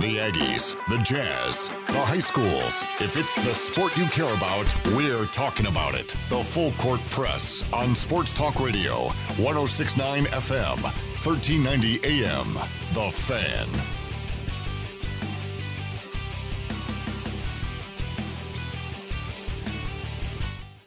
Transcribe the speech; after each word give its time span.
The 0.00 0.16
Aggies, 0.16 0.74
the 0.88 0.96
Jazz, 1.04 1.68
the 1.88 2.00
high 2.00 2.20
schools. 2.20 2.86
If 3.00 3.18
it's 3.18 3.36
the 3.36 3.52
sport 3.52 3.94
you 3.98 4.06
care 4.06 4.34
about, 4.34 4.74
we're 4.94 5.26
talking 5.26 5.66
about 5.66 5.94
it. 5.94 6.16
The 6.30 6.42
Full 6.42 6.72
Court 6.72 7.02
Press 7.10 7.70
on 7.70 7.94
Sports 7.94 8.32
Talk 8.32 8.60
Radio, 8.60 9.08
1069 9.36 10.24
FM, 10.24 10.82
1390 11.22 12.00
AM. 12.02 12.54
The 12.94 13.10
Fan. 13.10 13.68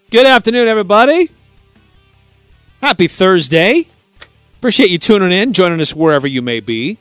Good 0.10 0.26
afternoon, 0.26 0.68
everybody. 0.68 1.30
Happy 2.82 3.08
Thursday. 3.08 3.86
Appreciate 4.58 4.90
you 4.90 4.98
tuning 4.98 5.32
in, 5.32 5.54
joining 5.54 5.80
us 5.82 5.94
wherever 5.94 6.26
you 6.26 6.42
may 6.42 6.60
be. 6.60 6.98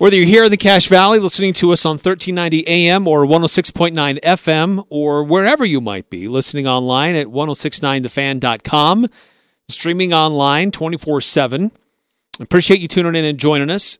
Whether 0.00 0.16
you're 0.16 0.24
here 0.24 0.44
in 0.44 0.50
the 0.50 0.56
Cache 0.56 0.88
Valley 0.88 1.18
listening 1.18 1.52
to 1.52 1.72
us 1.72 1.84
on 1.84 1.98
1390 1.98 2.66
AM 2.66 3.06
or 3.06 3.26
106.9 3.26 4.18
FM, 4.22 4.86
or 4.88 5.22
wherever 5.22 5.62
you 5.62 5.82
might 5.82 6.08
be, 6.08 6.26
listening 6.26 6.66
online 6.66 7.14
at 7.16 7.26
1069thefan.com, 7.26 9.08
streaming 9.68 10.14
online 10.14 10.70
24 10.70 11.20
7. 11.20 11.70
Appreciate 12.40 12.80
you 12.80 12.88
tuning 12.88 13.14
in 13.14 13.26
and 13.26 13.38
joining 13.38 13.68
us. 13.68 13.98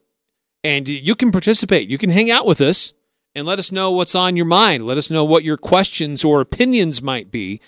And 0.64 0.88
you 0.88 1.14
can 1.14 1.30
participate. 1.30 1.90
You 1.90 1.98
can 1.98 2.09
hang 2.09 2.30
out 2.30 2.46
with 2.46 2.62
us 2.62 2.95
and 3.34 3.46
let 3.46 3.59
us 3.59 3.70
know 3.70 3.90
what's 3.90 4.14
on 4.14 4.38
your 4.38 4.46
mind. 4.46 4.87
Let 4.87 4.96
us 4.96 5.10
know 5.10 5.26
what 5.26 5.45
your 5.45 5.59
questions 5.59 6.24
or 6.24 6.40
opinions 6.40 7.02
might 7.02 7.30
be 7.30 7.60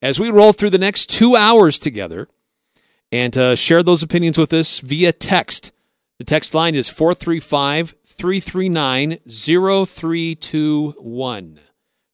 as 0.00 0.18
we 0.18 0.30
roll 0.30 0.54
through 0.54 0.70
the 0.70 0.78
next 0.78 1.10
two 1.10 1.36
hours 1.36 1.78
together 1.78 2.28
and 3.12 3.36
uh, 3.36 3.54
share 3.54 3.82
those 3.82 4.02
opinions 4.02 4.38
with 4.38 4.54
us 4.54 4.80
via 4.80 5.12
text. 5.12 5.63
The 6.18 6.24
text 6.24 6.54
line 6.54 6.76
is 6.76 6.88
435 6.88 7.94
339 8.04 9.18
0321. 9.26 11.60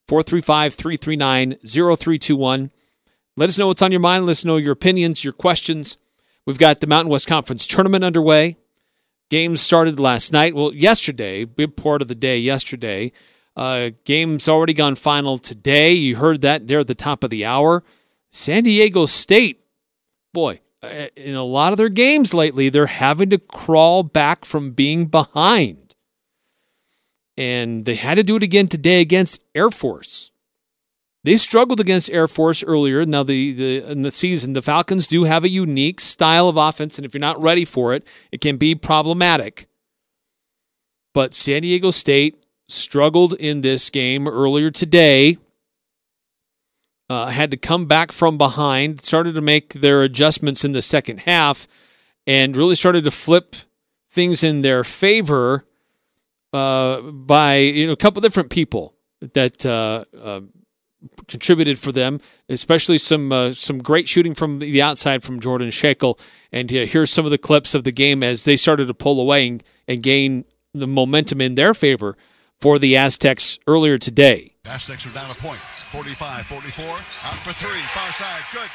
435 0.08 0.74
339 0.74 1.56
0321. 1.62 2.70
Let 3.36 3.48
us 3.48 3.58
know 3.58 3.66
what's 3.66 3.82
on 3.82 3.92
your 3.92 4.00
mind. 4.00 4.24
Let 4.24 4.32
us 4.32 4.44
know 4.44 4.56
your 4.56 4.72
opinions, 4.72 5.22
your 5.22 5.34
questions. 5.34 5.98
We've 6.46 6.58
got 6.58 6.80
the 6.80 6.86
Mountain 6.86 7.10
West 7.10 7.26
Conference 7.26 7.66
tournament 7.66 8.02
underway. 8.02 8.56
Games 9.28 9.60
started 9.60 10.00
last 10.00 10.32
night. 10.32 10.54
Well, 10.54 10.74
yesterday, 10.74 11.44
big 11.44 11.76
part 11.76 12.00
of 12.00 12.08
the 12.08 12.14
day 12.14 12.38
yesterday. 12.38 13.12
Uh, 13.54 13.90
game's 14.04 14.48
already 14.48 14.72
gone 14.72 14.96
final 14.96 15.36
today. 15.36 15.92
You 15.92 16.16
heard 16.16 16.40
that 16.40 16.68
there 16.68 16.80
at 16.80 16.86
the 16.86 16.94
top 16.94 17.22
of 17.22 17.30
the 17.30 17.44
hour. 17.44 17.84
San 18.30 18.64
Diego 18.64 19.06
State, 19.06 19.62
boy, 20.32 20.60
Uh, 20.82 21.08
in 21.14 21.34
a 21.34 21.44
lot 21.44 21.72
of 21.72 21.76
their 21.76 21.90
games 21.90 22.32
lately, 22.32 22.68
they're 22.68 22.86
having 22.86 23.28
to 23.30 23.38
crawl 23.38 24.02
back 24.02 24.44
from 24.44 24.70
being 24.70 25.06
behind. 25.06 25.94
And 27.36 27.84
they 27.84 27.96
had 27.96 28.14
to 28.14 28.22
do 28.22 28.36
it 28.36 28.42
again 28.42 28.66
today 28.66 29.00
against 29.00 29.40
Air 29.54 29.70
Force. 29.70 30.30
They 31.22 31.36
struggled 31.36 31.80
against 31.80 32.12
Air 32.12 32.28
Force 32.28 32.64
earlier. 32.64 33.04
Now, 33.04 33.22
the, 33.22 33.52
the 33.52 33.90
in 33.90 34.02
the 34.02 34.10
season, 34.10 34.54
the 34.54 34.62
Falcons 34.62 35.06
do 35.06 35.24
have 35.24 35.44
a 35.44 35.50
unique 35.50 36.00
style 36.00 36.48
of 36.48 36.56
offense, 36.56 36.98
and 36.98 37.04
if 37.04 37.12
you're 37.12 37.20
not 37.20 37.40
ready 37.40 37.66
for 37.66 37.94
it, 37.94 38.06
it 38.32 38.40
can 38.40 38.56
be 38.56 38.74
problematic. 38.74 39.66
But 41.12 41.34
San 41.34 41.62
Diego 41.62 41.90
State 41.90 42.42
struggled 42.68 43.34
in 43.34 43.60
this 43.60 43.90
game 43.90 44.26
earlier 44.26 44.70
today 44.70 45.36
uh, 47.10 47.26
had 47.26 47.50
to 47.50 47.56
come 47.56 47.86
back 47.86 48.12
from 48.12 48.38
behind, 48.38 49.04
started 49.04 49.34
to 49.34 49.40
make 49.40 49.72
their 49.72 50.02
adjustments 50.02 50.64
in 50.64 50.70
the 50.70 50.80
second 50.80 51.18
half, 51.20 51.66
and 52.24 52.56
really 52.56 52.76
started 52.76 53.02
to 53.02 53.10
flip 53.10 53.56
things 54.08 54.44
in 54.44 54.62
their 54.62 54.84
favor 54.84 55.66
uh, 56.52 57.00
by 57.02 57.56
you 57.56 57.88
know 57.88 57.92
a 57.92 57.96
couple 57.96 58.22
different 58.22 58.48
people 58.48 58.94
that 59.20 59.66
uh, 59.66 60.04
uh 60.16 60.40
contributed 61.26 61.78
for 61.78 61.90
them, 61.90 62.20
especially 62.48 62.96
some 62.96 63.32
uh, 63.32 63.54
some 63.54 63.78
great 63.82 64.06
shooting 64.06 64.34
from 64.34 64.60
the 64.60 64.80
outside 64.80 65.24
from 65.24 65.40
Jordan 65.40 65.70
Schakel. 65.70 66.16
And 66.52 66.70
here's 66.70 67.10
some 67.10 67.24
of 67.24 67.32
the 67.32 67.38
clips 67.38 67.74
of 67.74 67.82
the 67.82 67.92
game 67.92 68.22
as 68.22 68.44
they 68.44 68.54
started 68.54 68.86
to 68.86 68.94
pull 68.94 69.20
away 69.20 69.48
and, 69.48 69.64
and 69.88 70.00
gain 70.00 70.44
the 70.72 70.86
momentum 70.86 71.40
in 71.40 71.56
their 71.56 71.74
favor 71.74 72.16
for 72.60 72.78
the 72.78 72.96
Aztecs 72.96 73.58
earlier 73.66 73.98
today. 73.98 74.52
Aztecs 74.64 75.06
are 75.06 75.10
down 75.10 75.30
a 75.30 75.34
point. 75.34 75.58
45, 75.90 76.46
44. 76.46 76.86
Out 76.86 77.00
for 77.42 77.52
three. 77.52 77.82
Far 77.90 78.12
side. 78.12 78.42
Good. 78.54 78.70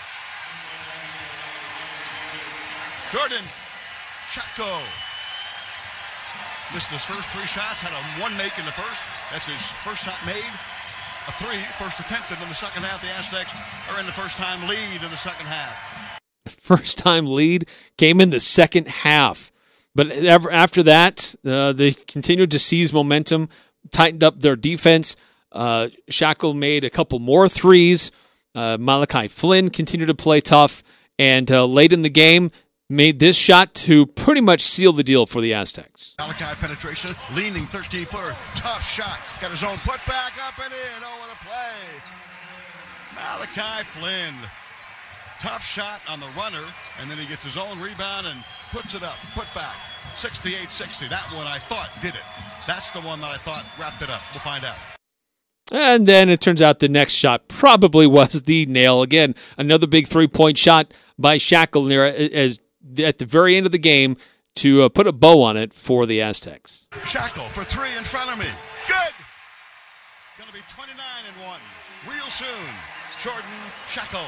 Jordan 3.11 3.45
Schakel. 4.27 4.81
Missed 6.73 6.91
his 6.91 7.05
first 7.05 7.29
three 7.29 7.47
shots. 7.47 7.79
Had 7.79 7.93
a 7.95 8.21
one 8.21 8.35
make 8.35 8.59
in 8.59 8.65
the 8.65 8.75
first. 8.75 9.03
That's 9.31 9.47
his 9.47 9.71
first 9.83 10.03
shot 10.03 10.19
made. 10.25 10.51
A 11.27 11.31
three, 11.39 11.57
first 11.79 11.99
attempted 11.99 12.41
in 12.41 12.49
the 12.49 12.55
second 12.55 12.83
half. 12.83 13.01
The 13.01 13.07
Aztecs 13.07 13.49
are 13.89 13.99
in 13.99 14.05
the 14.05 14.11
first 14.11 14.35
time 14.37 14.67
lead 14.67 15.01
in 15.01 15.09
the 15.09 15.17
second 15.17 15.47
half. 15.47 16.19
First 16.47 16.97
time 16.97 17.25
lead 17.27 17.69
came 17.97 18.19
in 18.19 18.29
the 18.29 18.41
second 18.41 18.87
half. 18.89 19.51
But 19.95 20.11
after 20.11 20.83
that, 20.83 21.33
uh, 21.45 21.71
they 21.71 21.93
continued 21.93 22.51
to 22.51 22.59
seize 22.59 22.91
momentum, 22.91 23.47
tightened 23.91 24.23
up 24.23 24.41
their 24.41 24.57
defense. 24.57 25.15
Uh, 25.55 25.87
Schakel 26.11 26.55
made 26.55 26.83
a 26.83 26.89
couple 26.89 27.19
more 27.19 27.47
threes. 27.47 28.11
Uh, 28.53 28.77
Malachi 28.79 29.27
Flynn 29.27 29.69
continued 29.69 30.07
to 30.07 30.15
play 30.15 30.41
tough, 30.41 30.83
and 31.17 31.49
uh, 31.51 31.65
late 31.65 31.93
in 31.93 32.01
the 32.01 32.09
game, 32.09 32.51
made 32.89 33.19
this 33.19 33.35
shot 33.35 33.73
to 33.73 34.05
pretty 34.05 34.41
much 34.41 34.61
seal 34.61 34.93
the 34.93 35.03
deal 35.03 35.25
for 35.25 35.41
the 35.41 35.53
Aztecs. 35.53 36.15
Malachi 36.19 36.55
penetration, 36.59 37.15
leaning 37.33 37.65
13 37.67 38.05
footer, 38.05 38.35
tough 38.55 38.83
shot, 38.83 39.19
got 39.41 39.51
his 39.51 39.63
own 39.63 39.77
put 39.77 39.99
back 40.05 40.33
up 40.45 40.59
and 40.63 40.71
in. 40.71 41.03
Oh, 41.03 41.19
what 41.19 41.33
a 41.33 41.39
play! 41.43 41.95
Malachi 43.15 43.83
Flynn, 43.85 44.33
tough 45.39 45.65
shot 45.65 46.01
on 46.09 46.19
the 46.19 46.29
runner, 46.37 46.63
and 46.99 47.09
then 47.09 47.17
he 47.17 47.25
gets 47.25 47.43
his 47.43 47.57
own 47.57 47.79
rebound 47.79 48.27
and 48.27 48.43
puts 48.71 48.93
it 48.93 49.03
up, 49.03 49.15
put 49.33 49.51
back. 49.55 49.75
68-60. 50.15 51.09
That 51.09 51.25
one 51.35 51.47
I 51.47 51.59
thought 51.59 51.89
did 52.01 52.13
it. 52.13 52.21
That's 52.67 52.91
the 52.91 53.01
one 53.01 53.19
that 53.21 53.31
I 53.31 53.37
thought 53.37 53.65
wrapped 53.79 54.01
it 54.01 54.09
up. 54.09 54.21
We'll 54.33 54.41
find 54.41 54.63
out. 54.63 54.75
And 55.71 56.05
then 56.05 56.29
it 56.29 56.41
turns 56.41 56.61
out 56.61 56.79
the 56.79 56.89
next 56.89 57.13
shot 57.13 57.47
probably 57.47 58.05
was 58.07 58.43
the 58.43 58.65
nail. 58.67 59.01
Again, 59.01 59.35
another 59.57 59.87
big 59.87 60.07
three 60.07 60.27
point 60.27 60.57
shot 60.57 60.93
by 61.17 61.37
Schakel 61.37 61.87
near 61.87 62.05
as 62.05 62.59
at 62.99 63.17
the 63.17 63.25
very 63.25 63.55
end 63.55 63.65
of 63.65 63.71
the 63.71 63.79
game 63.79 64.17
to 64.55 64.83
uh, 64.83 64.89
put 64.89 65.07
a 65.07 65.11
bow 65.11 65.41
on 65.41 65.57
it 65.57 65.73
for 65.73 66.05
the 66.05 66.21
Aztecs. 66.21 66.87
Schakel 66.91 67.49
for 67.49 67.63
three 67.63 67.95
in 67.97 68.03
front 68.03 68.31
of 68.31 68.39
me. 68.39 68.45
Good. 68.87 69.13
Going 70.37 70.47
to 70.47 70.53
be 70.53 70.61
29 70.69 71.05
and 71.27 71.47
1 71.47 71.59
real 72.07 72.29
soon. 72.29 72.47
Jordan 73.21 73.43
Schakel. 73.87 74.23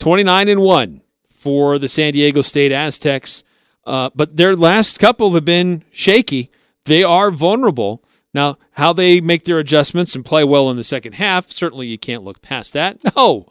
29 0.00 0.48
and 0.48 0.60
1 0.62 1.02
for 1.28 1.78
the 1.78 1.88
San 1.88 2.12
Diego 2.12 2.40
State 2.40 2.72
Aztecs. 2.72 3.44
Uh, 3.84 4.10
but 4.14 4.36
their 4.36 4.56
last 4.56 4.98
couple 4.98 5.32
have 5.32 5.44
been 5.44 5.84
shaky. 5.90 6.50
They 6.84 7.04
are 7.04 7.30
vulnerable. 7.30 8.02
Now, 8.34 8.58
how 8.72 8.92
they 8.92 9.20
make 9.20 9.44
their 9.44 9.58
adjustments 9.58 10.14
and 10.14 10.24
play 10.24 10.44
well 10.44 10.70
in 10.70 10.76
the 10.76 10.84
second 10.84 11.14
half, 11.14 11.50
certainly 11.50 11.86
you 11.86 11.98
can't 11.98 12.24
look 12.24 12.42
past 12.42 12.72
that. 12.74 12.98
No, 13.16 13.46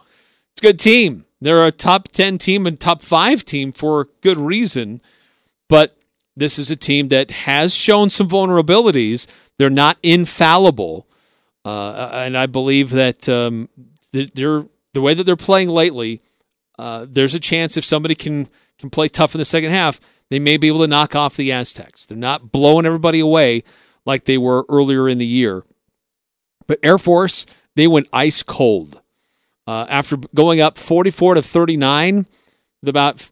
it's 0.52 0.62
a 0.62 0.68
good 0.68 0.80
team. 0.80 1.26
They're 1.42 1.66
a 1.66 1.72
top 1.72 2.08
10 2.10 2.38
team 2.38 2.66
and 2.66 2.80
top 2.80 3.02
five 3.02 3.44
team 3.44 3.72
for 3.72 4.10
good 4.22 4.38
reason. 4.38 5.02
But 5.70 5.98
this 6.36 6.58
is 6.58 6.72
a 6.72 6.76
team 6.76 7.10
that 7.10 7.32
has 7.32 7.76
shown 7.76 8.10
some 8.10 8.28
vulnerabilities. 8.28 9.28
They're 9.58 9.70
not 9.70 9.98
infallible. 10.02 11.08
Uh, 11.66 12.10
and 12.14 12.38
I 12.38 12.46
believe 12.46 12.92
that 12.92 13.28
um, 13.28 13.70
they're, 14.12 14.66
the 14.94 15.02
way 15.02 15.14
that 15.14 15.26
they're 15.26 15.36
playing 15.36 15.70
lately, 15.70 16.22
uh, 16.80 17.06
there's 17.10 17.36
a 17.36 17.40
chance 17.40 17.76
if 17.76 17.84
somebody 17.84 18.16
can, 18.16 18.48
can 18.80 18.90
play 18.90 19.08
tough 19.08 19.36
in 19.36 19.40
the 19.40 19.46
second 19.46 19.72
half, 19.72 20.00
they 20.30 20.40
may 20.40 20.58
be 20.58 20.68
able 20.68 20.80
to 20.80 20.88
knock 20.88 21.16
off 21.16 21.36
the 21.36 21.52
Aztecs. 21.52 22.06
They're 22.06 22.18
not 22.18 22.52
blowing 22.52 22.86
everybody 22.86 23.20
away 23.20 23.64
like 24.08 24.24
they 24.24 24.38
were 24.38 24.66
earlier 24.70 25.08
in 25.08 25.20
the 25.20 25.26
year. 25.26 25.64
But 26.66 26.80
Air 26.82 26.98
Force, 26.98 27.46
they 27.76 27.88
went 27.88 28.08
ice 28.12 28.42
cold. 28.42 29.02
Uh, 29.68 29.86
after 29.90 30.18
going 30.34 30.62
up 30.62 30.78
44 30.78 31.36
to 31.36 31.42
39 31.42 32.26
with 32.82 32.90
about 32.90 33.30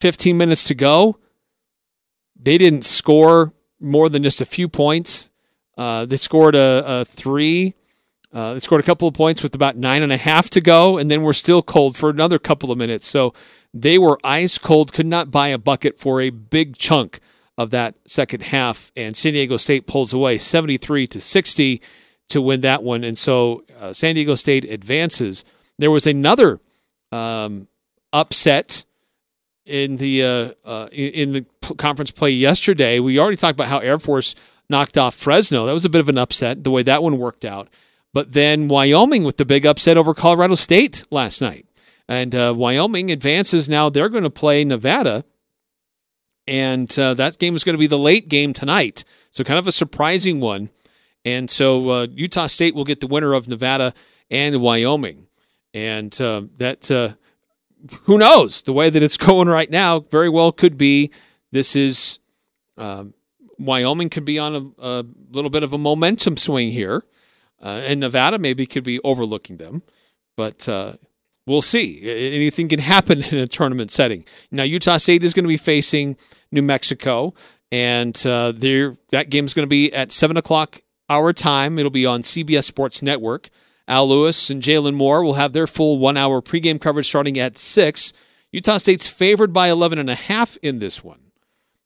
15 0.00 0.36
minutes 0.36 0.64
to 0.68 0.74
go, 0.74 1.18
they 2.36 2.58
didn't 2.58 2.84
score 2.84 3.54
more 3.80 4.08
than 4.08 4.22
just 4.22 4.40
a 4.40 4.46
few 4.46 4.68
points. 4.68 5.30
Uh, 5.76 6.04
they 6.04 6.16
scored 6.16 6.54
a, 6.54 6.84
a 6.86 7.04
three. 7.04 7.74
Uh, 8.32 8.52
they 8.52 8.58
scored 8.58 8.82
a 8.82 8.84
couple 8.84 9.08
of 9.08 9.14
points 9.14 9.42
with 9.42 9.54
about 9.54 9.76
nine 9.76 10.02
and 10.02 10.12
a 10.12 10.18
half 10.18 10.50
to 10.50 10.60
go, 10.60 10.98
and 10.98 11.10
then 11.10 11.22
we're 11.22 11.32
still 11.32 11.62
cold 11.62 11.96
for 11.96 12.10
another 12.10 12.38
couple 12.38 12.70
of 12.70 12.76
minutes. 12.76 13.06
So 13.06 13.32
they 13.72 13.96
were 13.96 14.18
ice 14.22 14.58
cold, 14.58 14.92
could 14.92 15.06
not 15.06 15.30
buy 15.30 15.48
a 15.48 15.56
bucket 15.56 15.98
for 15.98 16.20
a 16.20 16.28
big 16.28 16.76
chunk 16.76 17.20
of 17.58 17.70
that 17.70 17.96
second 18.06 18.44
half, 18.44 18.92
and 18.96 19.16
San 19.16 19.32
Diego 19.32 19.56
State 19.56 19.88
pulls 19.88 20.14
away 20.14 20.38
73 20.38 21.08
to 21.08 21.20
60 21.20 21.82
to 22.28 22.40
win 22.40 22.60
that 22.60 22.84
one. 22.84 23.02
And 23.02 23.18
so 23.18 23.64
uh, 23.80 23.92
San 23.92 24.14
Diego 24.14 24.36
State 24.36 24.64
advances. 24.64 25.44
There 25.78 25.90
was 25.90 26.06
another 26.06 26.60
um, 27.10 27.66
upset 28.12 28.84
in 29.66 29.96
the 29.96 30.24
uh, 30.24 30.50
uh, 30.64 30.88
in 30.92 31.32
the 31.32 31.44
conference 31.76 32.12
play 32.12 32.30
yesterday. 32.30 33.00
We 33.00 33.18
already 33.18 33.36
talked 33.36 33.56
about 33.56 33.68
how 33.68 33.78
Air 33.78 33.98
Force 33.98 34.36
knocked 34.70 34.96
off 34.96 35.14
Fresno. 35.14 35.66
That 35.66 35.72
was 35.72 35.84
a 35.84 35.90
bit 35.90 36.00
of 36.00 36.08
an 36.08 36.16
upset 36.16 36.62
the 36.62 36.70
way 36.70 36.82
that 36.84 37.02
one 37.02 37.18
worked 37.18 37.44
out. 37.44 37.68
But 38.14 38.32
then 38.32 38.68
Wyoming 38.68 39.24
with 39.24 39.36
the 39.36 39.44
big 39.44 39.66
upset 39.66 39.96
over 39.96 40.14
Colorado 40.14 40.54
State 40.54 41.04
last 41.10 41.40
night. 41.40 41.66
And 42.08 42.34
uh, 42.34 42.54
Wyoming 42.56 43.10
advances 43.10 43.68
now. 43.68 43.90
They're 43.90 44.08
going 44.08 44.24
to 44.24 44.30
play 44.30 44.64
Nevada. 44.64 45.24
And 46.48 46.98
uh, 46.98 47.14
that 47.14 47.38
game 47.38 47.54
is 47.54 47.62
going 47.62 47.74
to 47.74 47.78
be 47.78 47.86
the 47.86 47.98
late 47.98 48.28
game 48.28 48.52
tonight. 48.52 49.04
So, 49.30 49.44
kind 49.44 49.58
of 49.58 49.66
a 49.66 49.72
surprising 49.72 50.40
one. 50.40 50.70
And 51.24 51.50
so, 51.50 51.90
uh, 51.90 52.06
Utah 52.10 52.46
State 52.46 52.74
will 52.74 52.84
get 52.84 53.00
the 53.00 53.06
winner 53.06 53.34
of 53.34 53.48
Nevada 53.48 53.92
and 54.30 54.60
Wyoming. 54.60 55.26
And 55.74 56.18
uh, 56.20 56.42
that, 56.56 56.90
uh, 56.90 57.14
who 58.04 58.16
knows, 58.16 58.62
the 58.62 58.72
way 58.72 58.88
that 58.88 59.02
it's 59.02 59.16
going 59.28 59.48
right 59.48 59.70
now, 59.70 60.00
very 60.00 60.30
well 60.30 60.50
could 60.50 60.78
be 60.78 61.12
this 61.52 61.76
is 61.76 62.18
um, 62.76 63.14
Wyoming 63.58 64.08
could 64.08 64.24
be 64.24 64.38
on 64.38 64.54
a, 64.54 64.86
a, 64.86 65.04
little 65.30 65.50
bit 65.50 65.62
of 65.62 65.72
a 65.72 65.78
momentum 65.78 66.36
swing 66.36 66.70
here, 66.70 67.02
uh, 67.62 67.82
and 67.84 68.00
Nevada 68.00 68.38
maybe 68.38 68.66
could 68.66 68.84
be 68.84 69.00
overlooking 69.00 69.56
them, 69.56 69.82
but 70.36 70.68
uh, 70.68 70.94
we'll 71.48 71.62
see. 71.62 72.00
Anything 72.34 72.68
can 72.68 72.80
happen 72.80 73.22
in 73.30 73.38
a 73.38 73.46
tournament 73.46 73.90
setting. 73.90 74.24
Now 74.50 74.62
Utah 74.62 74.98
State 74.98 75.24
is 75.24 75.34
going 75.34 75.44
to 75.44 75.48
be 75.48 75.56
facing 75.56 76.16
New 76.52 76.62
Mexico, 76.62 77.34
and 77.72 78.16
uh, 78.26 78.52
that 78.52 79.26
game 79.30 79.44
is 79.44 79.54
going 79.54 79.66
to 79.66 79.70
be 79.70 79.92
at 79.92 80.12
seven 80.12 80.36
o'clock 80.36 80.80
our 81.08 81.32
time. 81.32 81.78
It'll 81.78 81.90
be 81.90 82.06
on 82.06 82.22
CBS 82.22 82.64
Sports 82.64 83.02
Network. 83.02 83.48
Al 83.86 84.08
Lewis 84.08 84.50
and 84.50 84.62
Jalen 84.62 84.94
Moore 84.94 85.24
will 85.24 85.34
have 85.34 85.54
their 85.54 85.66
full 85.66 85.98
one-hour 85.98 86.42
pregame 86.42 86.78
coverage 86.78 87.08
starting 87.08 87.38
at 87.38 87.56
six. 87.56 88.12
Utah 88.52 88.76
State's 88.76 89.08
favored 89.08 89.52
by 89.52 89.68
11 89.68 89.98
and 89.98 90.10
a 90.10 90.14
half 90.14 90.58
in 90.62 90.78
this 90.78 91.02
one. 91.02 91.20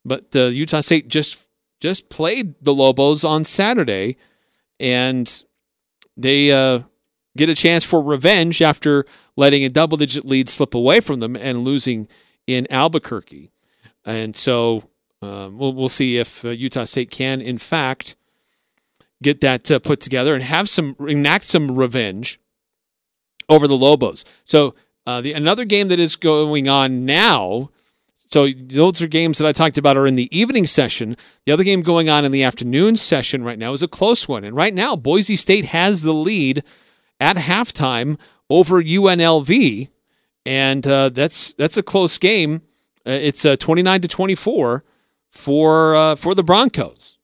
But 0.04 0.34
uh, 0.34 0.46
Utah 0.46 0.80
State 0.80 1.08
just 1.08 1.48
just 1.80 2.08
played 2.08 2.54
the 2.62 2.74
Lobos 2.74 3.24
on 3.24 3.44
Saturday, 3.44 4.16
and 4.78 5.44
they 6.16 6.52
uh, 6.52 6.80
get 7.36 7.48
a 7.48 7.54
chance 7.54 7.84
for 7.84 8.02
revenge 8.02 8.60
after 8.60 9.04
letting 9.36 9.64
a 9.64 9.68
double 9.68 9.96
digit 9.96 10.24
lead 10.24 10.48
slip 10.48 10.74
away 10.74 11.00
from 11.00 11.20
them 11.20 11.36
and 11.36 11.64
losing 11.64 12.08
in 12.46 12.66
Albuquerque. 12.70 13.50
And 14.04 14.34
so 14.34 14.84
um, 15.22 15.58
we'll, 15.58 15.72
we'll 15.72 15.88
see 15.88 16.18
if 16.18 16.44
uh, 16.44 16.50
Utah 16.50 16.84
State 16.84 17.10
can, 17.10 17.40
in 17.40 17.58
fact, 17.58 18.16
get 19.22 19.40
that 19.40 19.70
uh, 19.70 19.78
put 19.78 20.00
together 20.00 20.34
and 20.34 20.42
have 20.42 20.68
some 20.68 20.96
enact 21.00 21.44
some 21.44 21.72
revenge 21.72 22.40
over 23.48 23.68
the 23.68 23.76
Lobos. 23.76 24.24
So 24.44 24.74
uh, 25.06 25.20
the 25.20 25.32
another 25.32 25.64
game 25.64 25.88
that 25.88 26.00
is 26.00 26.16
going 26.16 26.68
on 26.68 27.04
now 27.04 27.70
so 28.32 28.48
those 28.50 29.02
are 29.02 29.08
games 29.08 29.36
that 29.36 29.46
I 29.46 29.52
talked 29.52 29.76
about 29.76 29.98
are 29.98 30.06
in 30.06 30.14
the 30.14 30.34
evening 30.36 30.66
session. 30.66 31.18
The 31.44 31.52
other 31.52 31.64
game 31.64 31.82
going 31.82 32.08
on 32.08 32.24
in 32.24 32.32
the 32.32 32.42
afternoon 32.42 32.96
session 32.96 33.44
right 33.44 33.58
now 33.58 33.74
is 33.74 33.82
a 33.82 33.88
close 33.88 34.26
one. 34.26 34.42
And 34.42 34.56
right 34.56 34.72
now, 34.72 34.96
Boise 34.96 35.36
State 35.36 35.66
has 35.66 36.00
the 36.00 36.14
lead 36.14 36.64
at 37.22 37.36
halftime 37.36 38.18
over 38.50 38.82
UNLV. 38.82 39.88
And 40.44 40.86
uh, 40.86 41.08
that's 41.10 41.54
that's 41.54 41.76
a 41.76 41.82
close 41.82 42.18
game. 42.18 42.62
Uh, 43.06 43.10
it's 43.10 43.44
uh, 43.44 43.56
29 43.56 44.02
to 44.02 44.08
24 44.08 44.84
for 45.30 45.94
uh, 45.94 46.16
for 46.16 46.34
the 46.34 46.42
Broncos. 46.42 47.18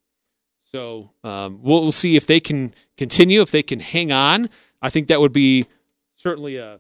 So 0.71 1.11
um, 1.25 1.61
we'll, 1.63 1.83
we'll 1.83 1.93
see 1.93 2.15
if 2.17 2.27
they 2.27 2.41
can 2.41 2.75
continue, 2.97 3.41
if 3.41 3.51
they 3.51 3.63
can 3.63 3.81
hang 3.81 4.13
on. 4.13 4.49
I 4.81 4.91
think 4.91 5.09
that 5.09 5.21
would 5.21 5.33
be 5.33 5.67
certainly 6.15 6.57
a, 6.57 6.79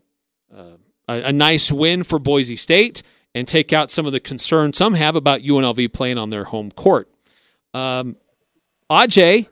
a, 0.54 0.78
a 1.08 1.32
nice 1.32 1.72
win 1.72 2.04
for 2.04 2.18
Boise 2.18 2.54
State 2.54 3.02
and 3.34 3.48
take 3.48 3.72
out 3.72 3.90
some 3.90 4.06
of 4.06 4.12
the 4.12 4.20
concern 4.20 4.72
some 4.74 4.94
have 4.94 5.16
about 5.16 5.40
UNLV 5.40 5.92
playing 5.92 6.18
on 6.18 6.30
their 6.30 6.44
home 6.44 6.70
court. 6.70 7.10
Um, 7.72 8.16
Aj, 8.90 9.48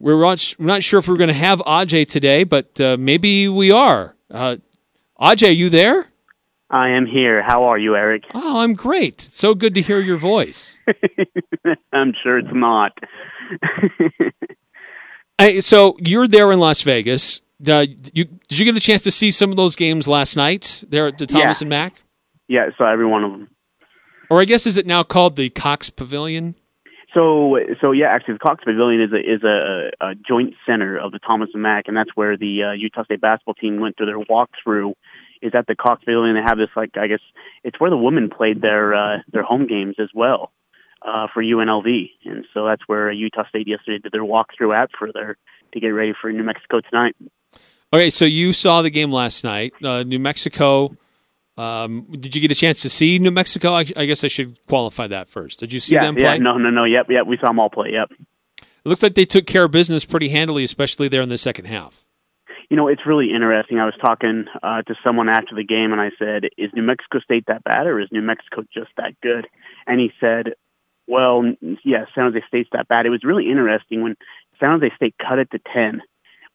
we're 0.00 0.20
not, 0.20 0.54
we're 0.58 0.66
not 0.66 0.82
sure 0.82 0.98
if 0.98 1.08
we're 1.08 1.16
going 1.16 1.28
to 1.28 1.34
have 1.34 1.60
Aj 1.60 2.08
today, 2.08 2.44
but 2.44 2.80
uh, 2.80 2.96
maybe 2.98 3.48
we 3.48 3.70
are. 3.70 4.16
Uh, 4.30 4.56
Aj, 5.20 5.46
are 5.46 5.50
you 5.50 5.68
there? 5.68 6.06
I 6.70 6.90
am 6.90 7.06
here. 7.06 7.42
How 7.42 7.64
are 7.64 7.78
you, 7.78 7.96
Eric? 7.96 8.24
Oh, 8.34 8.60
I'm 8.60 8.74
great. 8.74 9.14
It's 9.14 9.38
so 9.38 9.54
good 9.54 9.74
to 9.74 9.80
hear 9.80 10.00
your 10.00 10.18
voice. 10.18 10.78
I'm 11.92 12.12
sure 12.22 12.38
it's 12.38 12.48
not. 12.52 12.92
hey, 15.38 15.60
so 15.60 15.96
you're 15.98 16.28
there 16.28 16.52
in 16.52 16.60
Las 16.60 16.82
Vegas. 16.82 17.40
Uh, 17.66 17.86
you, 18.12 18.26
did 18.26 18.58
you 18.58 18.64
get 18.64 18.76
a 18.76 18.80
chance 18.80 19.02
to 19.04 19.10
see 19.10 19.30
some 19.30 19.50
of 19.50 19.56
those 19.56 19.76
games 19.76 20.06
last 20.06 20.36
night 20.36 20.84
there 20.88 21.08
at 21.08 21.18
the 21.18 21.26
Thomas 21.26 21.60
yeah. 21.60 21.64
and 21.64 21.70
Mack? 21.70 22.02
Yeah, 22.46 22.68
so 22.76 22.84
every 22.84 23.06
one 23.06 23.24
of 23.24 23.32
them. 23.32 23.48
Or 24.30 24.40
I 24.40 24.44
guess 24.44 24.66
is 24.66 24.76
it 24.76 24.86
now 24.86 25.02
called 25.02 25.36
the 25.36 25.48
Cox 25.48 25.88
Pavilion? 25.90 26.54
So, 27.14 27.58
so 27.80 27.92
yeah, 27.92 28.08
actually, 28.08 28.34
the 28.34 28.40
Cox 28.40 28.62
Pavilion 28.64 29.00
is 29.00 29.12
a 29.12 29.16
is 29.16 29.42
a, 29.42 29.90
a 30.00 30.14
joint 30.14 30.54
center 30.66 30.98
of 30.98 31.12
the 31.12 31.18
Thomas 31.18 31.48
and 31.54 31.62
Mack, 31.62 31.88
and 31.88 31.96
that's 31.96 32.10
where 32.14 32.36
the 32.36 32.64
uh, 32.64 32.72
Utah 32.72 33.04
State 33.04 33.20
basketball 33.20 33.54
team 33.54 33.80
went 33.80 33.96
through 33.96 34.06
their 34.06 34.18
walkthrough. 34.18 34.92
Is 35.40 35.52
at 35.54 35.68
the 35.68 35.76
Cox 35.76 36.04
Pavilion. 36.04 36.34
They 36.34 36.42
have 36.42 36.58
this 36.58 36.68
like 36.76 36.96
I 36.98 37.06
guess 37.06 37.20
it's 37.62 37.78
where 37.80 37.90
the 37.90 37.96
women 37.96 38.28
played 38.28 38.60
their 38.60 38.94
uh, 38.94 39.18
their 39.32 39.42
home 39.44 39.66
games 39.66 39.94
as 39.98 40.08
well 40.12 40.50
uh, 41.00 41.28
for 41.32 41.42
UNLV, 41.42 42.10
and 42.24 42.44
so 42.52 42.66
that's 42.66 42.82
where 42.86 43.10
Utah 43.12 43.48
State 43.48 43.68
yesterday 43.68 43.98
did 43.98 44.12
their 44.12 44.24
walkthrough 44.24 44.74
at 44.74 44.90
for 44.98 45.12
their 45.12 45.36
to 45.72 45.80
get 45.80 45.88
ready 45.88 46.12
for 46.20 46.32
New 46.32 46.42
Mexico 46.42 46.80
tonight. 46.80 47.14
Okay, 47.92 48.10
so 48.10 48.24
you 48.24 48.52
saw 48.52 48.82
the 48.82 48.90
game 48.90 49.10
last 49.10 49.44
night. 49.44 49.72
Uh, 49.82 50.02
New 50.02 50.18
Mexico 50.18 50.96
um, 51.58 52.06
did 52.12 52.36
you 52.36 52.40
get 52.40 52.52
a 52.52 52.54
chance 52.54 52.82
to 52.82 52.88
see 52.88 53.18
New 53.18 53.32
Mexico? 53.32 53.72
I, 53.72 53.80
I, 53.96 54.06
guess 54.06 54.22
I 54.22 54.28
should 54.28 54.64
qualify 54.68 55.08
that 55.08 55.26
first. 55.26 55.58
Did 55.58 55.72
you 55.72 55.80
see 55.80 55.96
yeah, 55.96 56.02
them 56.02 56.14
play? 56.14 56.22
Yeah, 56.22 56.36
no, 56.36 56.56
no, 56.56 56.70
no. 56.70 56.84
Yep, 56.84 57.06
yep. 57.10 57.26
We 57.26 57.36
saw 57.36 57.48
them 57.48 57.58
all 57.58 57.68
play. 57.68 57.90
Yep. 57.92 58.12
It 58.60 58.88
looks 58.88 59.02
like 59.02 59.14
they 59.14 59.24
took 59.24 59.44
care 59.44 59.64
of 59.64 59.72
business 59.72 60.04
pretty 60.04 60.28
handily, 60.28 60.62
especially 60.62 61.08
there 61.08 61.20
in 61.20 61.28
the 61.28 61.36
second 61.36 61.64
half. 61.64 62.04
You 62.70 62.76
know, 62.76 62.86
it's 62.86 63.04
really 63.04 63.32
interesting. 63.34 63.80
I 63.80 63.86
was 63.86 63.94
talking 64.00 64.44
uh, 64.62 64.82
to 64.82 64.94
someone 65.02 65.28
after 65.28 65.56
the 65.56 65.64
game, 65.64 65.90
and 65.90 66.00
I 66.00 66.10
said, 66.16 66.44
"Is 66.56 66.70
New 66.74 66.82
Mexico 66.82 67.18
State 67.18 67.44
that 67.48 67.64
bad, 67.64 67.88
or 67.88 67.98
is 67.98 68.08
New 68.12 68.22
Mexico 68.22 68.62
just 68.72 68.90
that 68.96 69.14
good?" 69.20 69.48
And 69.86 69.98
he 69.98 70.12
said, 70.20 70.52
"Well, 71.08 71.42
yeah, 71.84 72.04
San 72.14 72.30
Jose 72.30 72.44
State's 72.46 72.68
that 72.72 72.86
bad." 72.86 73.04
It 73.04 73.10
was 73.10 73.24
really 73.24 73.50
interesting 73.50 74.02
when 74.02 74.16
San 74.60 74.78
Jose 74.78 74.94
State 74.94 75.16
cut 75.18 75.40
it 75.40 75.50
to 75.50 75.58
ten, 75.74 76.02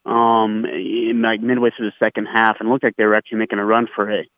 um, 0.06 0.66
in 0.66 1.22
like 1.22 1.42
midway 1.42 1.72
through 1.76 1.90
the 1.90 2.06
second 2.06 2.28
half, 2.28 2.58
and 2.62 2.70
looked 2.70 2.86
like 2.86 2.96
they 2.96 3.06
were 3.06 3.16
actually 3.16 3.40
making 3.40 3.60
a 3.60 3.66
run 3.66 3.88
for 3.94 4.10
it 4.10 4.30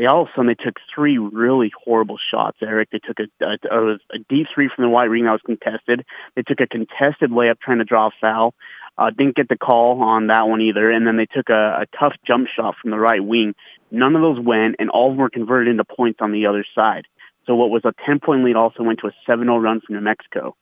they 0.00 0.06
all 0.06 0.22
of 0.22 0.28
a 0.28 0.30
sudden 0.34 0.46
they 0.46 0.54
took 0.54 0.76
three 0.94 1.18
really 1.18 1.70
horrible 1.84 2.16
shots. 2.16 2.56
Eric, 2.62 2.88
they 2.90 3.00
took 3.00 3.18
a, 3.20 3.44
a, 3.70 3.96
a 4.14 4.18
deep 4.30 4.46
three 4.54 4.70
from 4.74 4.84
the 4.84 4.88
white 4.88 5.10
ring 5.10 5.24
that 5.24 5.32
was 5.32 5.42
contested. 5.44 6.06
They 6.34 6.40
took 6.40 6.58
a 6.60 6.66
contested 6.66 7.30
layup 7.30 7.60
trying 7.60 7.80
to 7.80 7.84
draw 7.84 8.06
a 8.06 8.10
foul. 8.18 8.54
Uh, 8.96 9.10
didn't 9.10 9.36
get 9.36 9.50
the 9.50 9.58
call 9.58 10.02
on 10.02 10.28
that 10.28 10.48
one 10.48 10.62
either. 10.62 10.90
And 10.90 11.06
then 11.06 11.18
they 11.18 11.26
took 11.26 11.50
a, 11.50 11.82
a 11.82 11.86
tough 11.98 12.14
jump 12.26 12.48
shot 12.48 12.76
from 12.80 12.92
the 12.92 12.98
right 12.98 13.22
wing. 13.22 13.54
None 13.90 14.16
of 14.16 14.22
those 14.22 14.40
went, 14.42 14.76
and 14.78 14.88
all 14.88 15.10
of 15.10 15.16
them 15.16 15.20
were 15.20 15.28
converted 15.28 15.68
into 15.70 15.84
points 15.84 16.20
on 16.22 16.32
the 16.32 16.46
other 16.46 16.64
side. 16.74 17.04
So 17.46 17.54
what 17.54 17.68
was 17.68 17.82
a 17.84 17.92
10 18.06 18.20
point 18.20 18.42
lead 18.42 18.56
also 18.56 18.82
went 18.82 19.00
to 19.00 19.08
a 19.08 19.12
7 19.26 19.44
0 19.44 19.58
run 19.58 19.82
from 19.82 19.96
New 19.96 20.00
Mexico. 20.00 20.56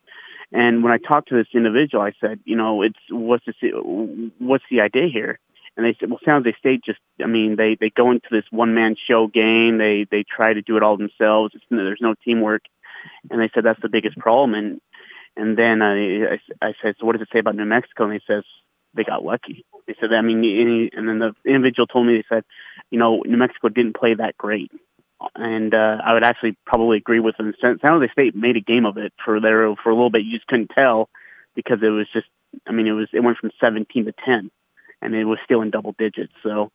And 0.51 0.83
when 0.83 0.93
I 0.93 0.99
talked 0.99 1.29
to 1.29 1.37
this 1.37 1.47
individual, 1.55 2.03
I 2.03 2.13
said, 2.21 2.41
you 2.45 2.57
know, 2.57 2.83
it's 2.83 2.99
what's 3.09 3.45
the 3.45 4.33
what's 4.39 4.65
the 4.69 4.81
idea 4.81 5.07
here? 5.13 5.39
And 5.79 5.87
they 5.87 5.97
said, 5.99 6.11
well, 6.11 6.19
San 6.25 6.43
Jose 6.43 6.59
State 6.59 6.83
just, 6.85 6.99
I 7.23 7.29
mean, 7.29 7.55
they 7.55 7.77
they 7.81 7.89
go 7.89 8.11
into 8.11 8.27
this 8.33 8.45
one 8.51 8.75
man 8.75 8.97
show 9.09 9.29
game. 9.29 9.79
They 9.79 10.07
they 10.11 10.25
try 10.25 10.53
to 10.53 10.61
do 10.61 10.77
it 10.77 10.83
all 10.83 10.97
themselves. 10.97 11.55
It's, 11.55 11.65
there's 11.71 12.01
no 12.03 12.17
teamwork, 12.25 12.63
and 13.31 13.41
they 13.41 13.49
said 13.55 13.65
that's 13.65 13.81
the 13.81 13.89
biggest 13.89 14.19
problem. 14.19 14.55
And 14.55 14.81
and 15.37 15.57
then 15.57 15.81
I, 15.81 16.35
I 16.35 16.39
I 16.61 16.73
said, 16.83 16.97
so 16.99 17.07
what 17.07 17.13
does 17.13 17.23
it 17.23 17.29
say 17.33 17.39
about 17.39 17.55
New 17.55 17.65
Mexico? 17.65 18.05
And 18.05 18.13
he 18.13 18.21
says 18.27 18.43
they 18.95 19.05
got 19.05 19.25
lucky. 19.25 19.65
They 19.87 19.95
said, 20.01 20.13
I 20.13 20.21
mean, 20.21 20.39
any, 20.39 20.91
and 20.93 21.09
then 21.09 21.21
the 21.21 21.33
individual 21.49 21.87
told 21.87 22.09
me 22.09 22.17
they 22.17 22.35
said, 22.35 22.43
you 22.91 22.99
know, 22.99 23.23
New 23.25 23.37
Mexico 23.37 23.69
didn't 23.69 23.97
play 23.97 24.15
that 24.15 24.37
great. 24.37 24.73
And 25.37 25.75
uh, 25.75 25.99
I 26.05 26.13
would 26.13 26.25
actually 26.25 26.57
probably 26.67 26.97
agree 26.97 27.21
with 27.21 27.37
them. 27.37 27.55
San 27.61 27.79
Jose 27.81 28.13
State 28.13 28.35
made 28.35 28.57
a 28.57 28.61
game 28.61 28.85
of 28.85 28.97
it 28.97 29.13
for 29.25 29.41
their 29.41 29.73
for 29.77 29.91
a 29.91 29.95
little 29.95 30.11
bit. 30.11 30.25
You 30.25 30.39
just 30.39 30.49
couldn't 30.49 30.73
tell 30.75 31.09
because 31.55 31.79
it 31.83 31.89
was 31.89 32.09
just, 32.13 32.27
I 32.67 32.73
mean, 32.73 32.89
it 32.89 32.93
was 32.93 33.09
it 33.13 33.21
went 33.21 33.39
from 33.39 33.53
17 33.61 34.07
to 34.07 34.13
10 34.25 34.51
and 35.03 35.15
it 35.15 35.25
was 35.25 35.39
still 35.45 35.63
in 35.63 35.71
double 35.71 35.95
digits. 35.99 36.33
So, 36.43 36.71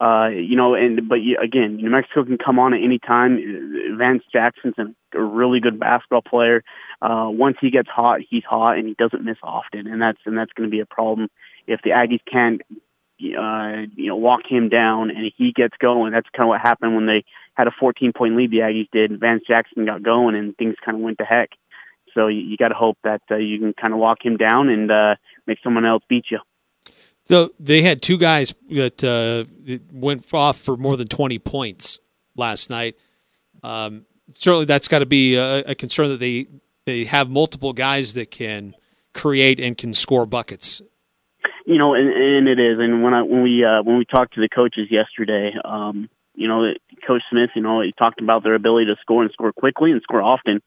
uh, 0.00 0.28
you 0.28 0.56
know, 0.56 0.74
and 0.74 1.08
but 1.08 1.18
again, 1.42 1.76
New 1.76 1.90
Mexico 1.90 2.24
can 2.24 2.38
come 2.38 2.58
on 2.58 2.74
at 2.74 2.82
any 2.82 2.98
time. 2.98 3.96
Vance 3.96 4.22
Jackson's 4.32 4.74
a 4.78 5.20
really 5.20 5.60
good 5.60 5.78
basketball 5.78 6.22
player. 6.22 6.64
Uh, 7.00 7.28
once 7.28 7.56
he 7.60 7.70
gets 7.70 7.88
hot, 7.88 8.20
he's 8.28 8.44
hot, 8.44 8.76
and 8.76 8.88
he 8.88 8.94
doesn't 8.94 9.24
miss 9.24 9.38
often, 9.42 9.86
and 9.86 10.02
that's 10.02 10.18
and 10.26 10.36
that's 10.36 10.52
going 10.52 10.68
to 10.68 10.70
be 10.70 10.80
a 10.80 10.86
problem 10.86 11.28
if 11.66 11.80
the 11.82 11.90
Aggies 11.90 12.20
can't, 12.30 12.60
uh, 12.70 13.86
you 13.96 14.08
know, 14.08 14.16
walk 14.16 14.42
him 14.48 14.68
down 14.68 15.10
and 15.10 15.32
he 15.36 15.52
gets 15.52 15.76
going. 15.78 16.12
That's 16.12 16.28
kind 16.36 16.46
of 16.46 16.48
what 16.48 16.60
happened 16.60 16.94
when 16.94 17.06
they 17.06 17.24
had 17.54 17.68
a 17.68 17.72
14 17.78 18.12
point 18.12 18.36
lead. 18.36 18.50
The 18.50 18.58
Aggies 18.58 18.88
did. 18.92 19.18
Vance 19.20 19.44
Jackson 19.48 19.86
got 19.86 20.02
going, 20.02 20.34
and 20.34 20.56
things 20.56 20.74
kind 20.84 20.96
of 20.96 21.02
went 21.02 21.18
to 21.18 21.24
heck. 21.24 21.50
So 22.14 22.28
you, 22.28 22.40
you 22.40 22.56
got 22.56 22.68
to 22.68 22.74
hope 22.74 22.98
that 23.04 23.22
uh, 23.30 23.36
you 23.36 23.58
can 23.58 23.74
kind 23.74 23.92
of 23.92 23.98
walk 23.98 24.18
him 24.24 24.36
down 24.36 24.68
and 24.68 24.90
uh, 24.90 25.14
make 25.46 25.58
someone 25.62 25.84
else 25.84 26.02
beat 26.08 26.26
you. 26.30 26.38
So 27.26 27.50
they 27.58 27.82
had 27.82 28.02
two 28.02 28.18
guys 28.18 28.54
that 28.70 29.02
uh, 29.02 29.44
went 29.92 30.32
off 30.34 30.58
for 30.58 30.76
more 30.76 30.96
than 30.96 31.08
20 31.08 31.38
points 31.38 31.98
last 32.36 32.68
night. 32.68 32.96
Um, 33.62 34.04
certainly, 34.32 34.66
that's 34.66 34.88
got 34.88 34.98
to 34.98 35.06
be 35.06 35.36
a, 35.36 35.60
a, 35.60 35.74
concern 35.74 36.08
that 36.08 36.20
they 36.20 36.46
they 36.84 37.04
have 37.04 37.30
multiple 37.30 37.72
guys 37.72 38.12
that 38.14 38.30
can 38.30 38.74
create 39.14 39.58
and 39.58 39.78
can 39.78 39.94
score 39.94 40.26
buckets. 40.26 40.82
You 41.64 41.78
know, 41.78 41.94
and, 41.94 42.08
and 42.08 42.48
it 42.48 42.60
is. 42.60 42.78
And 42.78 43.02
when 43.02 43.14
I 43.14 43.22
when 43.22 43.42
we 43.42 43.64
uh, 43.64 43.82
when 43.82 43.96
we 43.96 44.04
talked 44.04 44.34
to 44.34 44.42
the 44.42 44.48
coaches 44.50 44.88
yesterday, 44.90 45.54
um, 45.64 46.10
you 46.34 46.46
know, 46.46 46.72
Coach 47.06 47.22
Smith, 47.30 47.50
you 47.54 47.62
know, 47.62 47.80
he 47.80 47.92
talked 47.92 48.20
about 48.20 48.42
their 48.42 48.54
ability 48.54 48.86
to 48.86 48.96
score 49.00 49.22
and 49.22 49.32
score 49.32 49.52
quickly 49.52 49.92
and 49.92 50.02
score 50.02 50.20
often. 50.20 50.60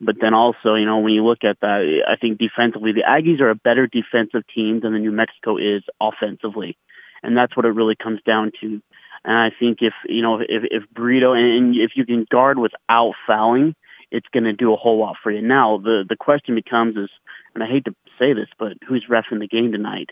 But 0.00 0.16
then 0.20 0.32
also, 0.32 0.74
you 0.76 0.86
know, 0.86 0.98
when 0.98 1.12
you 1.12 1.24
look 1.24 1.44
at 1.44 1.60
that, 1.60 2.02
I 2.08 2.16
think 2.16 2.38
defensively, 2.38 2.92
the 2.92 3.04
Aggies 3.06 3.40
are 3.40 3.50
a 3.50 3.54
better 3.54 3.86
defensive 3.86 4.42
team 4.54 4.80
than 4.80 4.94
the 4.94 4.98
New 4.98 5.12
Mexico 5.12 5.58
is 5.58 5.82
offensively, 6.00 6.78
and 7.22 7.36
that's 7.36 7.54
what 7.54 7.66
it 7.66 7.74
really 7.74 7.96
comes 7.96 8.20
down 8.24 8.52
to. 8.62 8.80
And 9.24 9.36
I 9.36 9.50
think 9.58 9.78
if 9.82 9.92
you 10.06 10.22
know 10.22 10.40
if 10.40 10.62
if 10.70 10.84
Brito 10.94 11.34
and 11.34 11.76
if 11.76 11.92
you 11.96 12.06
can 12.06 12.26
guard 12.30 12.58
without 12.58 13.12
fouling, 13.26 13.74
it's 14.10 14.26
going 14.32 14.44
to 14.44 14.54
do 14.54 14.72
a 14.72 14.76
whole 14.76 14.98
lot 14.98 15.16
for 15.22 15.30
you. 15.30 15.42
Now 15.42 15.76
the 15.76 16.04
the 16.08 16.16
question 16.16 16.54
becomes 16.54 16.96
is, 16.96 17.10
and 17.54 17.62
I 17.62 17.66
hate 17.66 17.84
to 17.84 17.94
say 18.18 18.32
this, 18.32 18.48
but 18.58 18.72
who's 18.88 19.04
refing 19.10 19.40
the 19.40 19.48
game 19.48 19.72
tonight, 19.72 20.10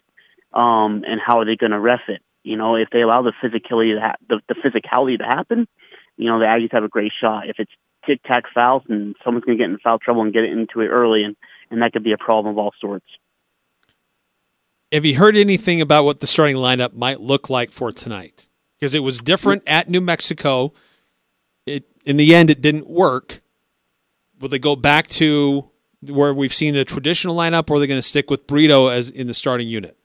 um, 0.52 1.04
and 1.06 1.18
how 1.24 1.38
are 1.40 1.46
they 1.46 1.56
going 1.56 1.72
to 1.72 1.80
ref 1.80 2.02
it? 2.08 2.20
You 2.42 2.56
know, 2.56 2.76
if 2.76 2.88
they 2.90 3.00
allow 3.00 3.22
the 3.22 3.32
physicality 3.42 3.94
to 3.94 4.00
ha- 4.00 4.16
the, 4.28 4.40
the 4.48 4.54
physicality 4.54 5.16
to 5.18 5.24
happen, 5.24 5.66
you 6.18 6.26
know 6.26 6.38
the 6.38 6.44
Aggies 6.44 6.72
have 6.72 6.84
a 6.84 6.88
great 6.88 7.12
shot. 7.18 7.48
If 7.48 7.56
it's 7.58 7.72
tic 8.08 8.22
tac 8.24 8.44
fouls, 8.54 8.82
and 8.88 9.14
someone's 9.24 9.44
going 9.44 9.58
to 9.58 9.62
get 9.62 9.70
in 9.70 9.78
foul 9.78 9.98
trouble 9.98 10.22
and 10.22 10.32
get 10.32 10.44
it 10.44 10.52
into 10.52 10.80
it 10.80 10.88
early, 10.88 11.22
and 11.22 11.36
and 11.70 11.82
that 11.82 11.92
could 11.92 12.04
be 12.04 12.12
a 12.12 12.18
problem 12.18 12.52
of 12.54 12.58
all 12.58 12.72
sorts. 12.80 13.06
Have 14.90 15.04
you 15.04 15.16
heard 15.16 15.36
anything 15.36 15.80
about 15.80 16.04
what 16.04 16.20
the 16.20 16.26
starting 16.26 16.56
lineup 16.56 16.94
might 16.94 17.20
look 17.20 17.50
like 17.50 17.72
for 17.72 17.92
tonight? 17.92 18.48
Because 18.78 18.94
it 18.94 19.00
was 19.00 19.18
different 19.18 19.62
at 19.66 19.88
New 19.88 20.00
Mexico. 20.00 20.72
It 21.66 21.84
in 22.06 22.16
the 22.16 22.34
end 22.34 22.48
it 22.48 22.62
didn't 22.62 22.88
work. 22.88 23.40
Will 24.40 24.48
they 24.48 24.58
go 24.58 24.76
back 24.76 25.08
to 25.08 25.70
where 26.00 26.32
we've 26.32 26.54
seen 26.54 26.76
a 26.76 26.84
traditional 26.84 27.36
lineup, 27.36 27.70
or 27.70 27.76
are 27.76 27.80
they 27.80 27.86
going 27.86 27.98
to 27.98 28.06
stick 28.06 28.30
with 28.30 28.46
Brito 28.46 28.86
as 28.86 29.10
in 29.10 29.26
the 29.26 29.34
starting 29.34 29.68
unit? 29.68 29.96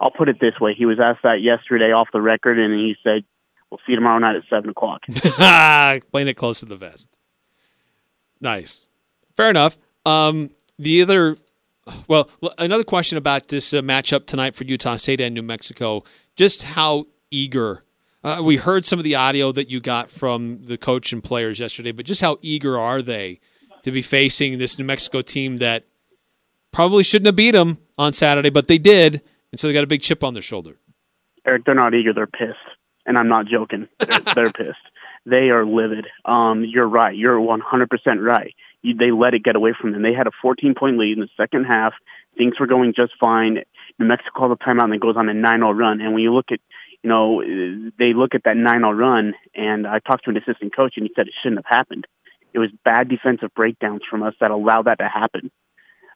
I'll 0.00 0.10
put 0.10 0.28
it 0.28 0.36
this 0.40 0.54
way: 0.60 0.74
he 0.74 0.86
was 0.86 0.98
asked 1.00 1.22
that 1.24 1.42
yesterday 1.42 1.92
off 1.92 2.08
the 2.12 2.22
record, 2.22 2.58
and 2.58 2.72
he 2.72 2.94
said, 3.02 3.24
"We'll 3.70 3.78
see 3.78 3.92
you 3.92 3.96
tomorrow 3.96 4.18
night 4.18 4.36
at 4.36 4.42
seven 4.48 4.70
o'clock." 4.70 5.02
Playing 6.10 6.28
it 6.28 6.36
close 6.36 6.60
to 6.60 6.66
the 6.66 6.76
vest. 6.76 7.08
Nice, 8.44 8.88
fair 9.36 9.48
enough. 9.48 9.78
Um, 10.04 10.50
the 10.78 11.00
other, 11.00 11.38
well, 12.06 12.28
another 12.58 12.84
question 12.84 13.16
about 13.16 13.48
this 13.48 13.72
uh, 13.72 13.80
matchup 13.80 14.26
tonight 14.26 14.54
for 14.54 14.64
Utah 14.64 14.96
State 14.96 15.20
and 15.20 15.34
New 15.34 15.42
Mexico. 15.42 16.04
Just 16.36 16.62
how 16.62 17.06
eager. 17.30 17.84
Uh, 18.22 18.42
we 18.44 18.56
heard 18.56 18.84
some 18.84 18.98
of 18.98 19.04
the 19.04 19.14
audio 19.14 19.50
that 19.52 19.70
you 19.70 19.80
got 19.80 20.10
from 20.10 20.64
the 20.64 20.76
coach 20.76 21.12
and 21.12 21.24
players 21.24 21.58
yesterday, 21.58 21.90
but 21.90 22.04
just 22.04 22.20
how 22.20 22.38
eager 22.42 22.78
are 22.78 23.00
they 23.00 23.40
to 23.82 23.90
be 23.90 24.02
facing 24.02 24.58
this 24.58 24.78
New 24.78 24.84
Mexico 24.84 25.22
team 25.22 25.58
that 25.58 25.86
probably 26.70 27.02
shouldn't 27.02 27.26
have 27.26 27.36
beat 27.36 27.52
them 27.52 27.78
on 27.96 28.12
Saturday, 28.12 28.50
but 28.50 28.68
they 28.68 28.78
did, 28.78 29.22
and 29.52 29.58
so 29.58 29.68
they 29.68 29.72
got 29.72 29.84
a 29.84 29.86
big 29.86 30.02
chip 30.02 30.22
on 30.22 30.34
their 30.34 30.42
shoulder. 30.42 30.76
Eric, 31.46 31.64
they're 31.64 31.74
not 31.74 31.94
eager; 31.94 32.12
they're 32.12 32.26
pissed, 32.26 32.58
and 33.06 33.16
I'm 33.16 33.28
not 33.28 33.46
joking. 33.46 33.88
They're, 34.00 34.20
they're 34.34 34.52
pissed. 34.52 34.78
They 35.26 35.48
are 35.48 35.64
livid. 35.64 36.06
Um, 36.24 36.64
you're 36.66 36.88
right. 36.88 37.16
You're 37.16 37.38
100% 37.38 37.58
right. 38.20 38.54
You, 38.82 38.94
they 38.94 39.10
let 39.10 39.34
it 39.34 39.42
get 39.42 39.56
away 39.56 39.74
from 39.78 39.92
them. 39.92 40.02
They 40.02 40.12
had 40.12 40.26
a 40.26 40.32
14 40.42 40.74
point 40.78 40.98
lead 40.98 41.16
in 41.16 41.20
the 41.20 41.28
second 41.36 41.64
half. 41.64 41.94
Things 42.36 42.54
were 42.60 42.66
going 42.66 42.92
just 42.94 43.12
fine. 43.18 43.58
New 43.98 44.06
Mexico 44.06 44.30
calls 44.36 44.58
a 44.60 44.64
timeout 44.64 44.84
and 44.84 44.94
it 44.94 45.00
goes 45.00 45.16
on 45.16 45.28
a 45.28 45.32
9-0 45.32 45.78
run. 45.78 46.00
And 46.00 46.12
when 46.12 46.22
you 46.22 46.34
look 46.34 46.50
at 46.50 46.60
you 47.04 47.10
know, 47.10 47.42
they 47.98 48.14
look 48.14 48.34
at 48.34 48.44
that 48.44 48.56
9-0 48.56 48.98
run, 48.98 49.34
and 49.54 49.86
I 49.86 49.98
talked 49.98 50.24
to 50.24 50.30
an 50.30 50.38
assistant 50.38 50.74
coach, 50.74 50.94
and 50.96 51.04
he 51.06 51.12
said 51.14 51.28
it 51.28 51.34
shouldn't 51.42 51.62
have 51.62 51.78
happened. 51.78 52.06
It 52.54 52.58
was 52.58 52.70
bad 52.82 53.10
defensive 53.10 53.50
breakdowns 53.54 54.00
from 54.10 54.22
us 54.22 54.32
that 54.40 54.50
allowed 54.50 54.86
that 54.86 55.00
to 55.00 55.08
happen. 55.08 55.50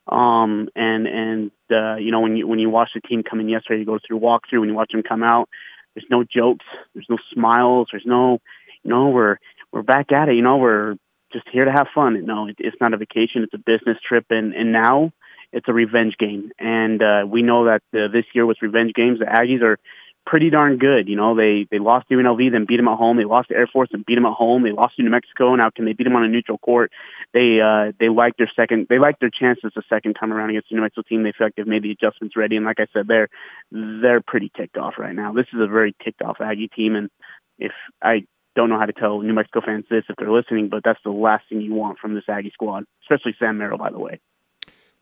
Um, 0.07 0.67
and 0.75 1.05
and 1.05 1.51
uh, 1.69 1.97
you 1.97 2.11
know 2.11 2.21
when 2.21 2.37
you 2.37 2.47
when 2.47 2.57
you 2.57 2.71
watch 2.71 2.89
the 2.95 3.01
team 3.01 3.21
come 3.21 3.39
in 3.39 3.49
yesterday, 3.49 3.81
you 3.81 3.85
go 3.85 3.99
through 3.99 4.19
walkthrough. 4.19 4.61
When 4.61 4.69
you 4.69 4.73
watch 4.73 4.91
them 4.91 5.03
come 5.07 5.21
out, 5.21 5.47
there's 5.93 6.07
no 6.09 6.23
jokes, 6.23 6.65
there's 6.95 7.05
no 7.07 7.17
smiles, 7.33 7.89
there's 7.91 8.05
no, 8.05 8.39
know, 8.83 9.09
we're 9.09 9.37
we're 9.71 9.83
back 9.83 10.11
at 10.11 10.29
it. 10.29 10.35
You 10.35 10.41
know, 10.41 10.57
we're 10.57 10.95
just 11.31 11.47
here 11.51 11.65
to 11.65 11.71
have 11.71 11.87
fun. 11.93 12.25
No, 12.25 12.47
it, 12.47 12.55
it's 12.59 12.77
not 12.81 12.93
a 12.93 12.97
vacation; 12.97 13.43
it's 13.43 13.53
a 13.53 13.57
business 13.57 13.97
trip, 14.07 14.25
and 14.29 14.53
and 14.53 14.71
now 14.71 15.11
it's 15.51 15.67
a 15.67 15.73
revenge 15.73 16.15
game. 16.17 16.51
And 16.59 17.01
uh, 17.01 17.25
we 17.27 17.41
know 17.41 17.65
that 17.65 17.81
uh, 17.93 18.11
this 18.11 18.25
year 18.33 18.45
with 18.45 18.57
revenge 18.61 18.93
games, 18.93 19.19
the 19.19 19.25
Aggies 19.25 19.61
are 19.63 19.77
pretty 20.25 20.49
darn 20.49 20.77
good. 20.77 21.07
You 21.07 21.15
know, 21.15 21.35
they 21.35 21.67
they 21.71 21.79
lost 21.79 22.07
to 22.09 22.15
UNLV, 22.15 22.51
then 22.51 22.65
beat 22.67 22.77
them 22.77 22.87
at 22.87 22.97
home. 22.97 23.17
They 23.17 23.25
lost 23.25 23.49
to 23.49 23.55
Air 23.55 23.67
Force 23.67 23.89
and 23.91 24.05
beat 24.05 24.15
them 24.15 24.25
at 24.25 24.33
home. 24.33 24.63
They 24.63 24.71
lost 24.71 24.95
to 24.97 25.03
New 25.03 25.09
Mexico. 25.09 25.55
Now 25.55 25.69
can 25.69 25.85
they 25.85 25.93
beat 25.93 26.03
them 26.03 26.15
on 26.15 26.23
a 26.23 26.27
neutral 26.27 26.59
court? 26.59 26.91
They 27.33 27.59
uh, 27.63 27.93
they 27.99 28.09
like 28.09 28.37
their 28.37 28.51
second. 28.55 28.87
They 28.89 28.99
like 28.99 29.19
their 29.19 29.31
chances 29.31 29.71
the 29.75 29.83
second 29.89 30.13
time 30.13 30.31
around 30.31 30.51
against 30.51 30.69
the 30.69 30.75
New 30.75 30.81
Mexico 30.81 31.01
team. 31.07 31.23
They 31.23 31.33
feel 31.35 31.47
like 31.47 31.55
they've 31.55 31.67
made 31.67 31.83
the 31.83 31.91
adjustments 31.91 32.35
ready. 32.37 32.55
And 32.55 32.65
like 32.65 32.79
I 32.79 32.87
said, 32.93 33.07
they're 33.07 33.29
they're 33.71 34.21
pretty 34.21 34.51
ticked 34.55 34.77
off 34.77 34.95
right 34.97 35.15
now. 35.15 35.33
This 35.33 35.47
is 35.53 35.59
a 35.59 35.67
very 35.67 35.95
ticked 36.03 36.21
off 36.21 36.37
Aggie 36.39 36.69
team. 36.69 36.95
And 36.95 37.09
if 37.57 37.73
I 38.01 38.25
don't 38.59 38.69
know 38.69 38.77
how 38.77 38.85
to 38.85 38.93
tell 38.93 39.21
New 39.21 39.33
Mexico 39.33 39.61
fans 39.65 39.85
this 39.89 40.03
if 40.09 40.15
they're 40.17 40.29
listening, 40.31 40.67
but 40.67 40.81
that's 40.83 40.99
the 41.05 41.11
last 41.11 41.47
thing 41.47 41.61
you 41.61 41.73
want 41.73 41.97
from 41.99 42.13
this 42.13 42.25
Aggie 42.27 42.51
squad, 42.53 42.83
especially 43.03 43.33
Sam 43.39 43.57
Merrill, 43.57 43.77
by 43.77 43.89
the 43.89 43.99
way. 43.99 44.19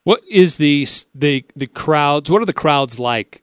What 0.03 0.21
is 0.29 0.57
the 0.57 0.85
the 1.15 1.43
the 1.55 1.65
crowds? 1.67 2.29
What 2.29 2.41
are 2.41 2.45
the 2.45 2.53
crowds 2.53 2.99
like 2.99 3.41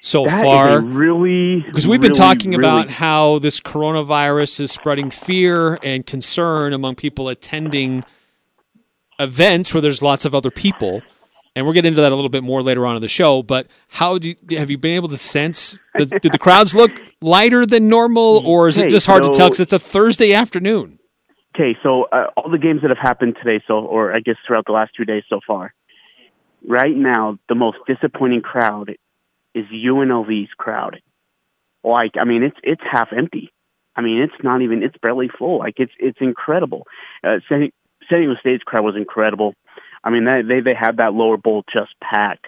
so 0.00 0.26
That 0.26 0.42
far? 0.42 0.80
really 0.82 1.60
Because 1.62 1.86
we've 1.86 2.00
been 2.00 2.08
really, 2.10 2.18
talking 2.18 2.50
really- 2.50 2.64
about 2.68 2.90
how 2.90 3.38
this 3.38 3.60
coronavirus 3.60 4.60
is 4.60 4.72
spreading 4.72 5.10
fear 5.10 5.78
and 5.84 6.04
concern 6.04 6.72
among 6.72 6.96
people 6.96 7.28
attending 7.28 8.04
events 9.20 9.72
where 9.72 9.80
there's 9.80 10.02
lots 10.02 10.24
of 10.24 10.34
other 10.34 10.50
people. 10.50 11.02
And 11.54 11.66
we'll 11.66 11.74
get 11.74 11.84
into 11.84 12.00
that 12.00 12.12
a 12.12 12.14
little 12.14 12.30
bit 12.30 12.42
more 12.42 12.62
later 12.62 12.86
on 12.86 12.96
in 12.96 13.02
the 13.02 13.08
show. 13.08 13.42
But 13.42 13.66
how 13.88 14.18
do 14.18 14.28
you, 14.28 14.58
have 14.58 14.70
you 14.70 14.78
been 14.78 14.94
able 14.94 15.08
to 15.08 15.18
sense? 15.18 15.78
Did, 15.96 16.08
did 16.08 16.32
the 16.32 16.38
crowds 16.38 16.74
look 16.74 16.92
lighter 17.20 17.66
than 17.66 17.88
normal, 17.88 18.46
or 18.46 18.68
is 18.68 18.78
it 18.78 18.88
just 18.90 19.06
hard 19.06 19.22
to 19.22 19.30
tell 19.30 19.48
because 19.48 19.60
it's 19.60 19.72
a 19.72 19.78
Thursday 19.78 20.32
afternoon? 20.32 20.98
Okay, 21.54 21.76
so 21.82 22.04
uh, 22.04 22.28
all 22.36 22.50
the 22.50 22.56
games 22.56 22.80
that 22.80 22.88
have 22.88 22.98
happened 22.98 23.36
today, 23.42 23.62
so 23.66 23.74
or 23.80 24.12
I 24.12 24.20
guess 24.20 24.36
throughout 24.46 24.64
the 24.64 24.72
last 24.72 24.92
two 24.96 25.04
days 25.04 25.24
so 25.28 25.40
far, 25.46 25.74
right 26.66 26.96
now 26.96 27.38
the 27.50 27.54
most 27.54 27.76
disappointing 27.86 28.40
crowd 28.40 28.96
is 29.54 29.66
UNLV's 29.66 30.48
crowd. 30.56 31.02
Like, 31.84 32.12
I 32.18 32.24
mean, 32.24 32.42
it's 32.42 32.56
it's 32.62 32.80
half 32.90 33.08
empty. 33.14 33.52
I 33.94 34.00
mean, 34.00 34.22
it's 34.22 34.42
not 34.42 34.62
even 34.62 34.82
it's 34.82 34.96
barely 35.02 35.28
full. 35.38 35.58
Like, 35.58 35.74
it's 35.76 35.92
it's 35.98 36.18
incredible. 36.22 36.86
Uh, 37.22 37.40
San, 37.48 37.70
San 38.08 38.20
Diego 38.20 38.34
State's 38.40 38.62
crowd 38.62 38.84
was 38.84 38.96
incredible. 38.96 39.54
I 40.04 40.10
mean, 40.10 40.24
they 40.24 40.60
they 40.60 40.74
had 40.74 40.96
that 40.98 41.14
lower 41.14 41.36
bowl 41.36 41.64
just 41.76 41.92
packed 42.02 42.46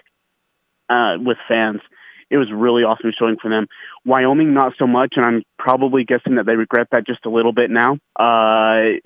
uh, 0.89 1.15
with 1.19 1.37
fans. 1.47 1.81
It 2.29 2.37
was 2.37 2.51
really 2.51 2.83
awesome 2.83 3.11
showing 3.17 3.37
for 3.39 3.49
them. 3.49 3.67
Wyoming, 4.03 4.53
not 4.53 4.73
so 4.79 4.87
much, 4.87 5.13
and 5.15 5.25
I'm 5.25 5.43
probably 5.59 6.03
guessing 6.03 6.35
that 6.35 6.45
they 6.45 6.55
regret 6.55 6.87
that 6.91 7.05
just 7.05 7.25
a 7.25 7.29
little 7.29 7.53
bit 7.53 7.69
now. 7.69 7.93
Uh, 8.15 8.97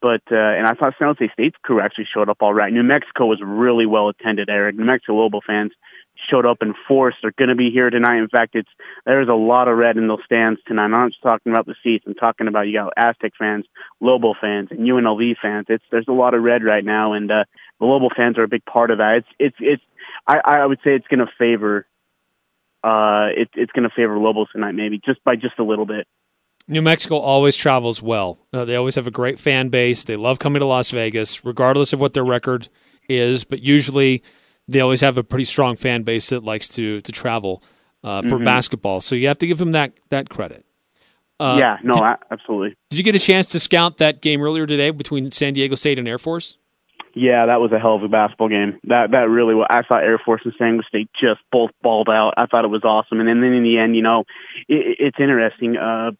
but 0.00 0.22
uh, 0.30 0.36
and 0.36 0.66
I 0.66 0.74
thought 0.74 0.94
San 0.98 1.08
Jose 1.08 1.32
State's 1.32 1.56
crew 1.62 1.80
actually 1.80 2.08
showed 2.12 2.28
up 2.28 2.38
all 2.40 2.54
right. 2.54 2.72
New 2.72 2.82
Mexico 2.82 3.26
was 3.26 3.40
really 3.44 3.86
well 3.86 4.08
attended. 4.08 4.48
Eric, 4.48 4.76
New 4.76 4.84
Mexico 4.84 5.14
Lobo 5.14 5.40
fans 5.46 5.72
showed 6.28 6.46
up 6.46 6.58
in 6.62 6.74
force. 6.86 7.14
They're 7.22 7.32
going 7.32 7.48
to 7.48 7.54
be 7.54 7.70
here 7.70 7.90
tonight. 7.90 8.18
In 8.18 8.28
fact, 8.28 8.54
it's 8.54 8.68
there's 9.04 9.28
a 9.28 9.34
lot 9.34 9.68
of 9.68 9.76
red 9.76 9.96
in 9.96 10.08
those 10.08 10.24
stands 10.24 10.60
tonight. 10.66 10.84
I'm 10.84 10.90
not 10.90 11.10
just 11.10 11.22
talking 11.22 11.52
about 11.52 11.66
the 11.66 11.74
seats. 11.82 12.04
I'm 12.06 12.14
talking 12.14 12.48
about 12.48 12.62
you 12.62 12.74
got 12.74 12.92
Aztec 12.96 13.32
fans, 13.38 13.64
Lobo 14.00 14.34
fans, 14.40 14.68
and 14.70 14.80
UNLV 14.80 15.36
fans. 15.40 15.66
It's 15.68 15.84
there's 15.90 16.08
a 16.08 16.12
lot 16.12 16.34
of 16.34 16.42
red 16.42 16.64
right 16.64 16.84
now, 16.84 17.12
and 17.12 17.30
uh, 17.30 17.44
the 17.78 17.86
Lobo 17.86 18.08
fans 18.14 18.38
are 18.38 18.44
a 18.44 18.48
big 18.48 18.64
part 18.64 18.90
of 18.90 18.98
that. 18.98 19.18
It's 19.18 19.28
it's 19.38 19.56
it's 19.60 19.82
I, 20.26 20.40
I 20.44 20.66
would 20.66 20.78
say 20.84 20.94
it's 20.94 21.08
going 21.08 21.20
to 21.20 21.32
favor 21.38 21.86
uh 22.84 23.28
it, 23.36 23.48
it's 23.54 23.72
going 23.72 23.88
to 23.88 23.94
favor 23.94 24.18
Lobos 24.18 24.48
tonight, 24.52 24.72
maybe 24.72 25.00
just 25.04 25.22
by 25.24 25.36
just 25.36 25.58
a 25.58 25.64
little 25.64 25.86
bit. 25.86 26.06
New 26.70 26.82
Mexico 26.82 27.16
always 27.16 27.56
travels 27.56 28.02
well. 28.02 28.38
Uh, 28.52 28.66
they 28.66 28.76
always 28.76 28.94
have 28.94 29.06
a 29.06 29.10
great 29.10 29.38
fan 29.38 29.70
base. 29.70 30.04
They 30.04 30.16
love 30.16 30.38
coming 30.38 30.60
to 30.60 30.66
Las 30.66 30.90
Vegas, 30.90 31.42
regardless 31.42 31.94
of 31.94 32.00
what 32.00 32.12
their 32.12 32.24
record 32.24 32.68
is. 33.08 33.44
But 33.44 33.62
usually, 33.62 34.22
they 34.68 34.80
always 34.80 35.00
have 35.00 35.16
a 35.16 35.24
pretty 35.24 35.44
strong 35.44 35.76
fan 35.76 36.02
base 36.02 36.28
that 36.28 36.42
likes 36.42 36.68
to 36.76 37.00
to 37.00 37.12
travel 37.12 37.62
uh, 38.04 38.22
for 38.22 38.38
Mhm. 38.38 38.44
basketball. 38.44 39.00
So 39.00 39.16
you 39.16 39.26
have 39.28 39.38
to 39.38 39.46
give 39.46 39.58
them 39.58 39.72
that 39.72 39.92
that 40.10 40.28
credit. 40.28 40.64
Uh, 41.40 41.56
yeah, 41.58 41.76
no, 41.84 41.94
Did, 41.94 42.02
absolutely. 42.32 42.74
did 42.90 42.98
you 42.98 43.04
get 43.04 43.14
a 43.14 43.18
chance 43.20 43.46
to 43.48 43.60
scout 43.60 43.98
that 43.98 44.20
game 44.20 44.42
earlier 44.42 44.66
today 44.66 44.90
between 44.90 45.30
San 45.30 45.54
Diego 45.54 45.76
State 45.76 45.98
and 45.98 46.08
Air 46.08 46.18
Force? 46.18 46.58
Yeah, 47.14 47.46
that 47.46 47.60
was 47.60 47.72
a 47.72 47.78
hell 47.78 47.94
of 47.96 48.02
a 48.02 48.08
basketball 48.08 48.48
game. 48.48 48.78
That 48.84 49.10
that 49.12 49.28
really 49.28 49.54
was. 49.54 49.66
I 49.70 49.82
thought 49.82 50.02
Air 50.04 50.18
Force 50.24 50.42
and 50.44 50.52
San 50.58 50.72
Diego 50.72 50.84
State 50.88 51.08
just 51.20 51.40
both 51.50 51.70
balled 51.82 52.08
out. 52.08 52.34
I 52.36 52.46
thought 52.46 52.64
it 52.64 52.68
was 52.70 52.84
awesome. 52.84 53.18
And 53.20 53.28
then, 53.28 53.40
then 53.40 53.52
in 53.52 53.62
the 53.62 53.78
end, 53.78 53.96
you 53.96 54.02
know, 54.02 54.24
it, 54.68 54.96
it's 55.00 55.16
interesting. 55.20 55.76
Uh, 55.76 56.10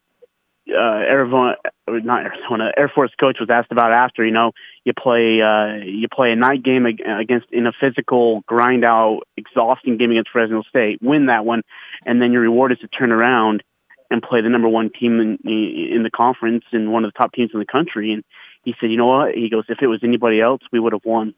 uh, 0.73 0.99
Arizona, 0.99 1.55
not 1.87 2.25
Arizona, 2.25 2.71
Air 2.77 2.91
Force 2.93 3.11
coach 3.19 3.37
was 3.39 3.49
asked 3.49 3.71
about 3.71 3.93
after. 3.93 4.25
You 4.25 4.31
know, 4.31 4.51
you 4.83 4.93
play 4.93 5.41
uh, 5.41 5.83
you 5.85 6.07
play 6.07 6.31
a 6.31 6.35
night 6.35 6.63
game 6.63 6.85
against 6.85 7.47
in 7.51 7.67
a 7.67 7.71
physical 7.79 8.41
grind 8.47 8.85
out, 8.85 9.21
exhausting 9.37 9.97
game 9.97 10.11
against 10.11 10.31
Fresno 10.31 10.63
State, 10.63 10.99
win 11.01 11.27
that 11.27 11.45
one, 11.45 11.61
and 12.05 12.21
then 12.21 12.31
your 12.31 12.41
reward 12.41 12.71
is 12.71 12.79
to 12.79 12.87
turn 12.87 13.11
around 13.11 13.63
and 14.11 14.21
play 14.21 14.41
the 14.41 14.49
number 14.49 14.67
one 14.67 14.89
team 14.89 15.19
in 15.19 15.37
in 15.45 16.03
the 16.03 16.11
conference 16.11 16.63
and 16.71 16.91
one 16.91 17.05
of 17.05 17.11
the 17.13 17.17
top 17.17 17.33
teams 17.33 17.51
in 17.53 17.59
the 17.59 17.65
country. 17.65 18.11
And 18.11 18.23
he 18.63 18.73
said, 18.79 18.91
you 18.91 18.97
know 18.97 19.07
what? 19.07 19.35
He 19.35 19.49
goes, 19.49 19.65
if 19.69 19.79
it 19.81 19.87
was 19.87 20.01
anybody 20.03 20.41
else, 20.41 20.61
we 20.71 20.79
would 20.79 20.93
have 20.93 21.05
won. 21.05 21.33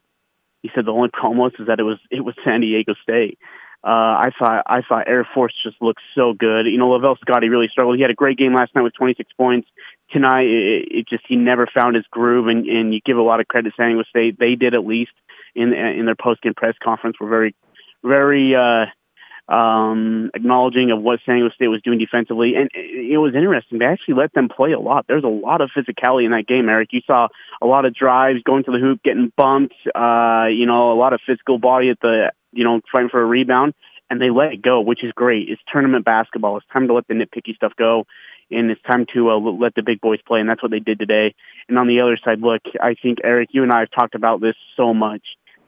He 0.62 0.70
said 0.74 0.86
the 0.86 0.92
only 0.92 1.10
problem 1.12 1.38
was 1.38 1.52
is 1.58 1.66
that 1.66 1.80
it 1.80 1.84
was 1.84 1.98
it 2.10 2.20
was 2.20 2.34
San 2.44 2.60
Diego 2.60 2.94
State. 3.02 3.38
Uh, 3.84 3.88
I 3.88 4.30
thought 4.38 4.62
I 4.66 4.82
thought 4.82 5.08
Air 5.08 5.26
Force 5.34 5.54
just 5.62 5.76
looked 5.82 6.02
so 6.14 6.34
good. 6.34 6.66
You 6.66 6.78
know, 6.78 6.90
Lavelle 6.90 7.16
Scottie 7.20 7.48
really 7.48 7.68
struggled. 7.68 7.96
He 7.96 8.02
had 8.02 8.12
a 8.12 8.14
great 8.14 8.38
game 8.38 8.54
last 8.54 8.74
night 8.74 8.82
with 8.82 8.94
26 8.94 9.32
points. 9.32 9.68
Tonight, 10.12 10.46
it, 10.46 10.88
it 10.90 11.08
just 11.08 11.24
he 11.26 11.34
never 11.34 11.66
found 11.66 11.96
his 11.96 12.04
groove, 12.10 12.46
and, 12.46 12.66
and 12.66 12.94
you 12.94 13.00
give 13.04 13.16
a 13.16 13.22
lot 13.22 13.40
of 13.40 13.48
credit 13.48 13.70
to 13.70 13.74
San 13.76 13.88
Diego 13.88 14.04
State. 14.08 14.38
They 14.38 14.54
did 14.54 14.74
at 14.74 14.86
least 14.86 15.12
in 15.54 15.72
in 15.72 16.06
their 16.06 16.14
post 16.14 16.42
game 16.42 16.54
press 16.54 16.74
conference. 16.82 17.18
Were 17.18 17.28
very 17.28 17.56
very 18.04 18.54
uh, 18.54 18.86
um, 19.52 20.30
acknowledging 20.34 20.90
of 20.90 21.02
what 21.02 21.20
San 21.26 21.36
Diego 21.36 21.50
State 21.54 21.68
was 21.68 21.82
doing 21.82 21.98
defensively. 21.98 22.54
And 22.54 22.70
it 22.74 23.18
was 23.18 23.34
interesting. 23.34 23.78
They 23.78 23.86
actually 23.86 24.14
let 24.14 24.32
them 24.32 24.48
play 24.48 24.72
a 24.72 24.78
lot. 24.80 25.06
There's 25.08 25.24
a 25.24 25.28
lot 25.28 25.60
of 25.60 25.70
physicality 25.76 26.24
in 26.24 26.30
that 26.30 26.46
game, 26.46 26.68
Eric. 26.68 26.90
You 26.92 27.00
saw 27.06 27.28
a 27.60 27.66
lot 27.66 27.84
of 27.84 27.94
drives 27.94 28.42
going 28.44 28.64
to 28.64 28.70
the 28.70 28.78
hoop, 28.78 29.02
getting 29.02 29.32
bumped, 29.36 29.74
uh, 29.94 30.46
you 30.50 30.66
know, 30.66 30.92
a 30.92 30.98
lot 30.98 31.12
of 31.12 31.20
physical 31.26 31.58
body 31.58 31.90
at 31.90 32.00
the, 32.00 32.32
you 32.52 32.64
know, 32.64 32.80
fighting 32.90 33.08
for 33.08 33.22
a 33.22 33.26
rebound. 33.26 33.74
And 34.10 34.20
they 34.20 34.30
let 34.30 34.52
it 34.52 34.62
go, 34.62 34.80
which 34.80 35.02
is 35.02 35.12
great. 35.12 35.48
It's 35.48 35.62
tournament 35.72 36.04
basketball. 36.04 36.58
It's 36.58 36.66
time 36.70 36.86
to 36.88 36.94
let 36.94 37.08
the 37.08 37.14
nitpicky 37.14 37.54
stuff 37.56 37.72
go. 37.78 38.06
And 38.50 38.70
it's 38.70 38.82
time 38.82 39.06
to 39.14 39.30
uh, 39.30 39.38
let 39.38 39.74
the 39.74 39.82
big 39.82 40.02
boys 40.02 40.20
play. 40.26 40.40
And 40.40 40.48
that's 40.48 40.62
what 40.62 40.70
they 40.70 40.80
did 40.80 40.98
today. 40.98 41.34
And 41.68 41.78
on 41.78 41.86
the 41.86 42.00
other 42.00 42.18
side, 42.22 42.40
look, 42.40 42.60
I 42.80 42.94
think, 43.00 43.18
Eric, 43.24 43.50
you 43.52 43.62
and 43.62 43.72
I 43.72 43.80
have 43.80 43.90
talked 43.90 44.14
about 44.14 44.42
this 44.42 44.54
so 44.76 44.92
much 44.92 45.22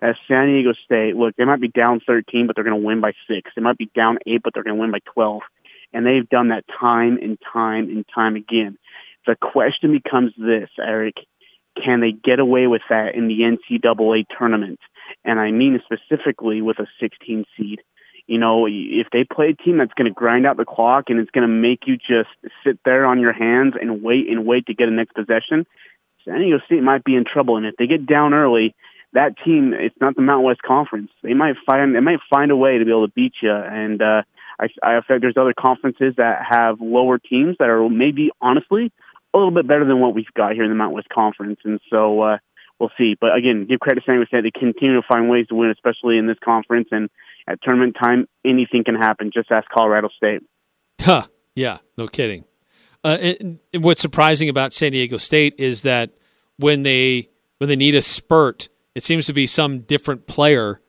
as 0.04 0.16
San 0.28 0.48
Diego 0.48 0.74
State, 0.84 1.16
look, 1.16 1.34
they 1.36 1.46
might 1.46 1.62
be 1.62 1.68
down 1.68 2.00
13, 2.06 2.46
but 2.46 2.54
they're 2.54 2.64
going 2.64 2.78
to 2.78 2.86
win 2.86 3.00
by 3.00 3.12
six. 3.26 3.50
They 3.56 3.62
might 3.62 3.78
be 3.78 3.90
down 3.94 4.18
eight, 4.26 4.42
but 4.44 4.52
they're 4.52 4.62
going 4.62 4.76
to 4.76 4.80
win 4.80 4.90
by 4.90 4.98
12. 5.14 5.40
And 5.94 6.06
they've 6.06 6.28
done 6.28 6.48
that 6.48 6.64
time 6.78 7.18
and 7.22 7.38
time 7.52 7.88
and 7.88 8.04
time 8.14 8.36
again. 8.36 8.76
The 9.26 9.36
question 9.36 9.92
becomes 9.92 10.32
this, 10.36 10.68
Eric. 10.78 11.14
Can 11.82 12.00
they 12.00 12.12
get 12.12 12.38
away 12.38 12.66
with 12.66 12.82
that 12.88 13.14
in 13.14 13.28
the 13.28 13.40
NCAA 13.40 14.26
tournament? 14.36 14.80
And 15.24 15.38
I 15.38 15.50
mean 15.50 15.80
specifically 15.84 16.62
with 16.62 16.78
a 16.78 16.86
16 17.00 17.44
seed. 17.56 17.80
You 18.26 18.38
know, 18.38 18.66
if 18.66 19.08
they 19.12 19.24
play 19.24 19.50
a 19.50 19.62
team 19.62 19.78
that's 19.78 19.92
going 19.94 20.06
to 20.06 20.14
grind 20.14 20.46
out 20.46 20.56
the 20.56 20.64
clock 20.64 21.04
and 21.08 21.20
it's 21.20 21.30
going 21.30 21.46
to 21.46 21.54
make 21.54 21.80
you 21.86 21.96
just 21.96 22.30
sit 22.64 22.78
there 22.84 23.04
on 23.04 23.20
your 23.20 23.34
hands 23.34 23.74
and 23.78 24.02
wait 24.02 24.30
and 24.30 24.46
wait 24.46 24.66
to 24.66 24.74
get 24.74 24.88
a 24.88 24.90
next 24.90 25.12
possession, 25.12 25.66
San 26.24 26.40
Diego 26.40 26.58
State 26.64 26.82
might 26.82 27.04
be 27.04 27.16
in 27.16 27.24
trouble. 27.30 27.58
And 27.58 27.66
if 27.66 27.76
they 27.76 27.86
get 27.86 28.06
down 28.06 28.32
early, 28.32 28.74
that 29.12 29.34
team, 29.44 29.74
it's 29.74 29.94
not 30.00 30.16
the 30.16 30.22
Mountain 30.22 30.46
West 30.46 30.62
Conference. 30.62 31.10
They 31.22 31.34
might 31.34 31.56
find 31.66 31.94
they 31.94 32.00
might 32.00 32.20
find 32.30 32.50
a 32.50 32.56
way 32.56 32.78
to 32.78 32.84
be 32.84 32.90
able 32.90 33.06
to 33.06 33.12
beat 33.12 33.34
you. 33.42 33.52
And 33.52 34.00
uh, 34.00 34.22
I, 34.58 34.68
I 34.82 35.00
think 35.06 35.20
there's 35.20 35.36
other 35.36 35.54
conferences 35.58 36.14
that 36.16 36.42
have 36.48 36.80
lower 36.80 37.18
teams 37.18 37.56
that 37.58 37.68
are 37.68 37.88
maybe 37.88 38.30
honestly 38.40 38.92
a 39.34 39.36
little 39.36 39.50
bit 39.50 39.66
better 39.66 39.84
than 39.84 40.00
what 40.00 40.14
we've 40.14 40.32
got 40.36 40.52
here 40.52 40.64
in 40.64 40.70
the 40.70 40.76
Mountain 40.76 40.94
West 40.94 41.08
Conference. 41.08 41.58
And 41.64 41.80
so 41.90 42.20
uh, 42.22 42.38
we'll 42.78 42.92
see. 42.96 43.14
But 43.20 43.34
again, 43.36 43.66
give 43.68 43.80
credit 43.80 44.00
to 44.00 44.06
San 44.06 44.16
Jose. 44.16 44.42
They 44.42 44.50
continue 44.50 44.94
to 44.94 45.06
find 45.06 45.28
ways 45.28 45.46
to 45.48 45.54
win, 45.54 45.70
especially 45.70 46.18
in 46.18 46.26
this 46.26 46.38
conference. 46.44 46.88
And 46.92 47.10
at 47.48 47.60
tournament 47.62 47.96
time, 48.00 48.26
anything 48.44 48.84
can 48.84 48.94
happen. 48.94 49.30
Just 49.34 49.50
ask 49.50 49.68
Colorado 49.68 50.08
State. 50.16 50.42
Huh. 51.00 51.26
Yeah. 51.54 51.78
No 51.98 52.06
kidding. 52.06 52.44
Uh, 53.02 53.18
and, 53.20 53.58
and 53.72 53.84
what's 53.84 54.00
surprising 54.00 54.48
about 54.48 54.72
San 54.72 54.92
Diego 54.92 55.18
State 55.18 55.54
is 55.58 55.82
that 55.82 56.10
when 56.58 56.84
they 56.84 57.28
when 57.58 57.68
they 57.68 57.76
need 57.76 57.94
a 57.94 58.02
spurt 58.02 58.68
it 58.94 59.02
seems 59.02 59.26
to 59.26 59.32
be 59.32 59.46
some 59.46 59.80
different 59.80 60.26
player 60.26 60.80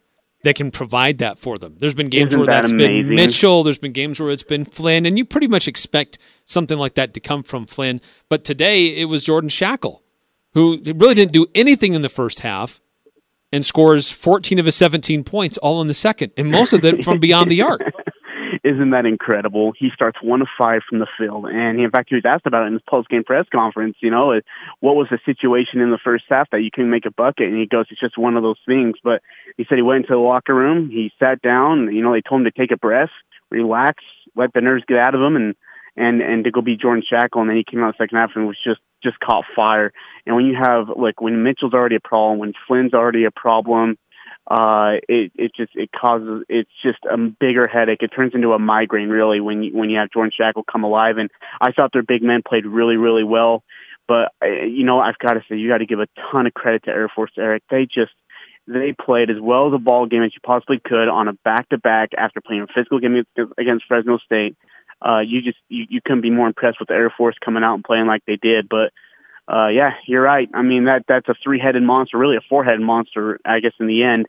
that 0.46 0.56
can 0.56 0.70
provide 0.70 1.18
that 1.18 1.40
for 1.40 1.58
them. 1.58 1.76
There's 1.80 1.96
been 1.96 2.08
games 2.10 2.30
Isn't 2.30 2.40
where 2.40 2.46
that 2.46 2.62
that's 2.62 2.72
amazing? 2.72 3.08
been 3.08 3.16
Mitchell. 3.16 3.64
There's 3.64 3.80
been 3.80 3.94
games 3.94 4.20
where 4.20 4.30
it's 4.30 4.44
been 4.44 4.64
Flynn, 4.64 5.08
and 5.08 5.18
you 5.18 5.26
pretty 5.26 5.48
much 5.48 5.68
expect 5.68 6.20
something 6.46 6.78
like 6.78 6.94
that 6.94 7.16
to 7.16 7.20
come 7.20 7.42
from 7.42 7.66
Flynn. 7.66 8.00
But 8.30 8.44
today 8.44 8.90
it 8.90 9.06
was 9.06 9.24
Jordan 9.24 9.50
Schakel, 9.50 10.02
who 10.54 10.80
really 10.86 11.16
didn't 11.16 11.34
do 11.34 11.48
anything 11.56 11.96
in 11.96 12.04
the 12.04 12.10
first 12.10 12.42
half 12.42 12.80
and 13.52 13.66
scores 13.66 14.12
14 14.12 14.60
of 14.60 14.66
his 14.68 14.76
17 14.76 15.24
points 15.24 15.58
all 15.58 15.82
in 15.82 15.88
the 15.88 15.96
second, 15.96 16.32
and 16.38 16.52
most 16.52 16.74
of 16.74 16.86
it 16.86 17.04
from 17.04 17.20
beyond 17.20 17.50
the 17.50 17.64
arc. 17.64 17.82
Isn't 18.66 18.90
that 18.90 19.06
incredible? 19.06 19.74
He 19.78 19.92
starts 19.94 20.18
one 20.24 20.42
of 20.42 20.48
five 20.58 20.82
from 20.90 20.98
the 20.98 21.06
field, 21.20 21.46
and 21.46 21.80
in 21.80 21.92
fact, 21.92 22.10
he 22.10 22.16
was 22.16 22.26
asked 22.26 22.48
about 22.48 22.64
it 22.64 22.68
in 22.68 22.74
his 22.74 22.82
post-game 22.90 23.24
press 23.24 23.46
conference. 23.54 23.96
You 24.02 24.10
know, 24.10 24.42
what 24.80 24.96
was 24.96 25.06
the 25.12 25.20
situation 25.24 25.82
in 25.82 25.92
the 25.92 26.00
first 26.04 26.24
half 26.30 26.50
that 26.50 26.64
you 26.64 26.72
couldn't 26.74 26.90
make 26.90 27.06
a 27.06 27.12
bucket? 27.12 27.48
And 27.48 27.60
he 27.60 27.68
goes, 27.68 27.86
"It's 27.92 28.02
just 28.02 28.18
one 28.18 28.36
of 28.36 28.42
those 28.42 28.60
things." 28.66 28.96
But 29.04 29.22
he 29.56 29.66
said 29.66 29.78
he 29.78 29.84
went 29.84 30.06
into 30.06 30.14
the 30.14 30.20
locker 30.20 30.56
room, 30.56 30.90
he 30.90 31.12
sat 31.20 31.44
down. 31.44 31.94
You 31.94 32.02
know, 32.02 32.12
they 32.12 32.22
told 32.22 32.42
him 32.42 32.46
to 32.46 32.60
take 32.60 32.72
a 32.72 32.78
breath, 32.78 33.12
relax, 33.52 34.04
let 34.36 34.52
the 34.54 34.62
nerves 34.62 34.84
get 34.88 34.98
out 34.98 35.14
of 35.14 35.22
him, 35.22 35.36
and 35.36 35.54
and 35.96 36.24
and 36.24 36.44
to 36.46 36.50
go 36.50 36.62
be 36.62 36.76
Jordan 36.76 37.04
Schakel. 37.04 37.42
And 37.42 37.50
then 37.50 37.58
he 37.58 37.64
came 37.64 37.84
out 37.84 37.94
the 37.94 38.04
second 38.04 38.18
half 38.18 38.32
and 38.36 38.48
was 38.48 38.58
just 38.64 38.82
just 39.04 39.20
caught 39.20 39.46
fire. 39.56 39.94
And 40.26 40.36
when 40.36 40.46
you 40.46 40.56
have 40.60 40.90
like 40.90 41.22
when 41.22 41.44
Mitchell's 41.44 41.76
already 41.76 41.98
a 41.98 42.00
problem, 42.00 42.40
when 42.40 42.54
Flynn's 42.68 42.96
already 42.96 43.26
a 43.26 43.32
problem, 43.32 43.98
uh, 44.48 45.02
it 45.10 45.32
it 45.36 45.52
just 45.56 45.72
it 45.76 45.90
causes 45.92 46.44
it's 46.50 46.70
just 46.84 47.00
a 47.10 47.18
bigger 47.18 47.66
headache. 47.68 48.04
It 48.04 48.10
turns 48.16 48.34
into 48.36 48.54
a 48.54 48.60
migraine 48.60 49.10
really 49.10 49.40
when 49.40 49.64
you 49.64 49.76
when 49.76 49.90
you 49.90 49.98
have 49.98 50.12
Jordan 50.12 50.32
Schakel 50.40 50.64
come 50.72 50.84
alive. 50.84 51.18
And 51.18 51.32
I 51.60 51.72
thought 51.72 51.92
their 51.94 52.04
big 52.04 52.22
men 52.22 52.42
played 52.48 52.66
really 52.66 52.96
really 52.96 53.24
well, 53.24 53.64
but 54.08 54.34
uh, 54.44 54.48
you 54.48 54.84
know 54.84 55.00
I've 55.00 55.18
got 55.18 55.34
to 55.34 55.42
say 55.50 55.56
you 55.56 55.70
got 55.70 55.80
to 55.80 55.88
give 55.88 56.00
a 56.00 56.08
ton 56.32 56.46
of 56.46 56.54
credit 56.54 56.84
to 56.84 56.92
Air 56.92 57.10
Force 57.14 57.32
Eric. 57.38 57.64
They 57.72 57.86
just 57.86 58.14
they 58.68 58.94
played 58.94 59.32
as 59.32 59.38
well 59.42 59.68
as 59.68 59.74
a 59.74 59.80
ball 59.80 60.06
game 60.06 60.22
as 60.22 60.32
you 60.34 60.42
possibly 60.46 60.80
could 60.84 61.08
on 61.08 61.28
a 61.28 61.34
back 61.34 61.70
to 61.70 61.80
back 61.80 62.10
after 62.16 62.40
playing 62.40 62.64
a 62.64 62.68
physical 62.68 63.00
game 63.00 63.24
against 63.58 63.86
Fresno 63.88 64.20
State. 64.20 64.56
Uh, 65.04 65.20
you 65.20 65.42
just 65.42 65.58
you, 65.70 65.86
you 65.90 66.02
couldn't 66.06 66.22
be 66.22 66.30
more 66.30 66.48
impressed 66.48 66.80
with 66.80 66.90
the 66.90 66.94
Air 66.94 67.12
Force 67.18 67.36
coming 67.44 67.64
out 67.64 67.76
and 67.76 67.84
playing 67.84 68.06
like 68.06 68.22
they 68.28 68.38
did, 68.40 68.70
but 68.70 68.92
uh, 69.52 69.68
yeah, 69.68 69.92
you're 70.08 70.22
right. 70.22 70.50
I 70.54 70.62
mean 70.62 70.86
that 70.86 71.06
that's 71.08 71.30
a 71.30 71.36
three 71.44 71.60
headed 71.60 71.82
monster, 71.82 72.20
really 72.20 72.38
a 72.38 72.46
four 72.48 72.64
headed 72.64 72.82
monster, 72.82 73.40
I 73.44 73.60
guess 73.60 73.74
in 73.80 73.88
the 73.88 74.04
end. 74.04 74.28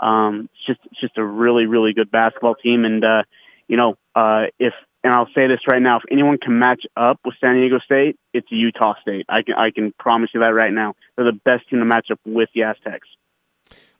Um, 0.00 0.48
it's 0.52 0.66
just 0.66 0.80
it's 0.92 1.00
just 1.00 1.18
a 1.18 1.24
really 1.24 1.66
really 1.66 1.92
good 1.92 2.10
basketball 2.10 2.54
team, 2.54 2.84
and 2.84 3.04
uh, 3.04 3.22
you 3.68 3.76
know 3.76 3.96
uh, 4.14 4.44
if 4.58 4.72
and 5.04 5.14
I'll 5.14 5.28
say 5.34 5.46
this 5.46 5.60
right 5.70 5.80
now, 5.80 5.98
if 5.98 6.02
anyone 6.10 6.36
can 6.38 6.58
match 6.58 6.82
up 6.96 7.20
with 7.24 7.34
San 7.40 7.54
Diego 7.54 7.78
State, 7.78 8.18
it's 8.34 8.48
Utah 8.50 8.94
State. 9.02 9.24
I 9.28 9.42
can 9.42 9.54
I 9.54 9.70
can 9.70 9.92
promise 9.98 10.30
you 10.34 10.40
that 10.40 10.46
right 10.54 10.72
now. 10.72 10.94
They're 11.16 11.26
the 11.26 11.38
best 11.44 11.68
team 11.70 11.78
to 11.78 11.84
match 11.84 12.08
up 12.10 12.18
with 12.24 12.48
the 12.54 12.62
Aztecs. 12.64 13.06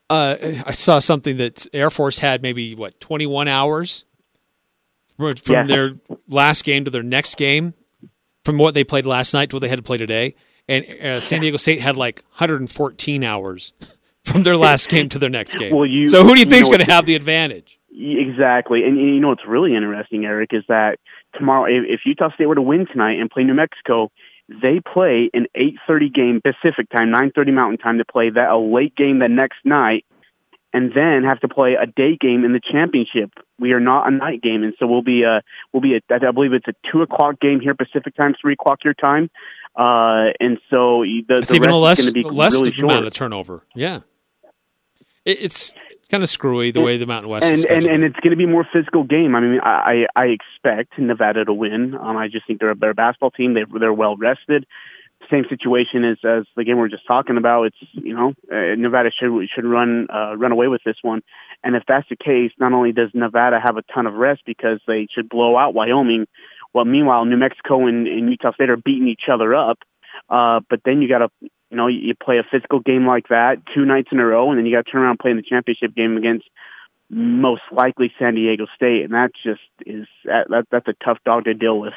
Uh, 0.08 0.36
I 0.66 0.72
saw 0.72 0.98
something 1.00 1.36
that 1.38 1.66
Air 1.72 1.90
Force 1.90 2.20
had 2.20 2.40
maybe 2.42 2.74
what 2.74 3.00
21 3.00 3.48
hours 3.48 4.04
from 5.16 5.34
Yeah. 5.48 5.62
their 5.64 5.94
last 6.28 6.64
game 6.64 6.84
to 6.84 6.90
their 6.90 7.02
next 7.02 7.36
game, 7.36 7.74
from 8.44 8.58
what 8.58 8.74
they 8.74 8.84
played 8.84 9.06
last 9.06 9.32
night 9.34 9.50
to 9.50 9.56
what 9.56 9.60
they 9.60 9.68
had 9.68 9.78
to 9.78 9.82
play 9.82 9.96
today, 9.98 10.34
and 10.68 10.84
uh, 10.84 11.20
San 11.20 11.40
Diego 11.40 11.56
State 11.56 11.80
had 11.80 11.96
like 11.96 12.22
114 12.38 13.24
hours 13.24 13.72
from 14.26 14.42
their 14.42 14.56
last 14.56 14.88
game 14.88 15.08
to 15.10 15.18
their 15.18 15.30
next 15.30 15.54
game. 15.56 15.74
Well, 15.74 15.86
you- 15.86 16.08
so 16.08 16.22
who 16.22 16.34
do 16.34 16.40
you 16.40 16.44
you 16.46 16.50
think's 16.50 16.68
know 16.68 16.76
going 16.76 16.86
to 16.86 16.92
have 16.92 17.06
the 17.06 17.14
advantage? 17.14 17.78
Exactly, 17.98 18.84
and 18.84 18.98
you 18.98 19.20
know 19.20 19.28
what's 19.28 19.46
really 19.46 19.74
interesting, 19.74 20.24
Eric, 20.26 20.50
is 20.52 20.64
that 20.68 20.98
tomorrow, 21.34 21.64
if, 21.64 21.84
if 21.88 22.00
Utah 22.04 22.30
State 22.34 22.46
were 22.46 22.54
to 22.54 22.62
win 22.62 22.86
tonight 22.86 23.18
and 23.20 23.30
play 23.30 23.42
New 23.44 23.54
Mexico, 23.54 24.10
they 24.48 24.80
play 24.80 25.30
an 25.32 25.46
8:30 25.56 26.12
game 26.14 26.40
Pacific 26.42 26.88
time, 26.90 27.10
9:30 27.10 27.52
Mountain 27.54 27.78
time 27.78 27.98
to 27.98 28.04
play 28.04 28.28
that 28.30 28.50
a 28.50 28.58
late 28.58 28.94
game 28.96 29.18
the 29.18 29.28
next 29.28 29.58
night, 29.64 30.04
and 30.74 30.92
then 30.94 31.24
have 31.24 31.40
to 31.40 31.48
play 31.48 31.74
a 31.74 31.86
day 31.86 32.16
game 32.20 32.44
in 32.44 32.52
the 32.52 32.60
championship. 32.60 33.30
We 33.58 33.72
are 33.72 33.80
not 33.80 34.06
a 34.06 34.10
night 34.10 34.42
game, 34.42 34.62
and 34.62 34.74
so 34.78 34.86
we'll 34.86 35.02
be 35.02 35.22
a 35.22 35.40
we'll 35.72 35.80
be 35.80 35.94
a, 35.96 36.00
I 36.14 36.30
believe 36.32 36.52
it's 36.52 36.68
a 36.68 36.74
two 36.92 37.00
o'clock 37.00 37.40
game 37.40 37.60
here 37.60 37.74
Pacific 37.74 38.14
time, 38.14 38.34
three 38.40 38.52
o'clock 38.52 38.80
your 38.84 38.92
time, 38.94 39.30
uh, 39.74 40.26
and 40.38 40.58
so 40.70 41.02
the, 41.02 41.24
It's 41.38 41.48
the 41.48 41.56
even 41.56 41.70
a 41.70 41.78
less 41.78 41.98
is 42.00 42.10
going 42.10 42.22
to 42.22 42.28
be 42.30 42.36
less 42.36 42.52
really 42.54 42.72
short. 42.72 42.90
amount 42.92 43.06
of 43.06 43.14
turnover. 43.14 43.64
Yeah, 43.74 44.00
it's 45.26 45.74
kind 46.10 46.22
of 46.22 46.28
screwy 46.28 46.70
the 46.70 46.80
way 46.80 46.96
the 46.96 47.06
Mountain 47.06 47.30
West 47.30 47.46
is 47.46 47.64
and 47.64 47.84
and, 47.84 47.92
and 47.92 48.04
it's 48.04 48.18
going 48.20 48.30
to 48.30 48.36
be 48.36 48.44
a 48.44 48.48
more 48.48 48.66
physical 48.72 49.04
game. 49.04 49.34
I 49.34 49.40
mean, 49.40 49.60
I 49.60 50.06
I 50.16 50.22
I 50.22 50.26
expect 50.26 50.98
Nevada 50.98 51.44
to 51.44 51.52
win. 51.52 51.94
Um, 51.94 52.16
I 52.16 52.28
just 52.28 52.46
think 52.46 52.60
they're 52.60 52.70
a 52.70 52.76
better 52.76 52.94
basketball 52.94 53.30
team. 53.30 53.54
They 53.54 53.64
they're 53.78 53.92
well 53.92 54.16
rested. 54.16 54.66
Same 55.30 55.44
situation 55.48 56.04
as 56.04 56.18
as 56.24 56.44
the 56.56 56.64
game 56.64 56.76
we 56.76 56.84
are 56.84 56.88
just 56.88 57.06
talking 57.06 57.36
about. 57.36 57.64
It's 57.64 57.76
you 57.92 58.14
know 58.14 58.34
uh, 58.52 58.74
Nevada 58.76 59.10
should 59.10 59.48
should 59.54 59.64
run 59.64 60.06
uh, 60.12 60.36
run 60.36 60.52
away 60.52 60.68
with 60.68 60.82
this 60.84 60.96
one. 61.02 61.22
And 61.64 61.74
if 61.74 61.82
that's 61.88 62.08
the 62.08 62.16
case, 62.16 62.52
not 62.58 62.72
only 62.72 62.92
does 62.92 63.10
Nevada 63.14 63.58
have 63.62 63.76
a 63.76 63.82
ton 63.92 64.06
of 64.06 64.14
rest 64.14 64.42
because 64.46 64.80
they 64.86 65.08
should 65.12 65.28
blow 65.28 65.56
out 65.56 65.74
Wyoming, 65.74 66.26
well, 66.72 66.84
meanwhile 66.84 67.24
New 67.24 67.38
Mexico 67.38 67.86
and, 67.86 68.06
and 68.06 68.30
Utah 68.30 68.52
State 68.52 68.70
are 68.70 68.76
beating 68.76 69.08
each 69.08 69.28
other 69.32 69.54
up. 69.54 69.78
Uh, 70.28 70.60
but 70.68 70.80
then 70.84 71.02
you 71.02 71.08
got 71.08 71.18
to, 71.18 71.28
you 71.70 71.76
know, 71.76 71.88
you 71.88 72.14
play 72.14 72.38
a 72.38 72.44
physical 72.50 72.80
game 72.80 73.06
like 73.06 73.28
that 73.28 73.56
two 73.74 73.84
nights 73.84 74.08
in 74.12 74.20
a 74.20 74.26
row, 74.26 74.50
and 74.50 74.58
then 74.58 74.66
you 74.66 74.76
got 74.76 74.86
to 74.86 74.90
turn 74.90 75.02
around 75.02 75.10
and 75.10 75.18
play 75.18 75.30
in 75.30 75.36
the 75.36 75.42
championship 75.42 75.94
game 75.94 76.16
against 76.16 76.46
most 77.08 77.62
likely 77.72 78.12
San 78.18 78.34
Diego 78.34 78.66
State, 78.74 79.02
and 79.02 79.12
that 79.12 79.30
just 79.44 79.60
is 79.84 80.06
that, 80.24 80.46
that 80.48 80.66
that's 80.70 80.88
a 80.88 80.94
tough 81.04 81.18
dog 81.24 81.44
to 81.44 81.54
deal 81.54 81.78
with. 81.78 81.94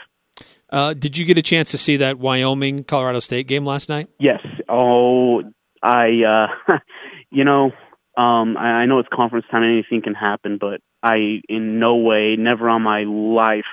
uh, 0.70 0.94
did 0.94 1.18
you 1.18 1.26
get 1.26 1.38
a 1.38 1.42
chance 1.42 1.72
to 1.72 1.78
see 1.78 1.98
that 1.98 2.20
Wyoming 2.20 2.84
Colorado 2.84 3.20
State 3.20 3.48
game 3.48 3.66
last 3.66 3.90
night? 3.90 4.08
Yes. 4.20 4.42
Oh, 4.68 5.42
I, 5.82 6.48
uh, 6.68 6.78
you 7.32 7.44
know, 7.44 7.72
um, 8.18 8.58
I, 8.58 8.82
I 8.82 8.86
know 8.86 9.00
it's 9.00 9.10
conference 9.12 9.46
time 9.50 9.64
anything 9.64 10.02
can 10.02 10.14
happen, 10.14 10.58
but 10.60 10.82
I, 11.02 11.42
in 11.48 11.80
no 11.80 11.96
way, 11.96 12.36
never 12.38 12.70
on 12.70 12.82
my 12.82 13.04
life 13.04 13.66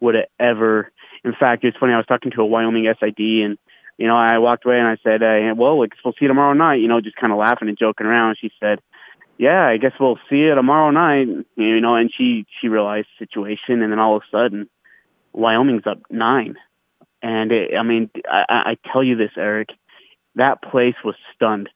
would 0.00 0.14
have 0.14 0.26
ever. 0.38 0.92
In 1.24 1.32
fact, 1.38 1.64
it's 1.64 1.76
funny. 1.76 1.92
I 1.92 1.96
was 1.96 2.06
talking 2.06 2.30
to 2.32 2.42
a 2.42 2.46
Wyoming 2.46 2.92
SID, 3.00 3.18
and 3.18 3.58
you 3.98 4.06
know, 4.06 4.16
I 4.16 4.38
walked 4.38 4.64
away 4.64 4.78
and 4.78 4.86
I 4.86 4.96
said, 5.02 5.22
uh, 5.22 5.54
well, 5.56 5.76
we'll 5.76 5.88
see 6.04 6.18
you 6.20 6.28
tomorrow 6.28 6.54
night, 6.54 6.76
you 6.76 6.88
know, 6.88 7.00
just 7.00 7.16
kind 7.16 7.32
of 7.32 7.38
laughing 7.38 7.68
and 7.68 7.78
joking 7.78 8.06
around. 8.06 8.38
She 8.40 8.50
said, 8.60 8.78
yeah, 9.38 9.66
I 9.66 9.76
guess 9.76 9.92
we'll 9.98 10.18
see 10.30 10.36
you 10.36 10.54
tomorrow 10.54 10.90
night, 10.90 11.26
you 11.56 11.80
know, 11.80 11.96
and 11.96 12.10
she, 12.16 12.46
she 12.60 12.68
realized 12.68 13.08
the 13.18 13.26
situation. 13.26 13.82
And 13.82 13.92
then 13.92 13.98
all 13.98 14.16
of 14.16 14.22
a 14.22 14.36
sudden, 14.36 14.68
Wyoming's 15.32 15.86
up 15.86 15.98
nine. 16.10 16.56
And 17.22 17.50
it, 17.50 17.72
I 17.76 17.82
mean, 17.82 18.10
I, 18.28 18.44
I 18.48 18.76
tell 18.92 19.02
you 19.02 19.16
this, 19.16 19.32
Eric, 19.36 19.70
that 20.36 20.62
place 20.62 20.94
was 21.04 21.16
stunned. 21.34 21.68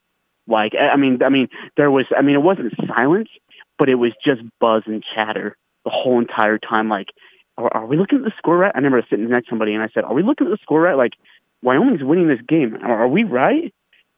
Like, 0.47 0.73
I 0.75 0.97
mean, 0.97 1.23
I 1.25 1.29
mean, 1.29 1.49
there 1.77 1.91
was, 1.91 2.07
I 2.17 2.23
mean, 2.23 2.37
it 2.37 2.43
wasn't 2.43 2.75
silence, 2.97 3.29
but 3.79 3.89
it 3.89 3.97
was 3.97 4.13
just 4.25 4.43
buzz 4.61 4.83
and 4.87 5.03
chatter 5.15 5.57
the 5.85 5.91
whole 5.91 6.21
entire 6.21 6.59
time. 6.59 6.89
Like, 6.89 7.09
are, 7.59 7.73
are 7.75 7.87
we 7.87 7.97
looking 7.97 8.19
at 8.19 8.25
the 8.25 8.33
score 8.39 8.57
right? 8.59 8.73
I 8.73 8.79
remember 8.79 9.05
sitting 9.09 9.29
next 9.29 9.47
to 9.47 9.51
somebody 9.51 9.75
and 9.75 9.83
I 9.83 9.89
said, 9.93 10.05
are 10.05 10.15
we 10.15 10.23
looking 10.23 10.47
at 10.47 10.51
the 10.51 10.63
score 10.63 10.81
right? 10.81 10.97
Like, 10.97 11.13
Wyoming's 11.63 12.03
winning 12.03 12.29
this 12.29 12.41
game. 12.47 12.77
Are, 12.83 13.09
we 13.09 13.25
right? 13.25 13.73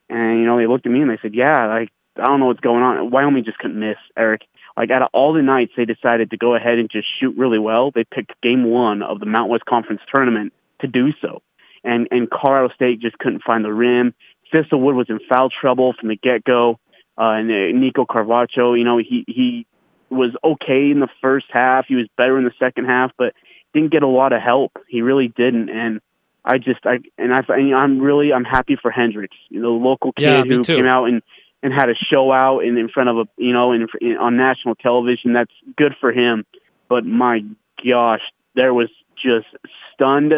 And, 0.09 0.41
you 0.41 0.47
know, 0.47 0.59
they 0.59 0.67
looked 0.67 0.87
at 0.87 0.93
me 0.93 1.03
and 1.03 1.11
they 1.11 1.19
said, 1.23 1.35
yeah, 1.35 1.67
like, 1.67 1.91
I 2.17 2.25
don't 2.25 2.41
know 2.41 2.47
what's 2.47 2.61
going 2.61 2.83
on. 2.83 3.11
Wyoming 3.11 3.45
just 3.45 3.59
couldn't 3.59 3.79
miss, 3.79 3.97
Eric. 4.17 4.43
Like, 4.77 4.91
out 4.91 5.03
of 5.03 5.09
all 5.13 5.33
the 5.33 5.43
nights 5.43 5.73
they 5.77 5.85
decided 5.85 6.31
to 6.31 6.37
go 6.37 6.55
ahead 6.55 6.79
and 6.79 6.91
just 6.91 7.07
shoot 7.21 7.37
really 7.37 7.59
well, 7.59 7.91
they 7.91 8.05
picked 8.05 8.41
game 8.43 8.65
one 8.65 9.03
of 9.03 9.21
the 9.21 9.27
Mountain 9.27 9.51
West 9.51 9.65
Conference 9.67 10.01
tournament 10.13 10.53
to 10.81 10.87
do 10.87 11.13
so. 11.21 11.43
And, 11.85 12.09
and 12.11 12.31
Colorado 12.31 12.73
State 12.75 13.01
just 13.01 13.19
couldn't 13.19 13.43
find 13.45 13.65
the 13.65 13.73
rim. 13.73 14.15
Thistlewood 14.53 14.95
was 14.95 15.07
in 15.09 15.21
foul 15.29 15.51
trouble 15.51 15.95
from 15.99 16.09
the 16.09 16.17
get 16.17 16.45
go. 16.45 16.79
Uh, 17.17 17.39
and 17.39 17.51
uh, 17.51 17.79
Nico 17.79 18.05
Carvacho, 18.05 18.77
you 18.77 18.85
know, 18.85 18.99
he, 18.99 19.25
he 19.29 19.67
was 20.11 20.31
okay 20.43 20.91
in 20.91 21.01
the 21.01 21.09
first 21.21 21.47
half. 21.51 21.87
He 21.87 21.95
was 21.95 22.07
better 22.17 22.39
in 22.39 22.45
the 22.45 22.53
second 22.59 22.87
half, 22.87 23.13
but 23.17 23.35
didn't 23.73 23.93
get 23.93 24.03
a 24.03 24.09
lot 24.09 24.33
of 24.33 24.41
help. 24.41 24.73
He 24.89 25.03
really 25.03 25.29
didn't. 25.29 25.69
And 25.69 26.01
I 26.45 26.59
just, 26.59 26.85
I, 26.85 26.99
and 27.17 27.33
I, 27.33 27.41
I'm 27.49 28.01
really, 28.01 28.33
I'm 28.33 28.45
happy 28.45 28.77
for 28.81 28.91
Hendricks, 28.91 29.37
you 29.49 29.61
know, 29.61 29.79
the 29.79 29.85
local 29.85 30.13
kid 30.13 30.23
Yeah, 30.25 30.43
who 30.45 30.63
too. 30.63 30.77
came 30.77 30.87
out 30.87 31.07
and, 31.07 31.23
and 31.63 31.73
had 31.73 31.89
a 31.89 31.95
show 31.95 32.31
out 32.31 32.61
in, 32.61 32.77
in 32.77 32.89
front 32.89 33.09
of 33.09 33.17
a, 33.17 33.25
you 33.39 33.53
know, 33.53 33.73
in, 33.73 33.87
in, 34.01 34.17
on 34.19 34.37
national 34.37 34.75
television. 34.75 35.33
That's 35.33 35.53
good 35.77 35.95
for 36.01 36.13
him. 36.13 36.45
But 36.89 37.07
my 37.07 37.41
gosh, 37.85 38.21
there 38.55 38.75
was 38.75 38.91
just 39.17 39.47
stunned 39.95 40.33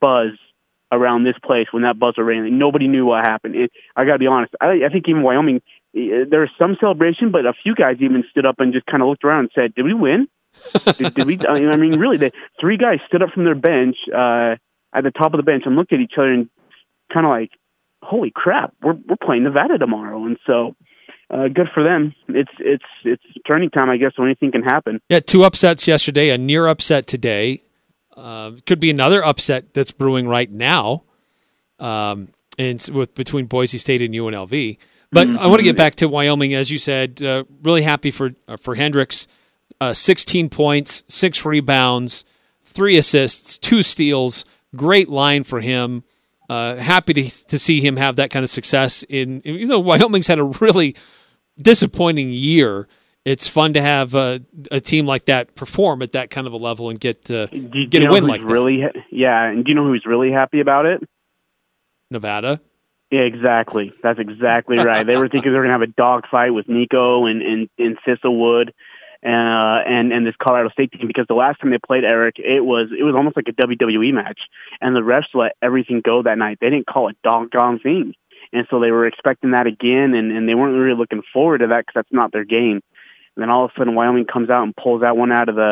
buzz 0.00 0.30
around 0.92 1.24
this 1.24 1.36
place 1.42 1.66
when 1.72 1.82
that 1.82 1.98
buzzer 1.98 2.22
rang. 2.22 2.58
Nobody 2.58 2.86
knew 2.86 3.06
what 3.06 3.24
happened. 3.24 3.56
It, 3.56 3.72
I 3.96 4.04
got 4.04 4.12
to 4.12 4.18
be 4.18 4.26
honest. 4.26 4.54
I, 4.60 4.84
I 4.86 4.88
think 4.92 5.08
even 5.08 5.22
Wyoming, 5.22 5.62
eh, 5.96 6.24
there 6.30 6.40
was 6.40 6.50
some 6.58 6.76
celebration, 6.78 7.32
but 7.32 7.46
a 7.46 7.54
few 7.62 7.74
guys 7.74 7.96
even 8.00 8.24
stood 8.30 8.46
up 8.46 8.56
and 8.58 8.72
just 8.72 8.86
kind 8.86 9.02
of 9.02 9.08
looked 9.08 9.24
around 9.24 9.40
and 9.40 9.50
said, 9.54 9.74
"Did 9.74 9.84
we 9.84 9.94
win? 9.94 10.28
did, 10.98 11.14
did 11.14 11.26
we?" 11.26 11.38
I 11.48 11.76
mean, 11.76 11.98
really, 11.98 12.18
the 12.18 12.30
three 12.60 12.76
guys 12.76 12.98
stood 13.08 13.22
up 13.22 13.30
from 13.30 13.44
their 13.44 13.54
bench 13.54 13.96
uh, 14.14 14.56
at 14.94 15.04
the 15.04 15.10
top 15.10 15.34
of 15.34 15.38
the 15.38 15.42
bench 15.42 15.64
and 15.66 15.76
looked 15.76 15.92
at 15.92 16.00
each 16.00 16.14
other 16.16 16.32
and 16.32 16.48
kind 17.12 17.26
of 17.26 17.30
like, 17.30 17.50
"Holy 18.02 18.32
crap, 18.34 18.74
we're 18.82 18.96
we're 19.08 19.16
playing 19.16 19.44
Nevada 19.44 19.78
tomorrow!" 19.78 20.24
And 20.24 20.38
so. 20.46 20.74
Uh, 21.30 21.48
good 21.48 21.68
for 21.72 21.82
them. 21.82 22.14
It's 22.28 22.50
it's 22.58 22.84
it's 23.04 23.22
turning 23.46 23.70
time, 23.70 23.88
I 23.88 23.96
guess. 23.96 24.12
So 24.14 24.22
anything 24.22 24.52
can 24.52 24.62
happen. 24.62 25.00
Yeah, 25.08 25.20
two 25.20 25.44
upsets 25.44 25.88
yesterday, 25.88 26.28
a 26.28 26.36
near 26.36 26.66
upset 26.66 27.06
today. 27.06 27.62
Uh, 28.14 28.50
could 28.66 28.78
be 28.78 28.90
another 28.90 29.24
upset 29.24 29.72
that's 29.72 29.92
brewing 29.92 30.28
right 30.28 30.50
now, 30.50 31.04
um, 31.78 32.28
and 32.58 32.86
with 32.92 33.14
between 33.14 33.46
Boise 33.46 33.78
State 33.78 34.02
and 34.02 34.12
UNLV. 34.12 34.76
But 35.12 35.28
I 35.28 35.46
want 35.46 35.60
to 35.60 35.64
get 35.64 35.76
back 35.76 35.94
to 35.96 36.08
Wyoming, 36.08 36.54
as 36.54 36.70
you 36.70 36.78
said. 36.78 37.22
Uh, 37.22 37.44
really 37.62 37.82
happy 37.82 38.10
for 38.10 38.32
uh, 38.48 38.56
for 38.56 38.74
Hendricks. 38.74 39.26
Uh, 39.80 39.92
16 39.92 40.48
points, 40.48 41.02
six 41.08 41.44
rebounds, 41.44 42.24
three 42.62 42.96
assists, 42.96 43.58
two 43.58 43.82
steals. 43.82 44.44
Great 44.76 45.08
line 45.08 45.44
for 45.44 45.60
him. 45.60 46.04
Uh, 46.48 46.76
happy 46.76 47.14
to 47.14 47.22
to 47.22 47.58
see 47.58 47.80
him 47.80 47.96
have 47.96 48.16
that 48.16 48.30
kind 48.30 48.42
of 48.42 48.50
success. 48.50 49.04
In 49.08 49.40
even 49.44 49.68
though 49.68 49.80
Wyoming's 49.80 50.26
had 50.26 50.38
a 50.38 50.44
really 50.44 50.96
disappointing 51.60 52.30
year, 52.30 52.88
it's 53.24 53.46
fun 53.46 53.72
to 53.74 53.80
have 53.80 54.14
a, 54.14 54.40
a 54.70 54.80
team 54.80 55.06
like 55.06 55.26
that 55.26 55.54
perform 55.54 56.02
at 56.02 56.12
that 56.12 56.30
kind 56.30 56.46
of 56.46 56.52
a 56.52 56.56
level 56.56 56.90
and 56.90 56.98
get 56.98 57.30
uh, 57.30 57.46
get 57.46 58.02
a 58.02 58.10
win 58.10 58.26
like 58.26 58.40
that. 58.40 58.46
really, 58.46 58.82
ha- 58.82 59.00
yeah. 59.10 59.44
And 59.44 59.64
do 59.64 59.70
you 59.70 59.74
know 59.74 59.84
who's 59.84 60.04
really 60.06 60.32
happy 60.32 60.60
about 60.60 60.86
it? 60.86 61.02
Nevada. 62.10 62.60
Yeah, 63.10 63.20
exactly. 63.20 63.92
That's 64.02 64.18
exactly 64.18 64.78
right. 64.78 65.06
They 65.06 65.16
were 65.16 65.28
thinking 65.28 65.52
they 65.52 65.58
were 65.58 65.64
going 65.64 65.74
to 65.74 65.80
have 65.80 65.88
a 65.88 65.92
dogfight 65.92 66.54
with 66.54 66.68
Nico 66.68 67.26
and 67.26 67.42
and, 67.42 67.68
and 67.78 67.98
Thistlewood, 68.06 68.70
uh, 69.24 69.78
and 69.86 70.12
and 70.12 70.26
this 70.26 70.34
Colorado 70.42 70.70
State 70.70 70.92
team 70.92 71.06
because 71.06 71.26
the 71.28 71.34
last 71.34 71.60
time 71.60 71.70
they 71.70 71.78
played 71.78 72.04
Eric, 72.04 72.36
it 72.38 72.64
was 72.64 72.88
it 72.90 73.04
was 73.04 73.14
almost 73.14 73.36
like 73.36 73.46
a 73.48 73.52
WWE 73.52 74.12
match, 74.12 74.40
and 74.80 74.96
the 74.96 75.00
refs 75.00 75.32
let 75.34 75.52
everything 75.62 76.00
go 76.04 76.22
that 76.22 76.38
night. 76.38 76.58
They 76.60 76.70
didn't 76.70 76.86
call 76.86 77.08
a 77.08 77.12
doggone 77.22 77.78
thing, 77.78 78.14
and 78.52 78.66
so 78.68 78.80
they 78.80 78.90
were 78.90 79.06
expecting 79.06 79.52
that 79.52 79.66
again, 79.66 80.14
and 80.14 80.32
and 80.32 80.48
they 80.48 80.54
weren't 80.54 80.76
really 80.76 80.98
looking 80.98 81.22
forward 81.32 81.58
to 81.58 81.68
that 81.68 81.86
because 81.86 81.94
that's 81.94 82.12
not 82.12 82.32
their 82.32 82.44
game. 82.44 82.80
And 83.36 83.42
then 83.42 83.50
all 83.50 83.64
of 83.64 83.70
a 83.70 83.78
sudden, 83.78 83.94
Wyoming 83.94 84.26
comes 84.26 84.50
out 84.50 84.64
and 84.64 84.76
pulls 84.76 85.02
that 85.02 85.16
one 85.16 85.32
out 85.32 85.48
of 85.48 85.54
the 85.54 85.62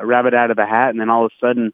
uh, 0.00 0.06
rabbit 0.06 0.32
out 0.32 0.50
of 0.50 0.56
the 0.56 0.66
hat, 0.66 0.90
and 0.90 1.00
then 1.00 1.10
all 1.10 1.26
of 1.26 1.32
a 1.32 1.46
sudden, 1.46 1.72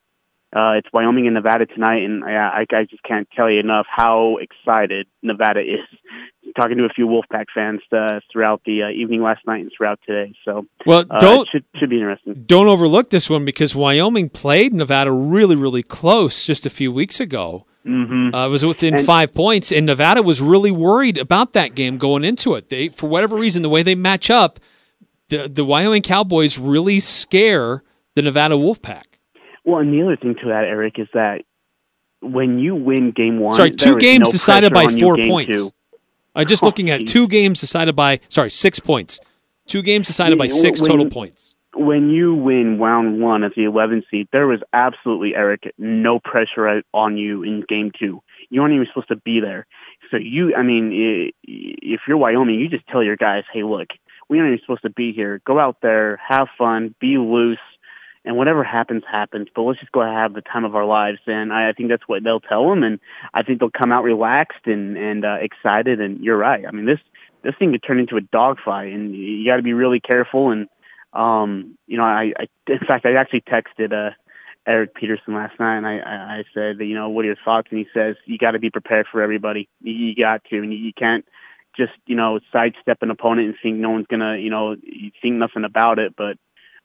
uh, 0.54 0.72
it's 0.78 0.88
Wyoming 0.92 1.26
and 1.26 1.34
Nevada 1.34 1.66
tonight, 1.66 2.04
and 2.04 2.24
I, 2.24 2.64
I, 2.70 2.76
I 2.76 2.84
just 2.84 3.02
can't 3.02 3.28
tell 3.36 3.50
you 3.50 3.60
enough 3.60 3.86
how 3.88 4.36
excited 4.40 5.06
Nevada 5.22 5.60
is. 5.60 5.98
Talking 6.56 6.78
to 6.78 6.84
a 6.84 6.88
few 6.88 7.06
Wolfpack 7.08 7.46
fans 7.54 7.80
uh, 7.92 8.20
throughout 8.32 8.62
the 8.64 8.84
uh, 8.84 8.88
evening 8.88 9.20
last 9.20 9.40
night 9.46 9.60
and 9.62 9.70
throughout 9.76 9.98
today, 10.06 10.32
so 10.44 10.64
Well, 10.86 11.04
uh, 11.10 11.18
don't 11.18 11.42
it 11.42 11.48
should 11.50 11.64
should 11.76 11.90
be 11.90 11.96
interesting. 11.96 12.44
don't 12.46 12.68
overlook 12.68 13.10
this 13.10 13.28
one 13.28 13.44
because 13.44 13.74
Wyoming 13.74 14.28
played 14.30 14.72
Nevada 14.72 15.10
really 15.12 15.56
really 15.56 15.82
close 15.82 16.46
just 16.46 16.64
a 16.64 16.70
few 16.70 16.90
weeks 16.92 17.18
ago. 17.20 17.66
hmm 17.84 18.32
Uh, 18.32 18.46
it 18.46 18.50
was 18.50 18.64
within 18.64 18.94
And- 18.94 19.04
five 19.04 19.34
points, 19.34 19.70
and 19.72 19.84
Nevada 19.86 20.22
was 20.22 20.40
really 20.40 20.70
worried 20.70 21.18
about 21.18 21.52
that 21.54 21.74
game 21.74 21.98
going 21.98 22.24
into 22.24 22.54
it. 22.54 22.68
They, 22.70 22.88
for 22.90 23.08
whatever 23.08 23.36
reason, 23.36 23.62
the 23.62 23.68
way 23.68 23.82
they 23.82 23.96
match 23.96 24.30
up, 24.30 24.58
the 25.28 25.48
the 25.48 25.64
Wyoming 25.64 26.02
Cowboys 26.02 26.58
really 26.60 27.00
scare 27.00 27.82
the 28.14 28.22
Nevada 28.22 28.54
Wolfpack. 28.54 29.15
Well, 29.66 29.80
and 29.80 29.92
the 29.92 30.02
other 30.02 30.16
thing 30.16 30.34
to 30.42 30.48
that, 30.48 30.64
Eric, 30.64 30.94
is 30.98 31.08
that 31.12 31.42
when 32.22 32.58
you 32.58 32.74
win 32.74 33.10
game 33.10 33.38
one, 33.40 33.52
Sorry, 33.52 33.70
two 33.72 33.96
games 33.98 34.28
no 34.28 34.32
decided 34.32 34.72
by 34.72 34.86
four 34.88 35.16
points. 35.18 35.58
two. 35.58 35.70
Uh, 36.34 36.44
just 36.44 36.62
Oh, 36.62 36.66
looking 36.66 36.88
at 36.90 37.00
geez. 37.00 37.12
two 37.12 37.28
games 37.28 37.60
decided 37.60 37.94
by 37.96 38.20
sorry 38.28 38.50
six 38.50 38.78
points, 38.80 39.20
two 39.66 39.82
games 39.82 40.06
decided 40.06 40.38
by 40.38 40.46
six 40.46 40.80
when- 40.80 40.90
total 40.90 41.10
points. 41.10 41.54
when 41.74 42.08
you 42.08 42.34
win 42.34 42.78
round 42.78 43.20
one 43.20 43.44
as 43.44 43.52
the 43.56 43.64
11 43.64 44.02
seed, 44.10 44.26
there 44.32 44.46
was 44.46 44.60
absolutely, 44.72 45.34
Eric, 45.34 45.74
no 45.76 46.18
pressure 46.20 46.82
on 46.94 47.18
you 47.18 47.42
in 47.42 47.62
game 47.68 47.90
two. 47.98 48.22
You 48.48 48.60
weren't 48.62 48.72
even 48.74 48.86
supposed 48.86 49.08
to 49.08 49.16
be 49.16 49.40
there. 49.40 49.66
So 50.10 50.16
you, 50.16 50.54
I 50.54 50.62
mean, 50.62 51.30
if 51.44 52.00
you're 52.08 52.16
Wyoming, 52.16 52.60
you 52.60 52.68
just 52.68 52.86
tell 52.86 53.02
your 53.02 53.16
guys, 53.16 53.42
hey, 53.52 53.62
look, 53.62 53.88
we 54.28 54.38
aren't 54.38 54.52
even 54.52 54.60
supposed 54.64 54.82
to 54.82 54.90
be 54.90 55.12
here. 55.12 55.40
Go 55.44 55.58
out 55.58 55.78
there, 55.82 56.18
have 56.26 56.46
fun, 56.56 56.94
be 57.00 57.18
loose, 57.18 57.58
and 58.26 58.36
whatever 58.36 58.64
happens, 58.64 59.04
happens. 59.10 59.48
But 59.54 59.62
let's 59.62 59.80
just 59.80 59.92
go 59.92 60.02
have 60.02 60.34
the 60.34 60.42
time 60.42 60.64
of 60.64 60.74
our 60.74 60.84
lives. 60.84 61.20
And 61.26 61.52
I, 61.52 61.70
I 61.70 61.72
think 61.72 61.88
that's 61.88 62.06
what 62.06 62.24
they'll 62.24 62.40
tell 62.40 62.68
them. 62.68 62.82
And 62.82 62.98
I 63.32 63.42
think 63.42 63.60
they'll 63.60 63.70
come 63.70 63.92
out 63.92 64.04
relaxed 64.04 64.66
and 64.66 64.98
and 64.98 65.24
uh, 65.24 65.36
excited. 65.40 66.00
And 66.00 66.22
you're 66.22 66.36
right. 66.36 66.64
I 66.66 66.72
mean, 66.72 66.86
this 66.86 67.00
this 67.42 67.54
thing 67.58 67.72
could 67.72 67.82
turn 67.82 68.00
into 68.00 68.16
a 68.16 68.20
dogfight, 68.20 68.92
and 68.92 69.14
you 69.14 69.46
got 69.46 69.56
to 69.56 69.62
be 69.62 69.72
really 69.72 70.00
careful. 70.00 70.50
And 70.50 70.68
um, 71.12 71.78
you 71.86 71.96
know, 71.96 72.04
I, 72.04 72.32
I 72.38 72.46
in 72.66 72.80
fact 72.86 73.06
I 73.06 73.14
actually 73.14 73.42
texted 73.42 73.92
uh, 73.92 74.10
Eric 74.66 74.94
Peterson 74.94 75.34
last 75.34 75.58
night, 75.60 75.78
and 75.78 75.86
I, 75.86 75.98
I, 75.98 76.44
said, 76.52 76.80
you 76.80 76.94
know, 76.94 77.08
what 77.08 77.24
are 77.24 77.28
your 77.28 77.36
thoughts? 77.44 77.68
And 77.70 77.78
he 77.78 77.86
says, 77.94 78.16
you 78.26 78.36
got 78.36 78.50
to 78.52 78.58
be 78.58 78.70
prepared 78.70 79.06
for 79.10 79.22
everybody. 79.22 79.68
You, 79.80 80.14
got 80.16 80.44
to, 80.50 80.58
and 80.58 80.72
you 80.74 80.92
can't 80.92 81.24
just 81.76 81.92
you 82.06 82.16
know 82.16 82.40
sidestep 82.52 82.98
an 83.02 83.10
opponent 83.10 83.48
and 83.48 83.56
think 83.62 83.76
no 83.76 83.90
one's 83.90 84.06
gonna 84.06 84.38
you 84.38 84.50
know 84.50 84.76
think 85.22 85.36
nothing 85.36 85.64
about 85.64 85.98
it, 85.98 86.14
but. 86.16 86.36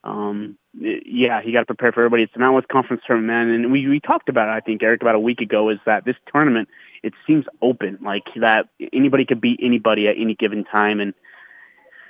Um, 0.04 0.58
yeah, 0.74 1.42
you 1.44 1.54
got 1.54 1.60
to 1.60 1.66
prepare 1.66 1.92
for 1.92 2.00
everybody. 2.00 2.24
It's 2.24 2.34
Mountain 2.36 2.56
West 2.56 2.68
Conference 2.70 3.04
tournament, 3.06 3.28
man, 3.28 3.50
and 3.50 3.72
we 3.72 3.88
we 3.88 4.00
talked 4.00 4.30
about 4.30 4.48
it. 4.48 4.52
I 4.52 4.60
think 4.62 4.82
Eric 4.82 5.02
about 5.02 5.16
a 5.16 5.20
week 5.20 5.42
ago 5.42 5.70
is 5.70 5.78
that 5.86 6.06
this 6.06 6.16
tournament 6.32 6.70
it 7.04 7.14
seems 7.28 7.46
open, 7.62 8.00
like 8.02 8.24
that 8.40 8.70
anybody 8.94 9.26
could 9.26 9.42
beat 9.42 9.60
anybody 9.62 10.08
at 10.08 10.16
any 10.18 10.34
given 10.34 10.64
time, 10.64 11.00
and 11.00 11.14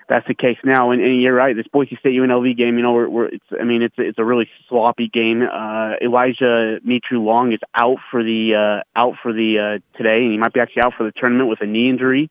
that's 0.07 0.27
the 0.27 0.33
case 0.33 0.57
now. 0.63 0.91
And, 0.91 1.01
and 1.01 1.21
you're 1.21 1.33
right. 1.33 1.55
This 1.55 1.67
Boise 1.67 1.97
State 1.99 2.13
UNLV 2.13 2.57
game, 2.57 2.77
you 2.77 2.83
know, 2.83 2.93
we're, 2.93 3.09
we're 3.09 3.25
it's 3.25 3.45
I 3.59 3.63
mean, 3.63 3.81
it's 3.81 3.95
it's 3.97 4.19
a 4.19 4.25
really 4.25 4.49
sloppy 4.69 5.09
game. 5.11 5.41
Uh, 5.41 5.95
Elijah 6.01 6.79
Mitrou-Long 6.85 7.51
is 7.51 7.59
out 7.75 7.97
for 8.09 8.23
the 8.23 8.83
uh, 8.85 8.99
out 8.99 9.15
for 9.21 9.33
the 9.33 9.79
uh, 9.81 9.97
today, 9.97 10.23
and 10.23 10.31
he 10.31 10.37
might 10.37 10.53
be 10.53 10.59
actually 10.61 10.83
out 10.83 10.93
for 10.97 11.03
the 11.03 11.13
tournament 11.15 11.49
with 11.49 11.59
a 11.61 11.65
knee 11.65 11.89
injury. 11.89 12.29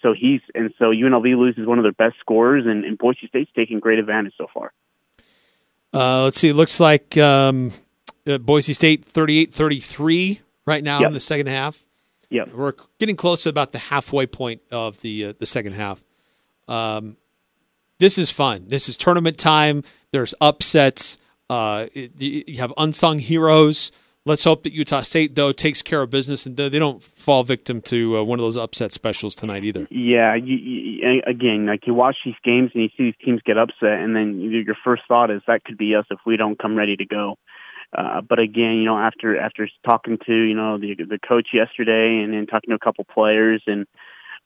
So 0.00 0.14
he's 0.18 0.40
and 0.54 0.72
so 0.78 0.86
UNLV 0.86 1.36
loses 1.38 1.66
one 1.66 1.78
of 1.78 1.84
their 1.84 1.92
best 1.92 2.18
scorers, 2.20 2.64
and, 2.66 2.84
and 2.84 2.96
Boise 2.96 3.26
State's 3.28 3.50
taking 3.54 3.78
great 3.78 3.98
advantage 3.98 4.34
so 4.38 4.46
far. 4.52 4.72
Uh, 5.94 6.24
let's 6.24 6.38
see. 6.38 6.48
It 6.48 6.54
looks 6.54 6.80
like 6.80 7.16
um, 7.18 7.72
uh, 8.26 8.38
Boise 8.38 8.72
State 8.72 9.04
38-33 9.06 10.40
right 10.66 10.82
now 10.82 11.00
Yep. 11.00 11.08
in 11.08 11.12
the 11.14 11.20
second 11.20 11.48
half. 11.48 11.84
Yep. 12.30 12.52
We're 12.54 12.72
getting 12.98 13.16
close 13.16 13.42
to 13.42 13.50
about 13.50 13.72
the 13.72 13.78
halfway 13.78 14.26
point 14.26 14.62
of 14.70 15.00
the 15.02 15.26
uh, 15.26 15.32
the 15.36 15.44
second 15.44 15.74
half. 15.74 16.02
Um, 16.66 17.16
this 17.98 18.16
is 18.16 18.30
fun. 18.30 18.64
This 18.68 18.88
is 18.88 18.96
tournament 18.96 19.36
time. 19.38 19.84
There's 20.12 20.34
upsets. 20.40 21.18
Uh, 21.50 21.86
it, 21.92 22.12
you 22.18 22.58
have 22.58 22.72
unsung 22.78 23.18
heroes 23.18 23.92
Let's 24.24 24.44
hope 24.44 24.62
that 24.62 24.72
Utah 24.72 25.00
State 25.00 25.34
though 25.34 25.50
takes 25.50 25.82
care 25.82 26.02
of 26.02 26.10
business 26.10 26.46
and 26.46 26.56
they 26.56 26.78
don't 26.78 27.02
fall 27.02 27.42
victim 27.42 27.80
to 27.82 28.18
uh, 28.18 28.22
one 28.22 28.38
of 28.38 28.44
those 28.44 28.56
upset 28.56 28.92
specials 28.92 29.34
tonight 29.34 29.64
either. 29.64 29.88
Yeah, 29.90 30.36
you, 30.36 30.56
you, 30.56 31.22
again, 31.26 31.66
like 31.66 31.88
you 31.88 31.94
watch 31.94 32.16
these 32.24 32.36
games 32.44 32.70
and 32.72 32.84
you 32.84 32.88
see 32.96 33.04
these 33.04 33.24
teams 33.24 33.40
get 33.44 33.58
upset, 33.58 33.98
and 33.98 34.14
then 34.14 34.40
your 34.40 34.76
first 34.84 35.02
thought 35.08 35.32
is 35.32 35.42
that 35.48 35.64
could 35.64 35.76
be 35.76 35.96
us 35.96 36.06
if 36.10 36.20
we 36.24 36.36
don't 36.36 36.56
come 36.56 36.76
ready 36.76 36.96
to 36.96 37.04
go. 37.04 37.36
Uh, 37.96 38.20
but 38.20 38.38
again, 38.38 38.76
you 38.76 38.84
know, 38.84 38.96
after 38.96 39.36
after 39.36 39.68
talking 39.84 40.18
to 40.26 40.32
you 40.32 40.54
know 40.54 40.78
the 40.78 40.94
the 40.94 41.18
coach 41.18 41.48
yesterday 41.52 42.22
and 42.22 42.32
then 42.32 42.46
talking 42.46 42.70
to 42.70 42.76
a 42.76 42.78
couple 42.78 43.04
players 43.04 43.60
and 43.66 43.86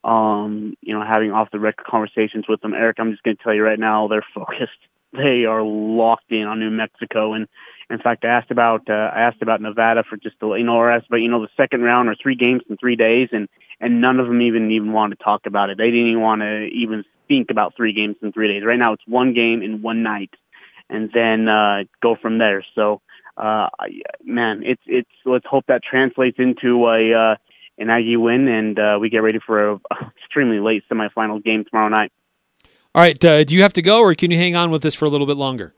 um, 0.05 0.75
you 0.81 0.95
know 0.95 1.05
having 1.05 1.33
off 1.33 1.51
the 1.53 1.61
record 1.61 1.87
conversations 1.87 2.47
with 2.49 2.63
them, 2.63 2.73
Eric, 2.73 2.97
I'm 2.99 3.11
just 3.11 3.23
going 3.23 3.37
to 3.37 3.43
tell 3.43 3.55
you 3.55 3.63
right 3.63 3.79
now, 3.79 4.09
they're 4.09 4.25
focused. 4.35 4.81
They 5.13 5.45
are 5.45 5.63
locked 5.63 6.31
in 6.31 6.43
on 6.43 6.59
New 6.61 6.71
Mexico, 6.71 7.35
and 7.35 7.47
in 7.89 7.99
fact, 7.99 8.25
I 8.25 8.29
asked 8.29 8.51
about 8.51 8.89
uh, 8.91 8.93
I 8.93 9.23
asked 9.23 9.43
about 9.43 9.61
Nevada 9.61 10.03
for 10.09 10.17
just 10.17 10.37
a, 10.43 10.47
you 10.59 10.65
know, 10.65 10.75
or 10.75 10.91
asked 10.91 11.07
about 11.07 11.19
you 11.19 11.29
know 11.29 11.43
the 11.43 11.49
second 11.57 11.83
round 11.83 12.09
or 12.09 12.17
three 12.21 12.35
games 12.35 12.63
in 12.69 12.77
three 12.77 12.97
days, 12.97 13.29
and 13.33 13.49
and 13.81 14.01
none 14.01 14.19
of 14.19 14.27
them 14.27 14.43
even 14.43 14.71
even 14.71 14.93
wanted 14.93 15.19
to 15.19 15.25
talk 15.25 15.47
about 15.47 15.71
it. 15.71 15.79
They 15.79 15.91
didn't 15.91 16.09
even 16.09 16.21
want 16.21 16.43
to 16.43 16.67
even 16.67 17.05
think 17.29 17.51
about 17.51 17.75
three 17.77 17.93
games 17.93 18.17
in 18.23 18.33
three 18.33 18.49
days. 18.49 18.65
Right 18.65 18.79
now, 18.79 18.93
it's 18.93 19.07
one 19.07 19.35
game 19.35 19.63
in 19.63 19.83
one 19.83 20.03
night, 20.03 20.31
and 20.91 21.11
then 21.15 21.49
uh, 21.49 21.85
go 22.03 22.17
from 22.21 22.39
there. 22.39 22.65
So 22.75 23.03
uh, 23.37 23.69
man, 24.25 24.63
it's 24.65 24.83
it's 24.87 25.11
let's 25.25 25.47
hope 25.47 25.65
that 25.69 25.83
translates 25.89 26.39
into 26.39 26.87
a 26.87 27.13
uh, 27.13 27.37
an 27.79 27.91
Aggie 27.91 28.17
win, 28.17 28.49
and 28.49 28.79
uh, 28.79 28.99
we 29.01 29.11
get 29.11 29.19
ready 29.19 29.39
for 29.45 29.71
a 29.71 29.81
extremely 30.19 30.59
late 30.59 30.83
semifinal 30.91 31.43
game 31.43 31.65
tomorrow 31.65 31.89
night. 31.89 32.13
All 32.95 33.03
right, 33.03 33.23
uh, 33.25 33.45
do 33.45 33.55
you 33.55 33.63
have 33.63 33.75
to 33.75 33.83
go, 33.83 34.01
or 34.01 34.15
can 34.15 34.31
you 34.31 34.39
hang 34.39 34.57
on 34.57 34.71
with 34.71 34.85
us 34.85 34.95
for 34.95 35.05
a 35.05 35.09
little 35.09 35.27
bit 35.27 35.37
longer? 35.37 35.75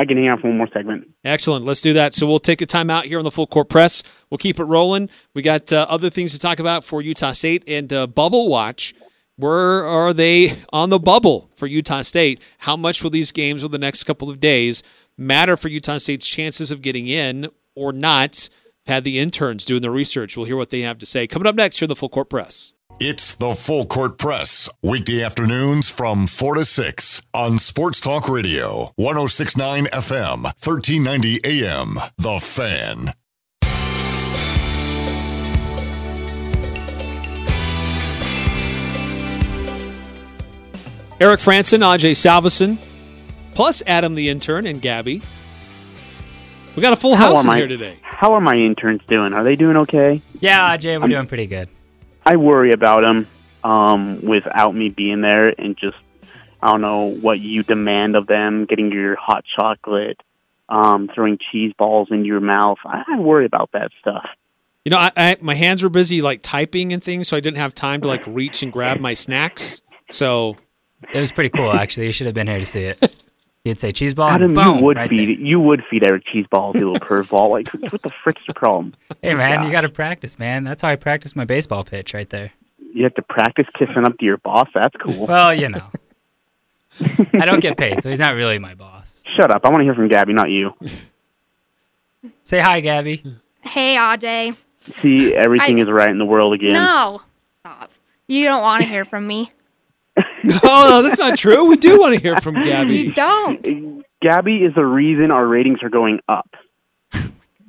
I 0.00 0.06
can 0.06 0.16
hang 0.16 0.30
on 0.30 0.40
for 0.40 0.48
one 0.48 0.56
more 0.56 0.68
segment. 0.72 1.08
Excellent. 1.24 1.66
Let's 1.66 1.82
do 1.82 1.92
that. 1.92 2.14
So 2.14 2.26
we'll 2.26 2.38
take 2.38 2.62
a 2.62 2.66
time 2.66 2.88
out 2.88 3.04
here 3.04 3.18
on 3.18 3.24
the 3.24 3.30
full 3.30 3.46
court 3.46 3.68
press. 3.68 4.02
We'll 4.30 4.38
keep 4.38 4.58
it 4.58 4.64
rolling. 4.64 5.10
We 5.34 5.42
got 5.42 5.72
uh, 5.72 5.86
other 5.90 6.08
things 6.08 6.32
to 6.32 6.38
talk 6.38 6.58
about 6.58 6.84
for 6.84 7.02
Utah 7.02 7.32
State 7.32 7.64
and 7.66 7.92
uh, 7.92 8.06
bubble 8.06 8.48
watch. 8.48 8.94
Where 9.36 9.84
are 9.84 10.14
they 10.14 10.52
on 10.72 10.88
the 10.88 10.98
bubble 10.98 11.50
for 11.54 11.66
Utah 11.66 12.02
State? 12.02 12.42
How 12.60 12.76
much 12.76 13.02
will 13.02 13.10
these 13.10 13.30
games 13.30 13.62
over 13.62 13.72
the 13.72 13.78
next 13.78 14.04
couple 14.04 14.30
of 14.30 14.40
days 14.40 14.82
matter 15.20 15.56
for 15.56 15.68
Utah 15.68 15.98
State's 15.98 16.26
chances 16.26 16.70
of 16.70 16.82
getting 16.82 17.06
in 17.06 17.48
or 17.76 17.92
not. 17.92 18.48
Had 18.86 19.04
the 19.04 19.18
interns 19.18 19.64
doing 19.64 19.82
the 19.82 19.90
research. 19.90 20.36
We'll 20.36 20.46
hear 20.46 20.56
what 20.56 20.70
they 20.70 20.80
have 20.80 20.98
to 20.98 21.06
say. 21.06 21.26
Coming 21.26 21.46
up 21.46 21.54
next 21.54 21.78
here, 21.78 21.84
in 21.84 21.90
the 21.90 21.96
Full 21.96 22.08
Court 22.08 22.30
Press. 22.30 22.72
It's 23.02 23.34
the 23.34 23.54
Full 23.54 23.86
Court 23.86 24.18
Press, 24.18 24.68
weekday 24.82 25.22
afternoons 25.22 25.88
from 25.88 26.26
4 26.26 26.56
to 26.56 26.66
6 26.66 27.22
on 27.32 27.58
Sports 27.58 27.98
Talk 27.98 28.28
Radio, 28.28 28.92
1069 28.96 29.86
FM, 29.86 30.42
1390 30.42 31.38
AM. 31.42 31.94
The 32.18 32.38
Fan. 32.38 33.14
Eric 41.18 41.40
Frandsen, 41.40 41.78
Ajay 41.78 42.12
Salvesen, 42.12 42.76
plus 43.54 43.82
Adam 43.86 44.14
the 44.14 44.28
intern 44.28 44.66
and 44.66 44.82
Gabby. 44.82 45.22
We 46.76 46.82
got 46.82 46.92
a 46.92 46.96
full 46.96 47.16
house 47.16 47.44
in 47.44 47.46
my, 47.46 47.56
here 47.56 47.66
today. 47.66 47.96
How 48.02 48.34
are 48.34 48.42
my 48.42 48.56
interns 48.56 49.00
doing? 49.08 49.32
Are 49.32 49.42
they 49.42 49.56
doing 49.56 49.78
okay? 49.78 50.20
Yeah, 50.40 50.76
Jay, 50.76 50.98
we're 50.98 51.04
I'm, 51.04 51.08
doing 51.08 51.26
pretty 51.26 51.46
good. 51.46 51.70
I 52.24 52.36
worry 52.36 52.72
about 52.72 53.00
them 53.02 53.26
um, 53.64 54.20
without 54.22 54.74
me 54.74 54.88
being 54.88 55.20
there 55.20 55.48
and 55.58 55.76
just 55.76 55.96
I 56.62 56.72
don't 56.72 56.80
know 56.80 57.06
what 57.06 57.40
you 57.40 57.62
demand 57.62 58.16
of 58.16 58.26
them, 58.26 58.66
getting 58.66 58.92
your 58.92 59.16
hot 59.16 59.44
chocolate, 59.56 60.20
um, 60.68 61.08
throwing 61.14 61.38
cheese 61.50 61.72
balls 61.78 62.08
in 62.10 62.24
your 62.24 62.40
mouth. 62.40 62.78
I, 62.84 63.02
I 63.08 63.18
worry 63.18 63.46
about 63.46 63.70
that 63.72 63.90
stuff. 64.00 64.26
You 64.84 64.90
know, 64.90 64.98
I, 64.98 65.12
I, 65.16 65.36
my 65.40 65.54
hands 65.54 65.82
were 65.82 65.88
busy 65.88 66.22
like 66.22 66.40
typing 66.42 66.92
and 66.92 67.02
things, 67.02 67.28
so 67.28 67.36
I 67.36 67.40
didn't 67.40 67.58
have 67.58 67.74
time 67.74 68.00
to 68.02 68.08
like 68.08 68.26
reach 68.26 68.62
and 68.62 68.72
grab 68.72 69.00
my 69.00 69.14
snacks. 69.14 69.82
So 70.10 70.56
it 71.12 71.18
was 71.18 71.32
pretty 71.32 71.50
cool, 71.50 71.70
actually. 71.70 72.06
You 72.06 72.12
should 72.12 72.26
have 72.26 72.34
been 72.34 72.46
here 72.46 72.58
to 72.58 72.66
see 72.66 72.84
it. 72.84 73.22
You'd 73.64 73.78
say 73.78 73.90
cheese 73.90 74.14
ball. 74.14 74.30
Adam, 74.30 74.54
boom, 74.54 74.78
you 74.78 74.84
would 74.84 74.96
right 74.96 75.10
feed 75.10 75.38
there. 75.38 75.46
you 75.46 75.60
would 75.60 75.84
feed 75.90 76.06
Eric 76.06 76.24
cheese 76.24 76.46
balls, 76.50 76.76
you 76.76 76.92
little 76.92 77.06
curveball. 77.06 77.50
Like 77.50 77.68
what 77.92 78.00
the 78.00 78.10
frick's 78.24 78.40
the 78.46 78.54
problem? 78.54 78.94
Hey 79.22 79.34
man, 79.34 79.64
you 79.64 79.70
got 79.70 79.82
to 79.82 79.90
practice, 79.90 80.38
man. 80.38 80.64
That's 80.64 80.80
how 80.80 80.88
I 80.88 80.96
practice 80.96 81.36
my 81.36 81.44
baseball 81.44 81.84
pitch 81.84 82.14
right 82.14 82.28
there. 82.30 82.52
You 82.94 83.04
have 83.04 83.14
to 83.14 83.22
practice 83.22 83.66
kissing 83.74 84.04
up 84.06 84.18
to 84.18 84.24
your 84.24 84.38
boss. 84.38 84.68
That's 84.74 84.96
cool. 84.96 85.26
Well, 85.26 85.54
you 85.54 85.68
know, 85.68 85.86
I 87.34 87.44
don't 87.44 87.60
get 87.60 87.76
paid, 87.76 88.02
so 88.02 88.08
he's 88.08 88.18
not 88.18 88.34
really 88.34 88.58
my 88.58 88.74
boss. 88.74 89.22
Shut 89.36 89.50
up! 89.50 89.64
I 89.64 89.68
want 89.68 89.80
to 89.80 89.84
hear 89.84 89.94
from 89.94 90.08
Gabby, 90.08 90.32
not 90.32 90.48
you. 90.50 90.74
Say 92.44 92.60
hi, 92.60 92.80
Gabby. 92.80 93.22
Hey, 93.60 93.96
Ajay. 93.96 94.56
See, 94.80 95.34
everything 95.34 95.78
I, 95.78 95.82
is 95.82 95.88
right 95.90 96.10
in 96.10 96.18
the 96.18 96.24
world 96.24 96.54
again. 96.54 96.72
No, 96.72 97.20
stop. 97.60 97.90
You 98.26 98.44
don't 98.44 98.62
want 98.62 98.82
to 98.82 98.88
hear 98.88 99.04
from 99.04 99.26
me. 99.26 99.52
No, 100.44 100.58
no, 100.64 101.02
that's 101.02 101.18
not 101.18 101.38
true. 101.38 101.68
We 101.68 101.76
do 101.76 102.00
want 102.00 102.14
to 102.14 102.20
hear 102.20 102.40
from 102.40 102.62
Gabby. 102.62 102.96
You 102.96 103.12
don't. 103.12 104.04
Gabby 104.20 104.58
is 104.58 104.74
the 104.74 104.84
reason 104.84 105.30
our 105.30 105.46
ratings 105.46 105.82
are 105.82 105.88
going 105.88 106.20
up. 106.28 106.48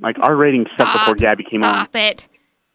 Like 0.01 0.17
our 0.19 0.35
ratings 0.35 0.67
sucked 0.77 0.93
before 0.93 1.15
Gabby 1.15 1.43
came 1.43 1.61
stop 1.61 1.75
on. 1.75 1.85
Stop 1.85 1.95
it. 1.95 2.27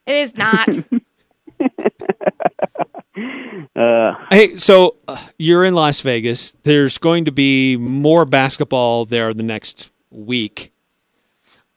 It 0.07 0.15
is 0.15 0.37
not. 0.37 0.69
uh, 3.77 4.15
hey, 4.31 4.57
so 4.57 4.97
uh, 5.09 5.27
you're 5.37 5.65
in 5.65 5.75
Las 5.75 6.01
Vegas. 6.01 6.53
There's 6.63 6.99
going 6.99 7.25
to 7.25 7.33
be 7.33 7.77
more 7.77 8.25
basketball 8.25 9.05
there 9.05 9.35
the 9.35 9.43
next 9.43 9.91
week, 10.11 10.73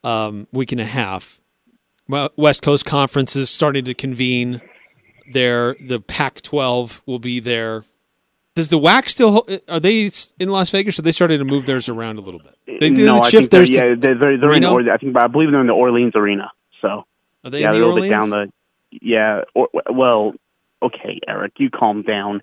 um, 0.04 0.48
week 0.52 0.72
and 0.72 0.80
a 0.80 0.86
half. 0.86 1.42
West 2.08 2.62
Coast 2.62 2.86
Conference 2.86 3.36
is 3.36 3.50
starting 3.50 3.86
to 3.86 3.94
convene 3.94 4.62
there. 5.32 5.76
The 5.80 6.00
Pac-12 6.00 7.02
will 7.06 7.20
be 7.20 7.40
there. 7.40 7.84
Does 8.60 8.68
the 8.68 8.78
WAC's 8.78 9.14
still 9.14 9.48
are 9.70 9.80
they 9.80 10.12
in 10.38 10.50
Las 10.50 10.70
Vegas? 10.70 11.00
Or 11.00 11.02
they 11.02 11.14
started 11.14 11.38
to 11.38 11.46
move 11.46 11.66
theirs 11.66 11.88
around 11.88 12.18
a 12.18 12.22
little 12.22 12.42
bit? 12.42 12.58
They 12.68 12.90
did 12.90 13.06
no, 13.06 13.20
the 13.20 13.24
shift 13.24 13.52
theirs. 13.52 13.70
Yeah, 13.70 13.96
they're, 13.98 14.20
they're, 14.20 14.38
they're 14.38 14.54
in. 14.54 14.66
Or, 14.66 14.82
I 14.92 14.98
think, 14.98 15.16
I 15.16 15.28
believe 15.28 15.50
they're 15.50 15.62
in 15.62 15.68
the 15.68 15.72
Orleans 15.72 16.12
arena. 16.14 16.52
So 16.82 17.06
are 17.46 17.50
they 17.50 17.62
yeah, 17.62 17.72
they're 17.72 17.82
a 17.82 17.88
little 17.88 18.02
bit 18.02 18.10
down 18.10 18.32
the. 18.32 18.52
Yeah. 18.92 19.44
Or, 19.56 19.70
well, 19.90 20.34
okay, 20.82 21.22
Eric, 21.26 21.54
you 21.58 21.70
calm 21.70 22.02
down. 22.02 22.42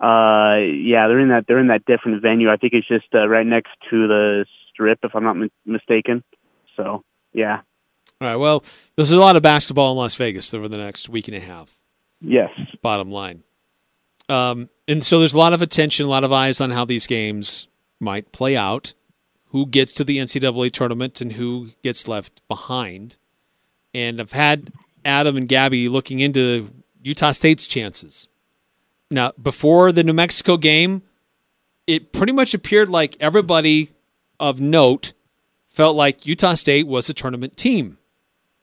Uh, 0.00 0.56
yeah, 0.66 1.06
they're 1.06 1.20
in 1.20 1.28
that 1.28 1.44
they're 1.46 1.60
in 1.60 1.68
that 1.68 1.84
different 1.84 2.20
venue. 2.22 2.50
I 2.50 2.56
think 2.56 2.72
it's 2.72 2.88
just 2.88 3.06
uh, 3.14 3.28
right 3.28 3.46
next 3.46 3.70
to 3.90 4.08
the 4.08 4.46
strip, 4.72 4.98
if 5.04 5.14
I'm 5.14 5.22
not 5.22 5.36
m- 5.36 5.50
mistaken. 5.64 6.24
So 6.76 7.04
yeah. 7.32 7.60
All 8.20 8.28
right. 8.28 8.34
Well, 8.34 8.64
there's 8.96 9.12
a 9.12 9.16
lot 9.16 9.36
of 9.36 9.44
basketball 9.44 9.92
in 9.92 9.98
Las 9.98 10.16
Vegas 10.16 10.52
over 10.52 10.66
the 10.66 10.78
next 10.78 11.08
week 11.08 11.28
and 11.28 11.36
a 11.36 11.40
half. 11.40 11.78
Yes. 12.20 12.50
Bottom 12.82 13.12
line. 13.12 13.44
Um, 14.28 14.70
and 14.88 15.04
so 15.04 15.18
there's 15.18 15.34
a 15.34 15.38
lot 15.38 15.52
of 15.52 15.62
attention, 15.62 16.06
a 16.06 16.08
lot 16.08 16.24
of 16.24 16.32
eyes 16.32 16.60
on 16.60 16.70
how 16.70 16.84
these 16.84 17.06
games 17.06 17.68
might 18.00 18.32
play 18.32 18.56
out, 18.56 18.94
who 19.46 19.66
gets 19.66 19.92
to 19.94 20.04
the 20.04 20.18
NCAA 20.18 20.70
tournament 20.70 21.20
and 21.20 21.32
who 21.32 21.70
gets 21.82 22.06
left 22.06 22.46
behind. 22.48 23.16
And 23.94 24.20
I've 24.20 24.32
had 24.32 24.70
Adam 25.04 25.36
and 25.36 25.48
Gabby 25.48 25.88
looking 25.88 26.20
into 26.20 26.70
Utah 27.02 27.32
State's 27.32 27.66
chances. 27.66 28.28
Now, 29.10 29.32
before 29.40 29.92
the 29.92 30.04
New 30.04 30.12
Mexico 30.12 30.56
game, 30.56 31.02
it 31.86 32.12
pretty 32.12 32.32
much 32.32 32.54
appeared 32.54 32.88
like 32.88 33.16
everybody 33.20 33.90
of 34.40 34.60
note 34.60 35.12
felt 35.68 35.96
like 35.96 36.26
Utah 36.26 36.54
State 36.54 36.86
was 36.86 37.08
a 37.08 37.14
tournament 37.14 37.56
team. 37.56 37.98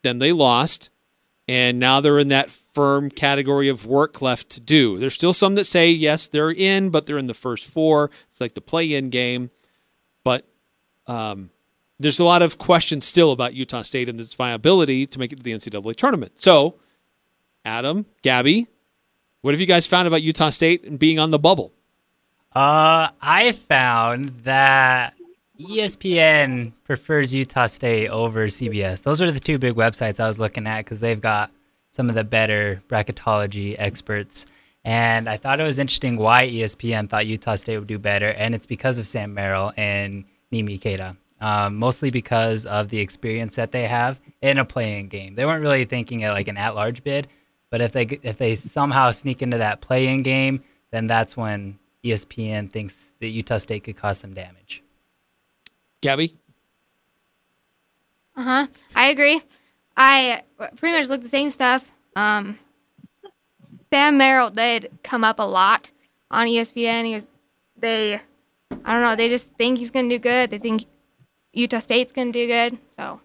Then 0.02 0.20
they 0.20 0.32
lost 0.32 0.90
and 1.48 1.80
now 1.80 2.00
they're 2.00 2.20
in 2.20 2.30
that 2.30 2.52
firm 2.52 3.10
category 3.10 3.68
of 3.68 3.86
work 3.86 4.22
left 4.22 4.50
to 4.52 4.62
do. 4.62 4.98
There's 4.98 5.14
still 5.14 5.34
some 5.34 5.56
that 5.56 5.66
say 5.66 5.90
yes, 5.90 6.28
they're 6.28 6.52
in, 6.52 6.90
but 6.90 7.06
they're 7.06 7.18
in 7.18 7.28
the 7.28 7.34
first 7.34 7.70
four. 7.70 8.10
It's 8.28 8.40
like 8.40 8.54
the 8.54 8.62
play-in 8.62 9.10
game, 9.10 9.52
but 10.24 10.46
um, 11.08 11.50
there's 12.00 12.20
a 12.20 12.24
lot 12.24 12.42
of 12.42 12.58
questions 12.58 13.06
still 13.06 13.32
about 13.32 13.54
Utah 13.54 13.82
State 13.82 14.08
and 14.08 14.20
its 14.20 14.34
viability 14.34 15.06
to 15.06 15.20
make 15.20 15.34
it 15.34 15.38
to 15.38 15.44
the 15.44 15.52
NCAA 15.52 15.96
tournament. 15.96 16.40
So, 16.40 16.76
Adam, 17.66 18.06
Gabby, 18.22 18.68
what 19.42 19.54
have 19.54 19.62
you 19.62 19.68
guys 19.68 19.86
found 19.86 20.08
about 20.08 20.22
Utah 20.22 20.50
State 20.50 20.84
and 20.86 20.98
being 20.98 21.20
on 21.20 21.32
the 21.32 21.40
bubble? 21.40 21.74
Uh, 22.54 23.10
I 23.22 23.52
found 23.68 24.44
that 24.44 25.16
ESPN 25.64 26.74
prefers 26.84 27.34
Utah 27.34 27.68
State 27.68 28.10
over 28.10 28.48
CBS. 28.48 29.02
Those 29.02 29.22
are 29.22 29.32
the 29.32 29.40
two 29.40 29.58
big 29.58 29.76
websites 29.76 30.20
I 30.20 30.28
was 30.28 30.40
looking 30.40 30.68
at 30.68 30.80
because 30.80 31.00
they've 31.00 31.20
got 31.20 31.52
some 31.92 32.10
of 32.10 32.16
the 32.16 32.24
better 32.24 32.82
bracketology 32.90 33.76
experts. 33.78 34.46
And 34.84 35.30
I 35.30 35.38
thought 35.38 35.60
it 35.60 35.64
was 35.64 35.80
interesting 35.80 36.18
why 36.18 36.48
ESPN 36.48 37.10
thought 37.10 37.26
Utah 37.26 37.56
State 37.56 37.78
would 37.78 37.88
do 37.88 38.00
better, 38.00 38.30
and 38.30 38.54
it's 38.54 38.66
because 38.66 38.98
of 38.98 39.08
Sam 39.08 39.34
Merrill 39.34 39.72
and 39.78 40.26
Neemi 40.52 40.82
Queta. 40.82 41.14
Um, 41.40 41.76
mostly 41.76 42.10
because 42.10 42.66
of 42.66 42.90
the 42.90 43.00
experience 43.00 43.58
that 43.58 43.72
they 43.72 43.86
have 43.86 44.20
in 44.42 44.60
a 44.60 44.66
playing 44.66 45.10
game. 45.10 45.36
They 45.36 45.46
weren't 45.46 45.62
really 45.62 45.84
thinking 45.84 46.24
of 46.24 46.34
like 46.34 46.48
an 46.48 46.56
at-large 46.56 47.04
bid, 47.04 47.28
but 47.70 47.82
if 47.82 47.92
they 47.92 48.04
if 48.24 48.38
they 48.38 48.56
somehow 48.56 49.12
sneak 49.12 49.42
into 49.42 49.58
that 49.58 49.82
play-in 49.82 50.24
game, 50.24 50.64
then 50.92 51.08
that's 51.08 51.36
when 51.36 51.80
ESPN 52.04 52.72
thinks 52.72 53.14
that 53.20 53.28
Utah 53.28 53.58
State 53.58 53.84
could 53.84 53.98
cause 53.98 54.20
some 54.20 54.34
damage. 54.34 54.83
Gabby? 56.04 56.36
Uh 58.36 58.44
huh. 58.44 58.68
I 58.94 59.08
agree. 59.08 59.42
I 59.96 60.44
pretty 60.76 60.98
much 60.98 61.08
looked 61.08 61.24
the 61.24 61.30
same 61.30 61.50
stuff. 61.50 61.90
Um, 62.16 62.60
Sam 63.92 64.18
Merrill 64.18 64.50
did 64.50 64.92
come 65.04 65.24
up 65.24 65.40
a 65.40 65.44
lot 65.44 65.92
on 66.30 66.48
ESPN. 66.48 67.06
He 67.06 67.14
was, 67.16 67.28
they, 67.78 68.16
I 68.84 68.94
don't 68.94 69.02
know, 69.02 69.16
they 69.16 69.30
just 69.30 69.52
think 69.54 69.78
he's 69.78 69.92
going 69.92 70.10
to 70.10 70.16
do 70.16 70.20
good. 70.20 70.50
They 70.50 70.58
think 70.58 70.86
Utah 71.54 71.80
State's 71.80 72.12
going 72.12 72.34
to 72.34 72.40
do 72.40 72.48
good. 72.48 72.78
So, 72.98 73.22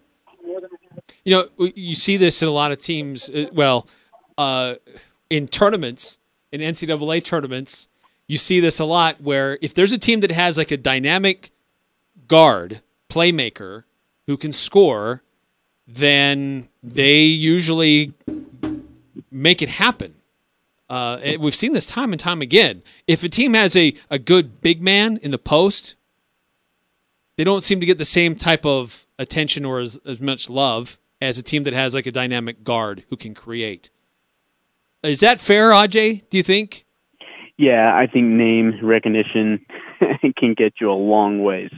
You 1.25 1.49
know, 1.57 1.71
you 1.75 1.95
see 1.95 2.15
this 2.15 2.41
in 2.41 2.47
a 2.47 2.51
lot 2.51 2.71
of 2.71 2.81
teams. 2.81 3.29
uh, 3.29 3.47
Well, 3.51 3.87
uh, 4.37 4.75
in 5.29 5.47
tournaments, 5.47 6.17
in 6.51 6.61
NCAA 6.61 7.25
tournaments, 7.25 7.89
you 8.27 8.37
see 8.37 8.59
this 8.61 8.79
a 8.79 8.85
lot 8.85 9.19
where 9.19 9.57
if 9.61 9.73
there's 9.73 9.91
a 9.91 9.97
team 9.97 10.21
that 10.21 10.31
has 10.31 10.57
like 10.57 10.71
a 10.71 10.77
dynamic 10.77 11.49
guard, 12.29 12.81
playmaker 13.09 13.83
who 14.27 14.37
can 14.37 14.53
score, 14.53 15.21
then 15.85 16.69
they 16.81 17.23
usually 17.23 18.13
make 19.29 19.61
it 19.61 19.69
happen. 19.69 20.15
Uh, 20.89 21.19
we've 21.39 21.55
seen 21.55 21.73
this 21.73 21.85
time 21.85 22.13
and 22.13 22.19
time 22.19 22.41
again. 22.41 22.81
If 23.07 23.23
a 23.23 23.29
team 23.29 23.53
has 23.53 23.75
a, 23.75 23.93
a 24.09 24.17
good 24.17 24.61
big 24.61 24.81
man 24.81 25.17
in 25.17 25.31
the 25.31 25.37
post, 25.37 25.95
they 27.35 27.43
don't 27.43 27.63
seem 27.63 27.79
to 27.79 27.85
get 27.85 27.97
the 27.97 28.05
same 28.05 28.35
type 28.35 28.65
of 28.65 29.05
attention 29.17 29.65
or 29.65 29.79
as, 29.79 29.99
as 30.05 30.19
much 30.19 30.49
love 30.49 30.97
as 31.21 31.37
a 31.37 31.43
team 31.43 31.63
that 31.63 31.73
has 31.73 31.93
like 31.93 32.05
a 32.05 32.11
dynamic 32.11 32.63
guard 32.63 33.03
who 33.09 33.17
can 33.17 33.33
create. 33.33 33.89
Is 35.03 35.19
that 35.19 35.39
fair, 35.39 35.71
Aj? 35.71 36.23
Do 36.29 36.37
you 36.37 36.43
think? 36.43 36.85
Yeah, 37.57 37.93
I 37.93 38.07
think 38.07 38.25
name 38.25 38.79
recognition 38.81 39.65
can 40.37 40.53
get 40.53 40.73
you 40.79 40.91
a 40.91 40.93
long 40.93 41.43
ways. 41.43 41.71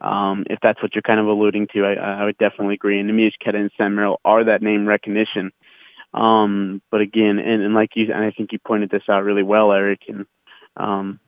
Um, 0.00 0.44
if 0.50 0.58
that's 0.62 0.82
what 0.82 0.94
you're 0.94 1.02
kind 1.02 1.20
of 1.20 1.26
alluding 1.26 1.68
to, 1.72 1.84
I, 1.84 1.94
I 1.94 2.24
would 2.24 2.38
definitely 2.38 2.74
agree. 2.74 2.98
And 3.00 3.08
Neemias 3.08 3.32
Queta 3.42 3.58
and 3.58 3.70
Sam 3.76 3.94
Merrill 3.94 4.20
are 4.24 4.44
that 4.44 4.62
name 4.62 4.86
recognition. 4.86 5.52
Um, 6.12 6.82
but 6.90 7.00
again, 7.00 7.38
and, 7.38 7.62
and 7.62 7.74
like 7.74 7.90
you, 7.94 8.12
and 8.12 8.24
I 8.24 8.30
think 8.30 8.52
you 8.52 8.58
pointed 8.58 8.90
this 8.90 9.02
out 9.08 9.24
really 9.24 9.42
well, 9.42 9.72
Eric. 9.72 10.00
And 10.08 10.26
um, 10.76 11.20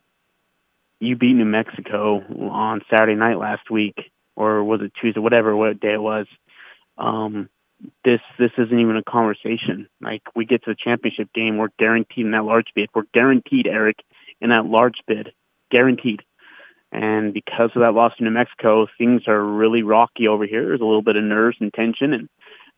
you 1.01 1.17
beat 1.17 1.35
New 1.35 1.45
Mexico 1.45 2.23
on 2.51 2.83
Saturday 2.91 3.15
night 3.15 3.39
last 3.39 3.71
week, 3.71 3.97
or 4.37 4.63
was 4.63 4.81
it 4.83 4.93
Tuesday? 5.01 5.21
Whatever 5.21 5.57
what 5.57 5.81
day 5.81 5.95
it 5.95 6.03
was. 6.03 6.27
Um, 6.99 7.49
this 8.05 8.21
this 8.39 8.53
isn't 8.57 8.79
even 8.79 8.97
a 8.97 9.03
conversation. 9.03 9.89
Like 10.01 10.23
we 10.35 10.45
get 10.45 10.65
to 10.65 10.71
the 10.71 10.77
championship 10.83 11.33
game, 11.35 11.59
we're 11.59 11.69
guaranteed 11.79 12.25
in 12.25 12.31
that 12.33 12.45
large 12.45 12.69
bid. 12.75 12.89
We're 12.95 13.05
guaranteed, 13.13 13.67
Eric, 13.67 13.99
in 14.41 14.51
that 14.51 14.67
large 14.67 14.99
bid, 15.07 15.33
guaranteed. 15.71 16.23
And 16.97 17.35
because 17.35 17.71
of 17.75 17.83
that 17.83 17.93
loss 17.93 18.17
to 18.17 18.25
New 18.25 18.31
Mexico, 18.31 18.87
things 18.97 19.29
are 19.29 19.45
really 19.45 19.83
rocky 19.83 20.29
over 20.29 20.47
here. 20.47 20.65
There's 20.65 20.81
a 20.81 20.85
little 20.85 21.03
bit 21.03 21.17
of 21.17 21.25
nerves 21.25 21.59
and 21.61 21.71
tension, 21.73 22.15
and 22.15 22.29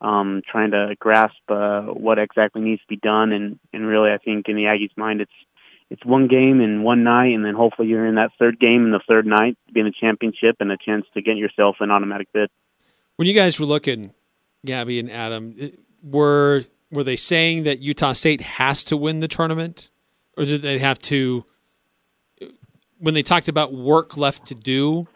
um, 0.00 0.42
trying 0.44 0.72
to 0.72 0.96
grasp 0.98 1.36
uh, 1.48 1.82
what 1.82 2.18
exactly 2.18 2.60
needs 2.60 2.80
to 2.82 2.88
be 2.88 2.96
done. 2.96 3.30
And 3.30 3.60
and 3.72 3.86
really, 3.86 4.10
I 4.10 4.18
think 4.18 4.48
in 4.48 4.56
the 4.56 4.64
Aggies' 4.64 4.90
mind, 4.96 5.20
it's 5.20 5.32
it's 5.88 6.04
one 6.04 6.26
game 6.26 6.60
and 6.60 6.82
one 6.82 7.04
night, 7.04 7.32
and 7.32 7.44
then 7.44 7.54
hopefully 7.54 7.86
you're 7.86 8.06
in 8.06 8.16
that 8.16 8.32
third 8.40 8.58
game 8.58 8.84
and 8.86 8.92
the 8.92 9.00
third 9.06 9.24
night 9.24 9.56
to 9.68 9.72
be 9.72 9.78
in 9.78 9.86
the 9.86 9.92
championship 9.92 10.56
and 10.58 10.72
a 10.72 10.76
chance 10.76 11.06
to 11.14 11.22
get 11.22 11.36
yourself 11.36 11.76
an 11.78 11.92
automatic 11.92 12.26
bid. 12.32 12.50
When 13.14 13.28
you 13.28 13.34
guys 13.34 13.60
were 13.60 13.66
looking, 13.66 14.14
Gabby 14.66 14.98
and 14.98 15.12
Adam, 15.12 15.54
were 16.02 16.62
were 16.90 17.04
they 17.04 17.14
saying 17.16 17.62
that 17.62 17.78
Utah 17.78 18.14
State 18.14 18.40
has 18.40 18.82
to 18.84 18.96
win 18.96 19.20
the 19.20 19.28
tournament, 19.28 19.90
or 20.36 20.44
did 20.44 20.62
they 20.62 20.80
have 20.80 20.98
to? 21.02 21.46
When 22.98 23.14
they 23.14 23.22
talked 23.22 23.48
about 23.48 23.72
work 23.72 24.16
left 24.16 24.46
to 24.46 24.54
do, 24.54 25.06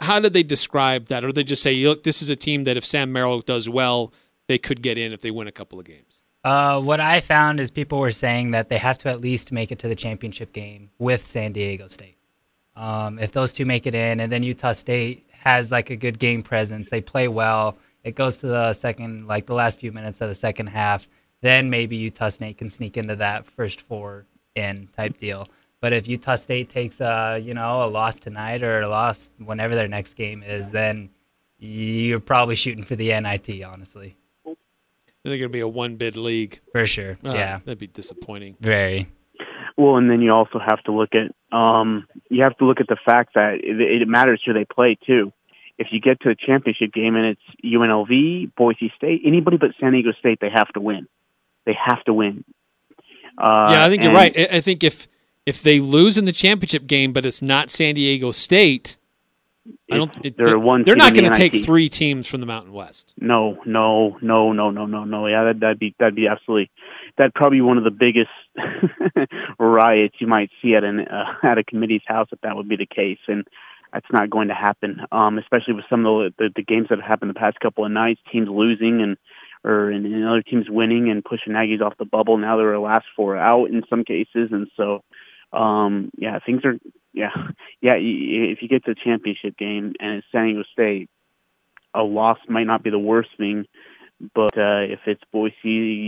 how 0.00 0.20
did 0.20 0.32
they 0.32 0.42
describe 0.42 1.06
that? 1.06 1.24
Or 1.24 1.28
did 1.28 1.36
they 1.36 1.44
just 1.44 1.62
say, 1.62 1.74
"Look, 1.74 2.02
this 2.04 2.22
is 2.22 2.30
a 2.30 2.36
team 2.36 2.64
that 2.64 2.76
if 2.76 2.84
Sam 2.84 3.12
Merrill 3.12 3.40
does 3.40 3.68
well, 3.68 4.12
they 4.48 4.58
could 4.58 4.82
get 4.82 4.98
in 4.98 5.12
if 5.12 5.20
they 5.20 5.30
win 5.30 5.48
a 5.48 5.52
couple 5.52 5.78
of 5.78 5.84
games." 5.84 6.22
Uh, 6.44 6.80
what 6.80 7.00
I 7.00 7.20
found 7.20 7.60
is 7.60 7.70
people 7.70 7.98
were 7.98 8.10
saying 8.10 8.50
that 8.50 8.68
they 8.68 8.78
have 8.78 8.98
to 8.98 9.08
at 9.08 9.20
least 9.20 9.52
make 9.52 9.70
it 9.70 9.78
to 9.80 9.88
the 9.88 9.94
championship 9.94 10.52
game 10.52 10.90
with 10.98 11.28
San 11.28 11.52
Diego 11.52 11.86
State. 11.88 12.16
Um, 12.74 13.18
if 13.18 13.32
those 13.32 13.52
two 13.52 13.64
make 13.64 13.86
it 13.86 13.94
in, 13.94 14.18
and 14.18 14.32
then 14.32 14.42
Utah 14.42 14.72
State 14.72 15.26
has 15.32 15.70
like 15.70 15.90
a 15.90 15.96
good 15.96 16.18
game 16.18 16.42
presence, 16.42 16.90
they 16.90 17.00
play 17.00 17.28
well. 17.28 17.76
It 18.02 18.16
goes 18.16 18.38
to 18.38 18.48
the 18.48 18.72
second, 18.72 19.28
like 19.28 19.46
the 19.46 19.54
last 19.54 19.78
few 19.78 19.92
minutes 19.92 20.20
of 20.20 20.28
the 20.28 20.34
second 20.34 20.68
half. 20.68 21.06
Then 21.42 21.70
maybe 21.70 21.96
Utah 21.96 22.28
State 22.28 22.58
can 22.58 22.70
sneak 22.70 22.96
into 22.96 23.16
that 23.16 23.46
first 23.46 23.80
four 23.80 24.26
in 24.54 24.88
type 24.96 25.18
deal. 25.18 25.46
But 25.82 25.92
if 25.92 26.06
Utah 26.06 26.36
State 26.36 26.70
takes 26.70 27.00
a 27.00 27.40
you 27.42 27.52
know 27.54 27.82
a 27.82 27.88
loss 27.90 28.18
tonight 28.20 28.62
or 28.62 28.80
a 28.80 28.88
loss 28.88 29.32
whenever 29.44 29.74
their 29.74 29.88
next 29.88 30.14
game 30.14 30.42
is, 30.44 30.70
then 30.70 31.10
you're 31.58 32.20
probably 32.20 32.54
shooting 32.56 32.84
for 32.84 32.96
the 32.96 33.08
NIT, 33.20 33.62
honestly, 33.64 34.16
They're 34.44 34.56
going 35.24 35.40
to 35.42 35.48
be 35.48 35.60
a 35.60 35.68
one 35.68 35.96
bid 35.96 36.16
league. 36.16 36.60
for 36.72 36.86
sure. 36.86 37.18
Ah, 37.24 37.34
yeah, 37.34 37.58
that'd 37.64 37.78
be 37.78 37.86
disappointing. 37.88 38.56
very. 38.60 39.08
Well, 39.76 39.96
and 39.96 40.08
then 40.10 40.20
you 40.20 40.30
also 40.32 40.58
have 40.58 40.82
to 40.84 40.92
look 40.92 41.10
at 41.14 41.34
um, 41.56 42.06
you 42.30 42.42
have 42.44 42.56
to 42.58 42.64
look 42.64 42.80
at 42.80 42.86
the 42.88 42.96
fact 43.04 43.34
that 43.34 43.54
it, 43.54 44.02
it 44.02 44.06
matters 44.08 44.40
who 44.46 44.52
they 44.52 44.64
play 44.64 44.96
too. 45.04 45.32
If 45.78 45.88
you 45.90 46.00
get 46.00 46.20
to 46.20 46.28
a 46.28 46.36
championship 46.36 46.92
game 46.92 47.16
and 47.16 47.26
it's 47.26 47.40
UNLV, 47.64 48.54
Boise 48.54 48.92
State, 48.96 49.22
anybody 49.24 49.56
but 49.56 49.70
San 49.80 49.92
Diego 49.92 50.12
State, 50.12 50.38
they 50.40 50.50
have 50.50 50.68
to 50.74 50.80
win. 50.80 51.08
They 51.66 51.74
have 51.84 52.04
to 52.04 52.12
win. 52.14 52.44
Uh, 53.36 53.66
yeah, 53.70 53.84
I 53.86 53.88
think 53.88 54.04
you're 54.04 54.12
right. 54.12 54.32
I 54.38 54.58
I 54.58 54.60
think 54.60 54.84
if 54.84 55.08
if 55.46 55.62
they 55.62 55.80
lose 55.80 56.16
in 56.18 56.24
the 56.24 56.32
championship 56.32 56.86
game, 56.86 57.12
but 57.12 57.24
it's 57.24 57.42
not 57.42 57.70
San 57.70 57.94
Diego 57.94 58.30
State, 58.30 58.96
I 59.90 59.96
don't. 59.96 60.24
It, 60.24 60.36
they're 60.36 60.58
one 60.58 60.82
they're 60.82 60.96
not 60.96 61.14
going 61.14 61.30
to 61.30 61.36
take 61.36 61.64
three 61.64 61.88
teams 61.88 62.26
from 62.26 62.40
the 62.40 62.46
Mountain 62.46 62.72
West. 62.72 63.14
No, 63.18 63.58
no, 63.64 64.16
no, 64.20 64.52
no, 64.52 64.70
no, 64.70 64.86
no, 64.86 65.04
no. 65.04 65.26
Yeah, 65.26 65.44
that, 65.44 65.60
that'd 65.60 65.78
be 65.78 65.94
that'd 65.98 66.16
be 66.16 66.26
absolutely 66.26 66.70
that'd 67.16 67.34
probably 67.34 67.58
be 67.58 67.62
one 67.62 67.78
of 67.78 67.84
the 67.84 67.90
biggest 67.90 68.30
riots 69.58 70.16
you 70.18 70.26
might 70.26 70.50
see 70.60 70.74
at 70.74 70.82
an 70.82 71.00
uh, 71.00 71.34
at 71.44 71.58
a 71.58 71.64
committee's 71.64 72.02
house 72.06 72.28
if 72.32 72.40
that 72.40 72.56
would 72.56 72.68
be 72.68 72.76
the 72.76 72.86
case, 72.86 73.18
and 73.28 73.46
that's 73.92 74.06
not 74.12 74.30
going 74.30 74.48
to 74.48 74.54
happen. 74.54 75.00
Um, 75.12 75.38
especially 75.38 75.74
with 75.74 75.84
some 75.88 76.04
of 76.06 76.32
the, 76.32 76.34
the 76.38 76.48
the 76.56 76.64
games 76.64 76.88
that 76.90 76.98
have 76.98 77.08
happened 77.08 77.30
the 77.30 77.34
past 77.34 77.60
couple 77.60 77.84
of 77.84 77.92
nights, 77.92 78.20
teams 78.32 78.48
losing 78.48 79.00
and 79.00 79.16
or 79.62 79.90
and, 79.90 80.06
and 80.06 80.26
other 80.26 80.42
teams 80.42 80.66
winning 80.68 81.08
and 81.08 81.24
pushing 81.24 81.52
Aggies 81.52 81.82
off 81.82 81.98
the 81.98 82.04
bubble. 82.04 82.36
Now 82.36 82.56
they're 82.56 82.72
the 82.72 82.80
last 82.80 83.04
four 83.14 83.36
out 83.36 83.66
in 83.66 83.82
some 83.88 84.02
cases, 84.02 84.48
and 84.50 84.66
so 84.76 85.04
um, 85.52 86.10
yeah, 86.16 86.38
things 86.44 86.64
are 86.64 86.78
yeah 87.12 87.30
yeah. 87.80 87.94
If 87.96 88.62
you 88.62 88.68
get 88.68 88.84
to 88.84 88.94
the 88.94 89.00
championship 89.02 89.56
game 89.56 89.94
and 90.00 90.18
it's 90.18 90.26
San 90.32 90.46
Diego 90.46 90.64
State 90.72 91.10
a 91.94 92.02
loss 92.02 92.38
might 92.48 92.66
not 92.66 92.82
be 92.82 92.90
the 92.90 92.98
worst 92.98 93.30
thing, 93.36 93.66
but 94.34 94.56
uh, 94.56 94.80
if 94.80 95.00
it's 95.06 95.22
Boise, 95.32 95.54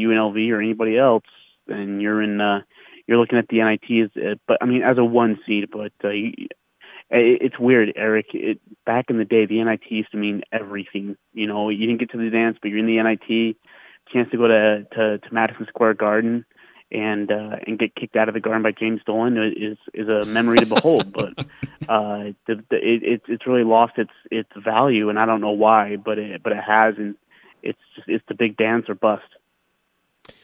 UNLV, 0.04 0.50
or 0.50 0.60
anybody 0.60 0.98
else, 0.98 1.24
then 1.66 2.00
you're 2.00 2.22
in. 2.22 2.40
Uh, 2.40 2.60
you're 3.06 3.18
looking 3.18 3.38
at 3.38 3.48
the 3.48 3.58
NIT 3.58 4.04
as, 4.04 4.22
uh, 4.22 4.34
but 4.48 4.58
I 4.62 4.66
mean, 4.66 4.82
as 4.82 4.96
a 4.96 5.04
one 5.04 5.38
seed. 5.46 5.68
But 5.70 5.92
uh, 6.02 6.08
you, 6.08 6.32
it's 7.10 7.58
weird, 7.58 7.92
Eric. 7.96 8.26
It, 8.32 8.60
back 8.86 9.06
in 9.10 9.18
the 9.18 9.26
day, 9.26 9.46
the 9.46 9.62
NIT 9.62 9.82
used 9.90 10.12
to 10.12 10.16
mean 10.16 10.42
everything. 10.52 11.16
You 11.34 11.46
know, 11.46 11.68
you 11.68 11.86
didn't 11.86 12.00
get 12.00 12.12
to 12.12 12.18
the 12.18 12.30
dance, 12.30 12.56
but 12.60 12.70
you're 12.70 12.78
in 12.78 12.86
the 12.86 13.02
NIT. 13.02 13.56
Chance 14.12 14.30
to 14.30 14.36
go 14.36 14.48
to 14.48 14.86
to, 14.92 15.18
to 15.18 15.34
Madison 15.34 15.66
Square 15.68 15.94
Garden 15.94 16.46
and 16.94 17.30
uh, 17.30 17.56
and 17.66 17.78
get 17.78 17.94
kicked 17.94 18.16
out 18.16 18.28
of 18.28 18.34
the 18.34 18.40
garden 18.40 18.62
by 18.62 18.72
James 18.72 19.00
Dolan 19.04 19.36
is 19.56 19.76
is 19.92 20.08
a 20.08 20.24
memory 20.26 20.58
to 20.58 20.66
behold. 20.66 21.12
But 21.12 21.38
uh, 21.88 22.32
the, 22.46 22.62
the, 22.70 22.76
it, 22.76 23.02
it's 23.02 23.24
it's 23.28 23.46
really 23.46 23.64
lost 23.64 23.94
its 23.98 24.12
its 24.30 24.50
value, 24.56 25.10
and 25.10 25.18
I 25.18 25.26
don't 25.26 25.40
know 25.40 25.50
why, 25.50 25.96
but 25.96 26.18
it 26.18 26.42
but 26.42 26.52
it 26.52 26.62
has, 26.64 26.94
and 26.96 27.16
it's 27.62 27.78
just, 27.96 28.08
it's 28.08 28.24
the 28.28 28.34
big 28.34 28.56
dance 28.56 28.86
or 28.88 28.94
bust. 28.94 29.24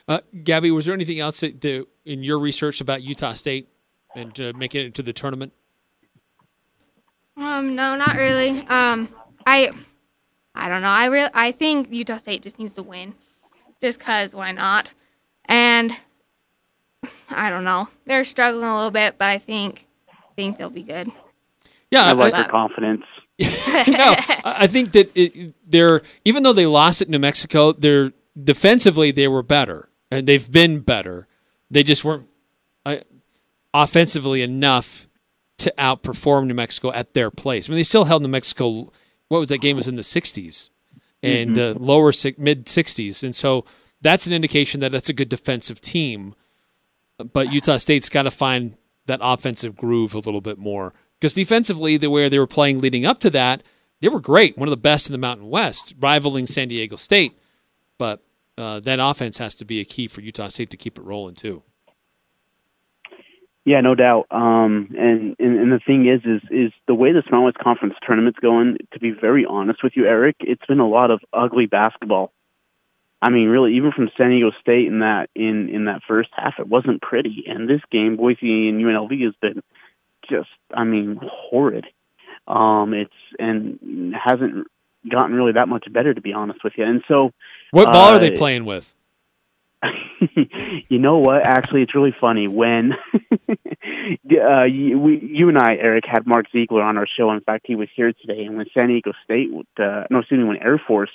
Uh, 0.08 0.20
Gabby, 0.42 0.70
was 0.70 0.86
there 0.86 0.94
anything 0.94 1.20
else 1.20 1.40
that, 1.40 1.60
that 1.60 1.86
in 2.04 2.22
your 2.22 2.38
research 2.38 2.80
about 2.80 3.02
Utah 3.02 3.32
State 3.32 3.68
and 4.14 4.38
uh, 4.40 4.52
making 4.56 4.82
it 4.82 4.86
into 4.86 5.02
the 5.02 5.12
tournament? 5.12 5.52
um, 7.36 7.74
no, 7.74 7.96
not 7.96 8.16
really. 8.16 8.66
Um, 8.66 9.08
I, 9.46 9.70
I 10.54 10.68
don't 10.68 10.82
know. 10.82 10.88
I 10.88 11.06
really, 11.06 11.30
I 11.32 11.52
think 11.52 11.90
Utah 11.90 12.16
State 12.16 12.42
just 12.42 12.58
needs 12.58 12.74
to 12.74 12.82
win, 12.82 13.14
just 13.80 14.00
cause 14.00 14.34
why 14.34 14.52
not? 14.52 14.92
And 15.46 15.96
I 17.30 17.50
don't 17.50 17.64
know. 17.64 17.88
They're 18.04 18.24
struggling 18.24 18.68
a 18.68 18.74
little 18.74 18.90
bit, 18.90 19.16
but 19.18 19.28
I 19.28 19.38
think, 19.38 19.86
think 20.36 20.58
they'll 20.58 20.70
be 20.70 20.82
good. 20.82 21.10
Yeah, 21.90 22.04
I 22.04 22.12
like 22.12 22.34
I, 22.34 22.42
their 22.42 22.50
confidence. 22.50 23.04
no, 23.40 23.46
I 23.46 24.42
I 24.44 24.66
think 24.66 24.92
that 24.92 25.10
it, 25.14 25.54
they're 25.68 26.02
even 26.24 26.42
though 26.42 26.52
they 26.52 26.66
lost 26.66 27.00
at 27.02 27.08
New 27.08 27.18
Mexico, 27.18 27.72
they're 27.72 28.12
defensively 28.42 29.10
they 29.10 29.28
were 29.28 29.42
better 29.42 29.88
and 30.10 30.26
they've 30.26 30.50
been 30.50 30.80
better. 30.80 31.26
They 31.70 31.82
just 31.82 32.04
weren't 32.04 32.28
uh, 32.84 32.98
offensively 33.72 34.42
enough 34.42 35.06
to 35.58 35.72
outperform 35.78 36.46
New 36.46 36.54
Mexico 36.54 36.92
at 36.92 37.14
their 37.14 37.30
place. 37.30 37.68
I 37.68 37.70
mean, 37.70 37.78
they 37.78 37.84
still 37.84 38.04
held 38.04 38.22
New 38.22 38.28
Mexico. 38.28 38.90
What 39.28 39.38
was 39.38 39.48
that 39.48 39.60
game? 39.60 39.76
Was 39.76 39.88
in 39.88 39.94
the 39.94 40.02
'60s 40.02 40.70
and 41.22 41.58
uh, 41.58 41.74
lower 41.78 42.12
mid 42.38 42.66
'60s, 42.66 43.22
and 43.22 43.34
so 43.34 43.64
that's 44.00 44.26
an 44.26 44.32
indication 44.32 44.80
that 44.80 44.92
that's 44.92 45.08
a 45.08 45.14
good 45.14 45.28
defensive 45.28 45.80
team. 45.80 46.34
But 47.24 47.52
Utah 47.52 47.76
State's 47.76 48.08
got 48.08 48.22
to 48.22 48.30
find 48.30 48.76
that 49.06 49.20
offensive 49.22 49.76
groove 49.76 50.14
a 50.14 50.18
little 50.18 50.40
bit 50.40 50.58
more 50.58 50.94
because 51.18 51.34
defensively, 51.34 51.96
the 51.96 52.10
way 52.10 52.28
they 52.28 52.38
were 52.38 52.46
playing 52.46 52.80
leading 52.80 53.04
up 53.04 53.18
to 53.20 53.30
that, 53.30 53.62
they 54.00 54.08
were 54.08 54.20
great, 54.20 54.56
one 54.56 54.68
of 54.68 54.70
the 54.70 54.78
best 54.78 55.08
in 55.08 55.12
the 55.12 55.18
Mountain 55.18 55.48
West, 55.48 55.94
rivaling 55.98 56.46
San 56.46 56.68
Diego 56.68 56.96
State. 56.96 57.38
But 57.98 58.22
uh, 58.56 58.80
that 58.80 58.98
offense 59.00 59.38
has 59.38 59.54
to 59.56 59.64
be 59.64 59.80
a 59.80 59.84
key 59.84 60.08
for 60.08 60.22
Utah 60.22 60.48
State 60.48 60.70
to 60.70 60.76
keep 60.76 60.98
it 60.98 61.02
rolling 61.02 61.34
too. 61.34 61.62
Yeah, 63.66 63.82
no 63.82 63.94
doubt. 63.94 64.26
Um, 64.30 64.88
and, 64.98 65.36
and 65.38 65.58
and 65.58 65.70
the 65.70 65.80
thing 65.86 66.08
is, 66.08 66.22
is 66.24 66.42
is 66.50 66.72
the 66.86 66.94
way 66.94 67.12
the 67.12 67.22
Mountain 67.30 67.44
West 67.44 67.58
Conference 67.58 67.94
tournament's 68.06 68.38
going. 68.38 68.78
To 68.92 68.98
be 68.98 69.10
very 69.10 69.44
honest 69.44 69.84
with 69.84 69.92
you, 69.96 70.06
Eric, 70.06 70.36
it's 70.40 70.64
been 70.66 70.80
a 70.80 70.88
lot 70.88 71.10
of 71.10 71.20
ugly 71.32 71.66
basketball. 71.66 72.32
I 73.22 73.30
mean, 73.30 73.48
really, 73.48 73.76
even 73.76 73.92
from 73.92 74.10
San 74.16 74.30
Diego 74.30 74.50
State 74.60 74.86
in 74.86 75.00
that 75.00 75.28
in 75.34 75.68
in 75.68 75.84
that 75.84 76.00
first 76.08 76.30
half, 76.32 76.54
it 76.58 76.68
wasn't 76.68 77.02
pretty. 77.02 77.44
And 77.46 77.68
this 77.68 77.82
game, 77.90 78.16
Boise 78.16 78.68
and 78.68 78.82
UNLV 78.82 79.22
has 79.24 79.34
been 79.42 79.62
just, 80.28 80.48
I 80.74 80.84
mean, 80.84 81.20
horrid. 81.22 81.86
Um, 82.48 82.94
it's 82.94 83.12
and 83.38 84.14
hasn't 84.14 84.66
gotten 85.10 85.34
really 85.34 85.52
that 85.52 85.68
much 85.68 85.84
better, 85.92 86.14
to 86.14 86.20
be 86.20 86.32
honest 86.32 86.64
with 86.64 86.74
you. 86.76 86.84
And 86.84 87.02
so, 87.08 87.32
what 87.72 87.92
ball 87.92 88.08
uh, 88.08 88.16
are 88.16 88.18
they 88.18 88.30
playing 88.30 88.64
with? 88.64 88.96
you 90.88 90.98
know 90.98 91.18
what? 91.18 91.42
Actually, 91.44 91.82
it's 91.82 91.94
really 91.94 92.14
funny 92.18 92.48
when 92.48 92.92
uh, 93.48 94.64
you, 94.64 94.98
we, 94.98 95.20
you 95.22 95.48
and 95.48 95.58
I, 95.58 95.76
Eric, 95.76 96.04
had 96.06 96.26
Mark 96.26 96.46
Ziegler 96.52 96.82
on 96.82 96.98
our 96.98 97.06
show. 97.06 97.30
In 97.30 97.40
fact, 97.40 97.66
he 97.66 97.76
was 97.76 97.88
here 97.94 98.12
today. 98.12 98.44
And 98.44 98.56
when 98.56 98.66
San 98.74 98.88
Diego 98.88 99.12
State, 99.24 99.50
uh, 99.78 100.04
no, 100.10 100.18
excuse 100.18 100.38
me, 100.38 100.44
when 100.44 100.58
Air 100.58 100.80
Force, 100.86 101.10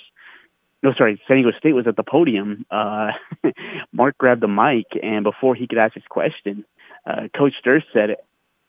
no, 0.86 0.94
sorry, 0.96 1.20
San 1.26 1.38
Diego 1.38 1.50
State 1.58 1.72
was 1.72 1.88
at 1.88 1.96
the 1.96 2.04
podium, 2.04 2.64
uh, 2.70 3.10
Mark 3.92 4.16
grabbed 4.18 4.40
the 4.40 4.46
mic, 4.46 4.86
and 5.02 5.24
before 5.24 5.56
he 5.56 5.66
could 5.66 5.78
ask 5.78 5.94
his 5.94 6.04
question, 6.08 6.64
uh, 7.04 7.26
Coach 7.36 7.54
Durst 7.64 7.86
said, 7.92 8.18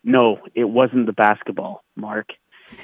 "No, 0.04 0.40
it 0.56 0.64
wasn't 0.64 1.06
the 1.06 1.14
basketball, 1.14 1.84
Mark." 1.96 2.30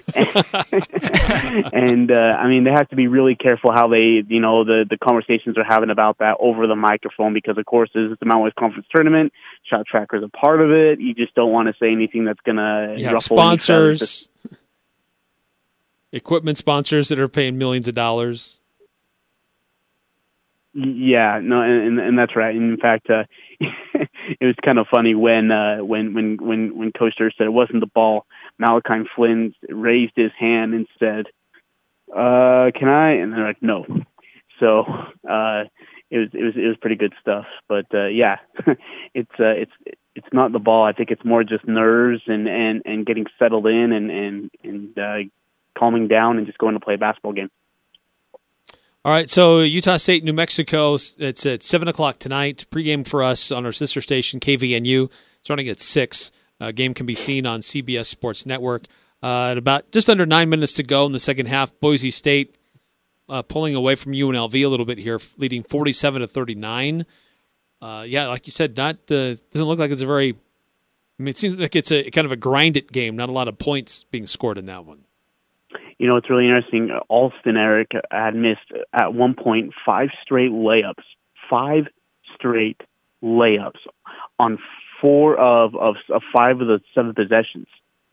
and 0.15 2.11
uh, 2.11 2.37
I 2.39 2.47
mean, 2.47 2.63
they 2.63 2.69
have 2.69 2.87
to 2.89 2.95
be 2.95 3.07
really 3.07 3.35
careful 3.35 3.71
how 3.71 3.87
they, 3.87 4.23
you 4.27 4.39
know, 4.39 4.63
the 4.63 4.85
the 4.87 4.99
conversations 4.99 5.57
are 5.57 5.63
having 5.63 5.89
about 5.89 6.19
that 6.19 6.37
over 6.39 6.67
the 6.67 6.75
microphone 6.75 7.33
because, 7.33 7.57
of 7.57 7.65
course, 7.65 7.89
this 7.95 8.11
is 8.11 8.17
the 8.19 8.27
Mountain 8.27 8.43
West 8.43 8.55
Conference 8.55 8.85
tournament. 8.93 9.33
ShotTracker 9.71 10.17
is 10.17 10.23
a 10.23 10.29
part 10.29 10.61
of 10.61 10.69
it. 10.69 10.99
You 10.99 11.15
just 11.15 11.33
don't 11.33 11.51
want 11.51 11.69
to 11.69 11.73
say 11.79 11.91
anything 11.91 12.25
that's 12.25 12.39
You 12.45 13.05
have 13.05 13.13
ruffle 13.15 13.37
sponsors, 13.37 14.29
equipment 16.11 16.57
sponsors 16.57 17.07
that 17.07 17.19
are 17.19 17.27
paying 17.27 17.57
millions 17.57 17.87
of 17.87 17.95
dollars. 17.95 18.61
Yeah, 20.73 21.39
no, 21.43 21.61
and 21.61 21.99
and, 21.99 22.17
that's 22.17 22.35
right. 22.35 22.55
In 22.55 22.77
fact, 22.77 23.07
uh, 23.07 23.25
it 23.59 24.09
was 24.41 24.55
kind 24.65 24.79
of 24.79 24.87
funny 24.93 25.13
when 25.13 25.51
uh, 25.51 25.77
when 25.77 26.15
when 26.15 26.37
when 26.41 26.77
when 26.77 26.91
Coach 26.91 27.13
said 27.17 27.45
it 27.45 27.53
wasn't 27.53 27.79
the 27.81 27.91
ball. 27.93 28.25
Malachi 28.57 29.07
Flynn 29.15 29.53
raised 29.69 30.13
his 30.15 30.31
hand 30.39 30.73
and 30.73 30.87
said, 30.97 31.25
uh, 32.11 32.71
"Can 32.75 32.87
I?" 32.89 33.11
And 33.17 33.33
they're 33.33 33.45
like, 33.45 33.61
"No." 33.61 33.85
So 34.59 34.79
uh, 35.29 35.65
it 36.09 36.17
was 36.17 36.29
it 36.33 36.43
was 36.43 36.53
it 36.55 36.67
was 36.67 36.77
pretty 36.81 36.95
good 36.95 37.13
stuff. 37.21 37.45
But 37.69 37.85
uh, 37.93 38.07
yeah, 38.07 38.37
it's 39.13 39.31
uh, 39.39 39.53
it's 39.53 39.71
it's 40.15 40.27
not 40.33 40.53
the 40.53 40.59
ball. 40.59 40.85
I 40.85 40.93
think 40.93 41.11
it's 41.11 41.23
more 41.23 41.43
just 41.43 41.67
nerves 41.67 42.21
and 42.25 42.47
and 42.47 42.81
and 42.85 43.05
getting 43.05 43.25
settled 43.37 43.67
in 43.67 43.91
and 43.91 44.09
and 44.09 44.51
and 44.63 44.97
uh, 44.97 45.17
calming 45.77 46.07
down 46.07 46.39
and 46.39 46.47
just 46.47 46.57
going 46.57 46.73
to 46.73 46.79
play 46.79 46.95
a 46.95 46.97
basketball 46.97 47.33
game. 47.33 47.49
All 49.05 49.11
right, 49.11 49.29
so 49.29 49.59
Utah 49.59 49.97
State, 49.97 50.23
New 50.23 50.31
Mexico. 50.31 50.93
It's 50.93 51.45
at 51.45 51.61
seven 51.61 51.89
o'clock 51.89 52.19
tonight. 52.19 52.65
Pregame 52.71 53.05
for 53.05 53.21
us 53.21 53.51
on 53.51 53.65
our 53.65 53.73
sister 53.73 53.99
station 53.99 54.39
KVNU, 54.39 55.11
starting 55.41 55.67
at 55.67 55.81
six. 55.81 56.31
Uh, 56.57 56.71
game 56.71 56.93
can 56.93 57.05
be 57.05 57.13
seen 57.13 57.45
on 57.45 57.59
CBS 57.59 58.05
Sports 58.05 58.45
Network. 58.45 58.85
Uh, 59.21 59.49
at 59.51 59.57
about 59.57 59.91
just 59.91 60.09
under 60.09 60.25
nine 60.25 60.47
minutes 60.47 60.71
to 60.75 60.83
go 60.83 61.05
in 61.05 61.11
the 61.11 61.19
second 61.19 61.47
half, 61.47 61.77
Boise 61.81 62.11
State 62.11 62.55
uh, 63.27 63.41
pulling 63.41 63.75
away 63.75 63.95
from 63.95 64.13
UNLV 64.13 64.55
a 64.55 64.67
little 64.67 64.85
bit 64.85 64.99
here, 64.99 65.19
leading 65.37 65.63
forty-seven 65.63 66.21
to 66.21 66.27
thirty-nine. 66.27 67.05
Uh, 67.81 68.05
yeah, 68.07 68.27
like 68.27 68.47
you 68.47 68.51
said, 68.51 68.77
not 68.77 68.95
uh, 69.11 69.35
doesn't 69.51 69.67
look 69.67 69.79
like 69.79 69.91
it's 69.91 70.01
a 70.01 70.07
very. 70.07 70.29
I 71.19 71.23
mean, 71.23 71.27
it 71.27 71.35
seems 71.35 71.57
like 71.57 71.75
it's 71.75 71.91
a 71.91 72.09
kind 72.09 72.23
of 72.23 72.31
a 72.31 72.37
grind 72.37 72.77
it 72.77 72.93
game. 72.93 73.17
Not 73.17 73.27
a 73.27 73.33
lot 73.33 73.49
of 73.49 73.57
points 73.57 74.05
being 74.05 74.27
scored 74.27 74.57
in 74.57 74.63
that 74.67 74.85
one. 74.85 75.03
You 75.97 76.07
know, 76.07 76.17
it's 76.17 76.29
really 76.29 76.45
interesting. 76.45 76.91
Alston 77.09 77.57
Eric 77.57 77.91
had 78.11 78.35
missed 78.35 78.71
at 78.93 79.13
one 79.13 79.35
point 79.35 79.73
five 79.85 80.09
straight 80.21 80.51
layups, 80.51 81.03
five 81.49 81.85
straight 82.35 82.81
layups 83.23 83.79
on 84.39 84.59
four 84.99 85.37
of, 85.37 85.75
of, 85.75 85.95
of 86.09 86.21
five 86.35 86.61
of 86.61 86.67
the 86.67 86.81
seven 86.95 87.13
possessions 87.13 87.67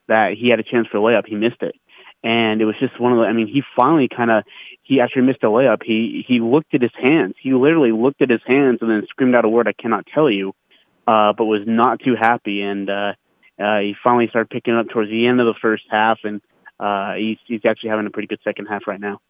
that 0.08 0.34
he 0.38 0.48
had 0.50 0.60
a 0.60 0.62
chance 0.62 0.86
for 0.88 0.98
a 0.98 1.00
layup. 1.00 1.26
He 1.26 1.36
missed 1.36 1.62
it. 1.62 1.74
And 2.22 2.60
it 2.60 2.64
was 2.64 2.74
just 2.78 3.00
one 3.00 3.12
of 3.12 3.18
the, 3.18 3.24
I 3.24 3.32
mean, 3.32 3.46
he 3.46 3.62
finally 3.78 4.08
kind 4.14 4.30
of, 4.30 4.44
he 4.82 5.00
actually 5.00 5.22
missed 5.22 5.42
a 5.42 5.46
layup, 5.46 5.82
he, 5.82 6.24
he 6.26 6.40
looked 6.40 6.74
at 6.74 6.82
his 6.82 6.90
hands. 7.00 7.34
He 7.40 7.54
literally 7.54 7.92
looked 7.92 8.20
at 8.20 8.28
his 8.28 8.42
hands 8.46 8.78
and 8.82 8.90
then 8.90 9.06
screamed 9.08 9.34
out 9.34 9.46
a 9.46 9.48
word 9.48 9.68
I 9.68 9.72
cannot 9.72 10.06
tell 10.12 10.30
you, 10.30 10.52
uh, 11.06 11.32
but 11.32 11.46
was 11.46 11.62
not 11.66 12.00
too 12.00 12.16
happy. 12.20 12.60
And, 12.60 12.90
uh, 12.90 13.12
uh, 13.58 13.78
he 13.80 13.94
finally 14.04 14.28
started 14.28 14.50
picking 14.50 14.74
up 14.74 14.88
towards 14.88 15.10
the 15.10 15.26
end 15.26 15.40
of 15.40 15.46
the 15.46 15.58
first 15.62 15.84
half 15.90 16.18
and, 16.24 16.42
uh, 16.80 17.14
he's 17.14 17.38
he's 17.46 17.60
actually 17.64 17.90
having 17.90 18.06
a 18.06 18.10
pretty 18.10 18.26
good 18.26 18.40
second 18.42 18.66
half 18.66 18.86
right 18.86 19.00
now. 19.00 19.20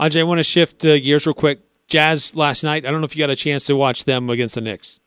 Ajay, 0.00 0.20
I 0.20 0.22
want 0.24 0.38
to 0.38 0.44
shift 0.44 0.84
uh, 0.84 0.98
gears 0.98 1.26
real 1.26 1.34
quick. 1.34 1.60
Jazz 1.86 2.36
last 2.36 2.62
night. 2.64 2.84
I 2.84 2.90
don't 2.90 3.00
know 3.00 3.04
if 3.04 3.16
you 3.16 3.20
got 3.20 3.30
a 3.30 3.36
chance 3.36 3.64
to 3.64 3.76
watch 3.76 4.04
them 4.04 4.30
against 4.30 4.54
the 4.54 4.60
Knicks. 4.60 5.00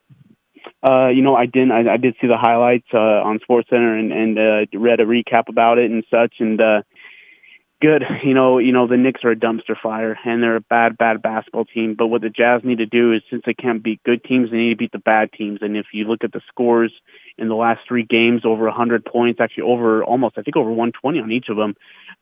Uh, 0.82 1.08
you 1.08 1.22
know, 1.22 1.36
I 1.36 1.46
didn't. 1.46 1.72
I, 1.72 1.94
I 1.94 1.98
did 1.98 2.16
see 2.20 2.28
the 2.28 2.38
highlights 2.38 2.88
uh, 2.94 2.98
on 2.98 3.40
SportsCenter 3.40 4.00
and 4.00 4.12
and 4.12 4.40
uh, 4.40 4.80
read 4.80 5.00
a 5.00 5.06
recap 5.06 5.48
about 5.50 5.78
it 5.78 5.92
and 5.92 6.04
such. 6.10 6.36
And 6.40 6.60
uh, 6.60 6.82
good. 7.84 8.06
You 8.24 8.34
know, 8.34 8.60
you 8.60 8.72
know 8.72 8.88
the 8.88 8.96
Knicks 8.96 9.26
are 9.26 9.32
a 9.32 9.36
dumpster 9.36 9.78
fire 9.82 10.18
and 10.26 10.42
they're 10.42 10.56
a 10.56 10.62
bad, 10.62 10.98
bad 10.98 11.22
basketball 11.22 11.66
team. 11.66 11.96
But 11.96 12.08
what 12.08 12.22
the 12.22 12.30
Jazz 12.30 12.62
need 12.64 12.78
to 12.78 12.86
do 12.86 13.12
is, 13.12 13.22
since 13.30 13.44
they 13.46 13.54
can't 13.54 13.84
beat 13.84 14.02
good 14.04 14.24
teams, 14.24 14.50
they 14.50 14.58
need 14.58 14.70
to 14.70 14.76
beat 14.78 14.94
the 14.94 15.00
bad 15.00 15.34
teams. 15.34 15.60
And 15.62 15.76
if 15.76 15.88
you 15.92 16.06
look 16.06 16.24
at 16.24 16.32
the 16.32 16.42
scores 16.48 16.94
in 17.38 17.50
the 17.50 17.56
last 17.56 17.82
three 17.86 18.04
games, 18.04 18.46
over 18.46 18.64
100 18.66 19.04
points, 19.04 19.42
actually 19.42 19.64
over 19.64 20.04
almost, 20.04 20.38
I 20.38 20.44
think 20.44 20.56
over 20.56 20.70
120 20.70 21.20
on 21.20 21.32
each 21.32 21.50
of 21.50 21.58
them. 21.58 21.76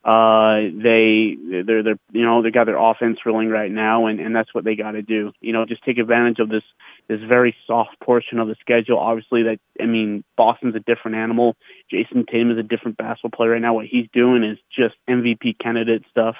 Uh, 0.04 0.62
they 0.82 1.38
they're 1.64 1.84
they're 1.84 1.99
you 2.12 2.26
know 2.26 2.41
they 2.41 2.49
got 2.49 2.66
their 2.66 2.78
offense 2.78 3.20
rolling 3.24 3.49
right 3.49 3.72
now, 3.72 4.08
and 4.08 4.20
and 4.20 4.36
that's 4.36 4.54
what 4.54 4.64
they 4.64 4.76
got 4.76 4.91
to 4.91 5.04
do. 5.04 5.32
You 5.41 5.54
know, 5.54 5.66
just 5.66 5.84
take 5.84 5.99
advantage 5.99 6.39
of 6.39 6.49
this 6.49 6.64
this 7.08 7.20
very 7.22 7.56
soft 7.68 7.99
portion 7.99 8.39
of 8.39 8.47
the 8.47 8.56
schedule. 8.62 8.97
Obviously, 8.97 9.43
that 9.43 9.60
I 9.80 9.86
mean, 9.86 10.24
Boston's 10.36 10.76
a 10.76 10.80
different 10.80 11.18
animal. 11.18 11.56
Jayson 11.91 12.26
Tatum 12.26 12.49
is 12.52 12.58
a 12.58 12.64
different 12.64 12.97
basketball 12.97 13.30
player 13.38 13.52
right 13.52 13.62
now. 13.62 13.76
What 13.76 13.86
he's 13.86 14.08
doing 14.12 14.43
is 14.43 14.58
just 14.76 14.95
MVP 15.08 15.60
candidate 15.60 16.04
stuff. 16.10 16.36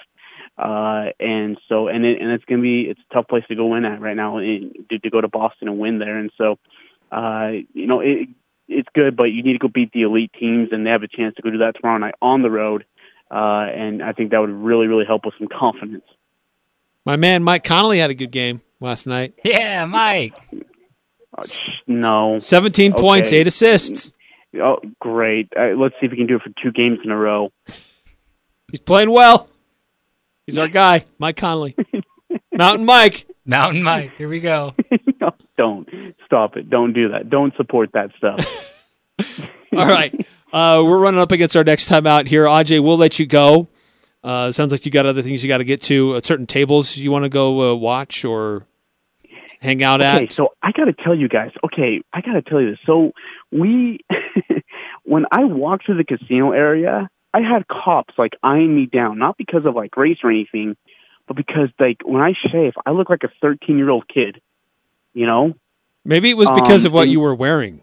Uh, 0.58 1.10
and 1.20 1.60
so, 1.70 1.88
and 1.88 2.04
it, 2.04 2.20
and 2.20 2.32
it's 2.32 2.46
gonna 2.46 2.64
be 2.64 2.88
it's 2.90 3.00
a 3.12 3.14
tough 3.14 3.28
place 3.28 3.44
to 3.48 3.56
go 3.56 3.68
win 3.68 3.86
at 3.86 4.02
right 4.02 4.16
now, 4.16 4.38
and 4.38 4.74
to, 4.90 4.98
to 4.98 5.10
go 5.12 5.22
to 5.22 5.28
Boston 5.28 5.68
and 5.68 5.78
win 5.78 6.00
there. 6.00 6.18
And 6.18 6.32
so, 6.36 6.58
uh, 7.12 7.52
you 7.74 7.86
know, 7.86 8.00
it, 8.00 8.28
it's 8.68 8.90
good, 8.96 9.16
but 9.16 9.26
you 9.26 9.44
need 9.44 9.54
to 9.54 9.60
go 9.60 9.68
beat 9.68 9.92
the 9.92 10.04
elite 10.04 10.32
teams, 10.40 10.70
and 10.72 10.86
they 10.86 10.90
have 10.90 11.04
a 11.04 11.08
chance 11.08 11.36
to 11.36 11.42
go 11.42 11.52
do 11.52 11.60
that 11.60 11.76
tomorrow 11.76 11.98
night 11.98 12.16
on 12.22 12.42
the 12.42 12.50
road. 12.50 12.86
Uh, 13.32 13.66
and 13.74 14.04
I 14.04 14.12
think 14.12 14.32
that 14.32 14.40
would 14.40 14.50
really, 14.50 14.88
really 14.88 15.06
help 15.06 15.26
with 15.26 15.34
some 15.40 15.48
confidence. 15.48 16.04
My 17.06 17.16
man 17.16 17.44
Mike 17.44 17.64
Conley 17.64 18.00
had 18.00 18.10
a 18.10 18.14
good 18.14 18.32
game 18.32 18.62
last 18.82 19.08
night. 19.08 19.34
Yeah, 19.46 19.86
Mike. 19.86 20.34
Uh, 21.38 21.44
no, 21.88 22.38
17 22.38 22.92
points, 22.94 23.30
Okay. 23.30 23.38
eight 23.38 23.48
assists. 23.48 24.14
oh 24.62 24.80
great. 25.00 25.48
Uh, 25.58 25.70
let's 25.78 25.96
see 26.00 26.06
if 26.08 26.12
we 26.12 26.18
can 26.18 26.28
do 26.28 26.36
it 26.36 26.42
for 26.42 26.52
two 26.62 26.72
games 26.72 27.00
in 27.06 27.10
a 27.12 27.18
row. 27.18 27.52
He's 27.66 28.80
playing 28.86 29.12
well. 29.12 29.48
He's 30.46 30.58
our 30.58 30.68
guy, 30.68 31.06
Mike 31.18 31.38
Conley. 31.38 31.76
Mountain 32.54 32.86
Mike. 32.86 33.26
Mountain 33.46 33.82
Mike. 33.84 34.12
Here 34.18 34.28
we 34.28 34.40
go. 34.42 34.76
no, 35.22 35.32
don't 35.58 35.88
stop 36.26 36.58
it. 36.58 36.70
Don't 36.70 36.92
do 36.94 37.10
that. 37.10 37.30
Don't 37.30 37.56
support 37.56 37.92
that 37.94 38.12
stuff. 38.18 38.90
All 39.78 39.88
right. 39.88 40.14
Uh, 40.52 40.82
we're 40.86 41.00
running 41.00 41.20
up 41.20 41.32
against 41.32 41.56
our 41.56 41.64
next 41.64 41.88
time 41.88 42.06
out 42.06 42.28
here. 42.28 42.46
Aj, 42.46 42.84
we'll 42.84 42.98
let 42.98 43.20
you 43.20 43.26
go. 43.26 43.68
Uh, 44.24 44.52
sounds 44.52 44.72
like 44.72 44.86
you 44.86 44.92
got 44.92 45.06
other 45.06 45.22
things 45.22 45.44
you 45.44 45.48
got 45.48 45.60
to 45.60 45.64
get 45.64 45.82
to. 45.84 46.16
Uh, 46.16 46.20
certain 46.22 46.46
tables 46.46 46.98
you 46.98 47.12
want 47.12 47.24
to 47.24 47.30
go 47.30 47.72
uh, 47.72 47.76
watch 47.76 48.24
or 48.26 48.66
hang 49.62 49.82
out 49.82 50.02
Okay, 50.02 50.26
at. 50.26 50.32
so 50.32 50.50
I 50.62 50.72
got 50.72 50.86
to 50.86 50.94
tell 50.94 51.16
you 51.16 51.28
guys. 51.28 51.52
Okay, 51.64 52.02
I 52.14 52.22
got 52.22 52.34
to 52.34 52.42
tell 52.42 52.62
you 52.62 52.72
this. 52.72 52.80
So 52.86 53.14
we, 53.52 54.00
when 55.04 55.26
I 55.32 55.46
walked 55.46 55.86
through 55.86 55.98
the 55.98 56.04
casino 56.04 56.52
area, 56.52 57.10
I 57.34 57.40
had 57.42 57.68
cops 57.68 58.14
like 58.18 58.34
eyeing 58.44 58.76
me 58.76 58.86
down, 58.88 59.18
not 59.18 59.38
because 59.38 59.66
of 59.66 59.74
like 59.76 59.96
race 59.96 60.18
or 60.24 60.30
anything, 60.30 60.76
but 61.28 61.38
because 61.38 61.70
like 61.80 61.98
when 62.04 62.22
I 62.22 62.34
shave, 62.52 62.74
I 62.86 62.92
look 62.92 63.10
like 63.10 63.24
a 63.24 63.30
13 63.42 63.78
year 63.78 63.90
old 63.90 64.08
kid. 64.08 64.42
You 65.14 65.26
know? 65.26 65.54
Maybe 66.06 66.30
it 66.30 66.38
was 66.38 66.50
because 66.52 66.86
Um, 66.86 66.90
of 66.90 66.94
what 66.94 67.04
and- 67.04 67.12
you 67.12 67.20
were 67.22 67.34
wearing. 67.36 67.82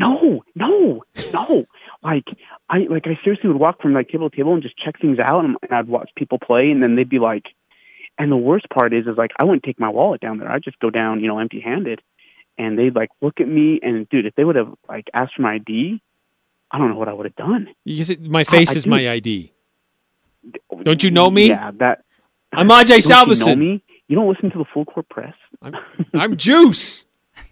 No, 0.00 0.42
no, 0.54 1.02
no. 1.32 1.64
like 2.02 2.24
I 2.68 2.78
like 2.88 3.06
I 3.06 3.18
seriously 3.22 3.48
would 3.48 3.58
walk 3.58 3.82
from 3.82 3.92
like 3.92 4.08
table 4.08 4.30
to 4.30 4.36
table 4.36 4.54
and 4.54 4.62
just 4.62 4.76
check 4.78 5.00
things 5.00 5.18
out, 5.18 5.44
and, 5.44 5.56
and 5.62 5.72
I'd 5.72 5.88
watch 5.88 6.10
people 6.16 6.38
play, 6.38 6.70
and 6.70 6.82
then 6.82 6.96
they'd 6.96 7.08
be 7.08 7.18
like, 7.18 7.44
and 8.18 8.32
the 8.32 8.36
worst 8.36 8.66
part 8.70 8.92
is, 8.94 9.06
is 9.06 9.16
like 9.16 9.32
I 9.38 9.44
wouldn't 9.44 9.62
take 9.62 9.78
my 9.78 9.90
wallet 9.90 10.20
down 10.20 10.38
there. 10.38 10.50
I'd 10.50 10.64
just 10.64 10.78
go 10.78 10.90
down, 10.90 11.20
you 11.20 11.28
know, 11.28 11.38
empty 11.38 11.60
handed, 11.60 12.00
and 12.56 12.78
they'd 12.78 12.94
like 12.94 13.10
look 13.20 13.40
at 13.40 13.48
me, 13.48 13.80
and 13.82 14.08
dude, 14.08 14.26
if 14.26 14.34
they 14.34 14.44
would 14.44 14.56
have 14.56 14.72
like 14.88 15.08
asked 15.12 15.34
for 15.36 15.42
my 15.42 15.54
ID, 15.54 16.00
I 16.70 16.78
don't 16.78 16.90
know 16.90 16.96
what 16.96 17.08
I 17.08 17.12
would 17.12 17.26
have 17.26 17.36
done. 17.36 17.68
You 17.84 18.04
said, 18.04 18.26
my 18.26 18.44
face 18.44 18.70
I 18.74 18.76
is 18.78 18.84
do. 18.84 18.90
my 18.90 19.10
ID. 19.10 19.52
Don't 20.82 21.02
you 21.02 21.10
know 21.10 21.30
me? 21.30 21.48
Yeah, 21.48 21.70
that. 21.78 22.04
I'm 22.52 22.68
Ajay 22.68 22.86
Don't 22.86 22.88
you 22.88 23.08
know 23.10 23.16
Salvesen. 23.16 23.58
me? 23.58 23.82
You 24.08 24.16
don't 24.16 24.28
listen 24.28 24.50
to 24.50 24.58
the 24.58 24.64
full 24.72 24.84
court 24.84 25.08
press. 25.08 25.34
I'm 26.14 26.36
Juice. 26.36 27.06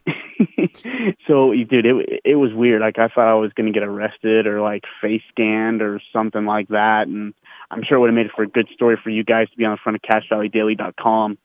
so, 1.27 1.53
dude, 1.53 1.87
it 1.87 2.21
it 2.25 2.37
was 2.37 2.53
weird. 2.53 2.81
Like 2.81 2.99
I 2.99 3.09
thought 3.09 3.29
I 3.29 3.35
was 3.35 3.53
going 3.53 3.73
to 3.73 3.79
get 3.79 3.87
arrested 3.87 4.47
or 4.47 4.61
like 4.61 4.85
face 5.01 5.23
scanned 5.31 5.83
or 5.83 6.01
something 6.13 6.45
like 6.45 6.69
that, 6.69 7.07
and 7.07 7.35
I'm 7.71 7.83
sure 7.85 7.99
it 7.99 8.01
would 8.01 8.11
have 8.11 8.15
made 8.15 8.27
it 8.27 8.33
for 8.35 8.43
a 8.43 8.49
good 8.49 8.69
story 8.75 8.99
for 9.03 9.11
you 9.11 9.25
guys 9.25 9.51
to 9.51 9.57
be 9.57 9.65
on 9.65 9.73
the 9.73 9.79
front 9.83 9.97
of 9.97 10.03
CacheValleyDaily.com. 10.03 11.39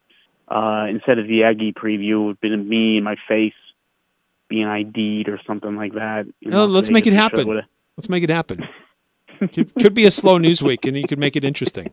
Uh, 0.48 0.86
instead 0.90 1.20
of 1.20 1.28
the 1.28 1.44
Aggie 1.44 1.74
preview, 1.74 2.12
it 2.12 2.18
would 2.18 2.30
have 2.30 2.42
been 2.42 2.70
me 2.70 2.98
and 2.98 3.06
my 3.06 3.16
face 3.28 3.54
being 4.50 4.66
ID'd 4.66 5.30
or 5.30 5.40
something 5.48 5.76
like 5.76 5.94
that. 5.94 6.26
No, 6.42 6.66
Las 6.66 6.70
let's 6.70 6.90
make 6.90 7.08
it 7.08 7.14
I'm 7.14 7.32
sure 7.36 7.44
happen. 7.46 7.62
Let's 7.98 8.10
make 8.10 8.24
it 8.24 8.30
happen. 8.30 8.68
could, 9.52 9.74
could 9.76 9.94
be 9.94 10.06
a 10.06 10.12
slow 10.12 10.38
news 10.38 10.62
week, 10.62 10.86
and 10.86 10.98
you 10.98 11.08
could 11.08 11.20
make 11.20 11.36
it 11.36 11.44
interesting. 11.44 11.92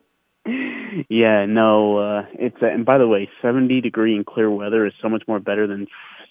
Yeah, 1.08 1.46
no, 1.46 1.98
uh, 1.98 2.26
it's 2.34 2.56
uh, 2.62 2.66
and 2.66 2.84
by 2.84 2.98
the 2.98 3.06
way, 3.06 3.28
70 3.42 3.80
degree 3.80 4.16
and 4.16 4.26
clear 4.26 4.50
weather 4.50 4.86
is 4.86 4.92
so 5.00 5.08
much 5.08 5.22
more 5.28 5.38
better 5.38 5.66
than 5.66 5.86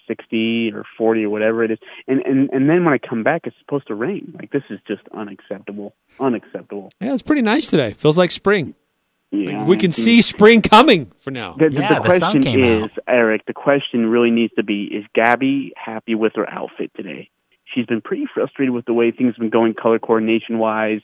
60 0.10 0.74
or 0.74 0.84
40 0.97 1.24
or 1.26 1.30
whatever 1.30 1.64
it 1.64 1.72
is. 1.72 1.80
And 2.07 2.22
and 2.26 2.49
and 2.51 2.70
then 2.70 2.84
when 2.84 2.93
I 2.93 2.97
come 2.97 3.24
back, 3.24 3.41
it's 3.45 3.55
supposed 3.60 3.88
to 3.88 3.95
rain. 3.95 4.34
Like 4.38 4.51
this 4.51 4.64
is 4.70 4.80
just 4.88 5.03
unacceptable, 5.14 5.93
unacceptable. 6.20 6.91
Yeah, 6.99 7.14
it's 7.14 7.22
pretty 7.22 7.43
nice 7.43 7.68
today. 7.70 7.91
Feels 7.91 8.18
like 8.18 8.32
spring. 8.32 8.76
Yeah, 9.32 9.64
we 9.66 9.78
can 9.78 9.91
see 9.91 10.24
spring 10.24 10.64
coming 10.64 11.12
for 11.20 11.30
now. 11.30 11.53
The, 11.53 11.70
the, 11.70 11.76
Yeah, 11.82 11.89
the 11.89 11.95
the 12.01 12.05
question 12.07 12.41
came 12.41 12.64
is, 12.64 12.84
out. 12.84 12.89
Eric, 13.07 13.45
the 13.45 13.53
question 13.53 14.07
really 14.07 14.32
needs 14.32 14.53
to 14.55 14.64
be: 14.64 14.86
Is 14.86 15.05
Gabby 15.14 15.72
happy 15.78 16.16
with 16.16 16.34
her 16.36 16.49
outfit 16.49 16.91
today? 16.97 17.30
She's 17.66 17.86
been 17.86 18.01
pretty 18.01 18.26
frustrated 18.34 18.74
with 18.74 18.86
the 18.86 18.93
way 18.93 19.12
things 19.12 19.36
have 19.36 19.39
been 19.39 19.51
going, 19.51 19.76
color 19.76 19.99
coordination 19.99 20.57
wise. 20.57 21.01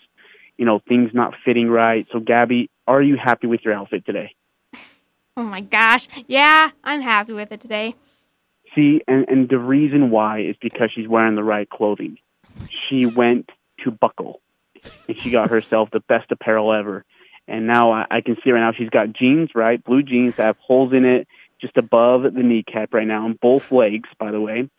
You 0.58 0.66
know, 0.66 0.82
things 0.88 1.12
not 1.14 1.36
fitting 1.46 1.70
right. 1.70 2.08
So, 2.12 2.20
Gabby, 2.20 2.72
are 2.88 3.02
you 3.02 3.16
happy 3.16 3.46
with 3.46 3.62
your 3.64 3.76
outfit 3.76 4.06
today? 4.08 4.34
Oh 5.38 5.44
my 5.44 5.62
gosh. 5.62 6.08
Yeah, 6.28 6.72
I'm 6.84 7.02
happy 7.02 7.34
with 7.34 7.52
it 7.52 7.60
today. 7.60 7.94
See, 8.76 9.02
and, 9.08 9.26
and 9.30 9.50
the 9.50 9.58
reason 9.58 10.12
why 10.12 10.42
is 10.42 10.56
because 10.62 10.92
she's 10.94 11.08
wearing 11.08 11.36
the 11.36 11.44
right 11.44 11.70
clothing. 11.70 12.18
She 12.70 13.06
went 13.06 13.50
to 13.84 13.92
Buckle, 13.92 14.42
and 15.08 15.20
she 15.20 15.32
got 15.32 15.50
herself 15.50 15.90
the 15.92 16.02
best 16.02 16.32
apparel 16.32 16.74
ever. 16.74 17.06
And 17.48 17.68
now 17.68 17.92
I, 17.92 18.06
I 18.12 18.22
can 18.22 18.38
see 18.44 18.52
right 18.52 18.60
now 18.60 18.74
she's 18.74 18.90
got 18.90 19.14
jeans, 19.14 19.52
right? 19.56 19.84
Blue 19.84 20.04
jeans 20.04 20.36
that 20.36 20.44
have 20.44 20.58
holes 20.58 20.94
in 20.94 21.06
it 21.06 21.28
just 21.62 21.78
above 21.78 22.24
the 22.24 22.44
kneecap 22.44 22.94
right 22.94 23.08
now 23.08 23.26
on 23.26 23.38
both 23.42 23.72
legs, 23.72 24.10
by 24.20 24.32
the 24.32 24.42
way. 24.42 24.70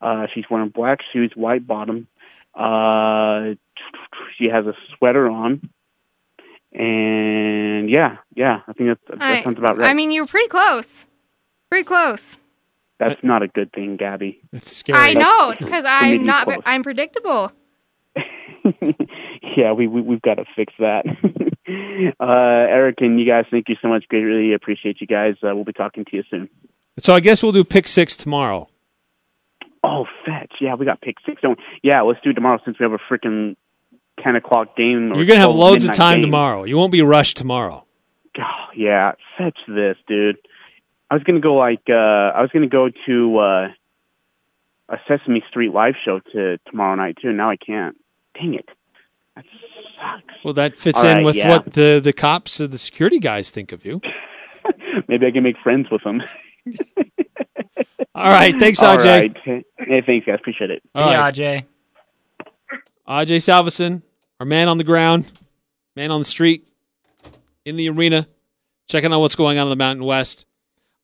Uh, 0.00 0.26
she's 0.34 0.44
wearing 0.50 0.68
black 0.68 0.98
shoes, 1.12 1.32
white 1.34 1.66
bottom. 1.66 2.06
Uh, 2.54 3.54
she 4.36 4.46
has 4.46 4.66
a 4.66 4.74
sweater 4.96 5.28
on. 5.28 5.70
And 6.72 7.88
yeah, 7.88 8.18
yeah, 8.34 8.60
I 8.68 8.72
think 8.74 8.90
that, 8.90 9.18
that 9.18 9.22
I, 9.22 9.42
sounds 9.42 9.58
about 9.58 9.78
right. 9.78 9.90
I 9.90 9.94
mean, 9.94 10.10
you 10.10 10.22
were 10.22 10.26
pretty 10.26 10.48
close. 10.48 11.06
Pretty 11.70 11.84
close. 11.84 12.36
That's 12.98 13.22
not 13.22 13.42
a 13.42 13.48
good 13.48 13.72
thing, 13.72 13.96
Gabby. 13.96 14.40
It's 14.52 14.74
scary. 14.76 14.98
I 14.98 15.12
know. 15.12 15.50
It's 15.50 15.62
because 15.62 15.84
I'm 15.86 16.22
not. 16.24 16.46
close. 16.46 16.58
I'm 16.64 16.82
predictable. 16.82 17.52
yeah, 19.56 19.72
we, 19.72 19.86
we 19.86 20.00
we've 20.00 20.22
got 20.22 20.34
to 20.34 20.44
fix 20.56 20.72
that. 20.78 21.04
uh, 22.20 22.24
Eric 22.28 22.96
and 23.00 23.20
you 23.20 23.26
guys, 23.26 23.44
thank 23.50 23.68
you 23.68 23.76
so 23.82 23.88
much. 23.88 24.08
Greatly 24.08 24.54
appreciate 24.54 25.00
you 25.00 25.06
guys. 25.06 25.34
Uh, 25.42 25.54
we'll 25.54 25.64
be 25.64 25.72
talking 25.72 26.04
to 26.06 26.16
you 26.16 26.22
soon. 26.30 26.48
So 26.98 27.14
I 27.14 27.20
guess 27.20 27.42
we'll 27.42 27.52
do 27.52 27.64
pick 27.64 27.86
six 27.86 28.16
tomorrow. 28.16 28.68
Oh, 29.84 30.06
fetch! 30.24 30.54
Yeah, 30.60 30.74
we 30.74 30.84
got 30.86 31.00
pick 31.00 31.16
six. 31.24 31.40
Don't. 31.42 31.58
Yeah, 31.82 32.00
let's 32.00 32.20
do 32.22 32.30
it 32.30 32.34
tomorrow 32.34 32.58
since 32.64 32.78
we 32.78 32.84
have 32.84 32.92
a 32.92 32.98
freaking 33.12 33.56
ten 34.22 34.36
o'clock 34.36 34.76
game. 34.76 35.12
or 35.12 35.16
You're 35.16 35.26
gonna 35.26 35.40
have 35.40 35.54
loads 35.54 35.84
of 35.84 35.94
time 35.94 36.16
game. 36.16 36.30
tomorrow. 36.30 36.64
You 36.64 36.76
won't 36.76 36.92
be 36.92 37.02
rushed 37.02 37.36
tomorrow. 37.36 37.86
Oh, 38.38 38.66
yeah, 38.74 39.12
fetch 39.38 39.58
this, 39.68 39.96
dude. 40.08 40.36
I 41.10 41.14
was 41.14 41.22
gonna 41.24 41.40
go 41.40 41.54
like 41.54 41.82
uh 41.88 41.92
I 41.92 42.40
was 42.42 42.50
gonna 42.52 42.68
go 42.68 42.90
to 43.06 43.38
uh 43.38 43.68
a 44.88 44.96
Sesame 45.08 45.42
Street 45.48 45.72
live 45.72 45.94
show 46.04 46.20
to 46.32 46.58
tomorrow 46.68 46.94
night 46.94 47.16
too. 47.20 47.28
And 47.28 47.36
now 47.36 47.50
I 47.50 47.56
can't. 47.56 47.96
Dang 48.34 48.54
it. 48.54 48.68
That 49.34 49.44
sucks. 49.96 50.34
Well, 50.44 50.54
that 50.54 50.76
fits 50.78 51.02
All 51.02 51.10
in 51.10 51.16
right, 51.18 51.24
with 51.24 51.36
yeah. 51.36 51.48
what 51.48 51.72
the 51.72 52.00
the 52.02 52.12
cops 52.12 52.60
or 52.60 52.66
the 52.66 52.78
security 52.78 53.18
guys 53.18 53.50
think 53.50 53.72
of 53.72 53.84
you. 53.84 54.00
Maybe 55.08 55.26
I 55.26 55.30
can 55.30 55.42
make 55.42 55.56
friends 55.62 55.88
with 55.90 56.02
them. 56.02 56.22
All 58.14 58.30
right, 58.30 58.58
thanks, 58.58 58.82
All 58.82 58.96
Ajay. 58.96 59.04
right. 59.46 59.64
Hey, 59.78 60.02
thanks, 60.06 60.26
guys. 60.26 60.38
Appreciate 60.40 60.70
it. 60.70 60.82
See 60.96 61.02
All 61.02 61.12
ya, 61.12 61.20
right. 61.20 61.34
Ajay. 61.34 61.64
Ajay 63.06 63.36
Salvesen, 63.36 64.02
our 64.40 64.46
man 64.46 64.68
on 64.68 64.78
the 64.78 64.84
ground, 64.84 65.30
man 65.94 66.10
on 66.10 66.20
the 66.20 66.24
street, 66.24 66.66
in 67.64 67.76
the 67.76 67.88
arena, 67.90 68.26
checking 68.88 69.12
on 69.12 69.20
what's 69.20 69.36
going 69.36 69.58
on 69.58 69.66
in 69.66 69.70
the 69.70 69.76
Mountain 69.76 70.04
West. 70.04 70.46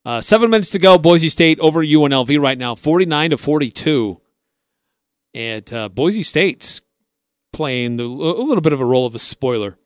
Uh, 0.05 0.21
seven 0.21 0.51
minutes 0.51 0.71
to 0.71 0.79
go. 0.79 0.99
Boise 0.99 1.29
State 1.29 1.61
over 1.61 1.85
UNLV 1.85 2.41
right 2.41 2.59
now, 2.59 2.75
forty-nine 2.75 3.31
to 3.31 3.39
forty-two, 3.39 4.21
and 5.33 5.73
uh, 5.73 5.89
Boise 5.89 6.25
State's 6.25 6.81
playing 7.53 7.97
the, 7.97 8.05
a 8.05 8.43
little 8.43 8.63
bit 8.63 8.73
of 8.73 8.81
a 8.81 8.85
role 8.85 9.07
of 9.07 9.15
a 9.15 9.19
spoiler 9.19 9.79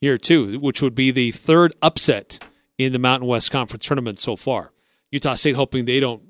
here 0.00 0.18
too, 0.18 0.58
which 0.58 0.82
would 0.82 0.94
be 0.94 1.10
the 1.10 1.30
third 1.30 1.74
upset 1.82 2.42
in 2.78 2.92
the 2.92 2.98
Mountain 2.98 3.28
West 3.28 3.50
Conference 3.50 3.86
tournament 3.86 4.18
so 4.18 4.36
far. 4.36 4.72
Utah 5.10 5.34
State 5.34 5.54
hoping 5.54 5.84
they 5.84 6.00
don't 6.00 6.22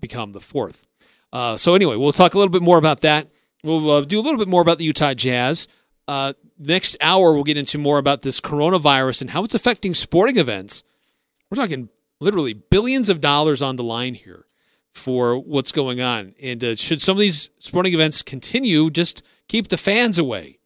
become 0.00 0.32
the 0.32 0.40
fourth. 0.40 0.86
Uh, 1.32 1.56
so 1.56 1.74
anyway, 1.74 1.96
we'll 1.96 2.12
talk 2.12 2.34
a 2.34 2.38
little 2.38 2.52
bit 2.52 2.62
more 2.62 2.78
about 2.78 3.02
that. 3.02 3.28
We'll 3.62 3.90
uh, 3.90 4.00
do 4.00 4.18
a 4.18 4.22
little 4.22 4.38
bit 4.38 4.48
more 4.48 4.62
about 4.62 4.78
the 4.78 4.84
Utah 4.84 5.14
Jazz. 5.14 5.68
Uh, 6.06 6.32
next 6.58 6.96
hour, 7.00 7.34
we'll 7.34 7.44
get 7.44 7.58
into 7.58 7.76
more 7.76 7.98
about 7.98 8.22
this 8.22 8.40
coronavirus 8.40 9.20
and 9.20 9.30
how 9.30 9.44
it's 9.44 9.54
affecting 9.54 9.92
sporting 9.92 10.38
events. 10.38 10.82
We're 11.50 11.56
talking 11.56 11.90
literally 12.20 12.52
billions 12.52 13.08
of 13.08 13.20
dollars 13.20 13.62
on 13.62 13.76
the 13.76 13.84
line 13.84 14.14
here 14.14 14.46
for 14.92 15.38
what's 15.38 15.72
going 15.72 16.00
on. 16.00 16.34
And 16.42 16.62
uh, 16.62 16.74
should 16.74 17.00
some 17.00 17.16
of 17.16 17.20
these 17.20 17.50
sporting 17.58 17.94
events 17.94 18.22
continue, 18.22 18.90
just 18.90 19.22
keep 19.46 19.68
the 19.68 19.76
fans 19.76 20.18
away. 20.18 20.58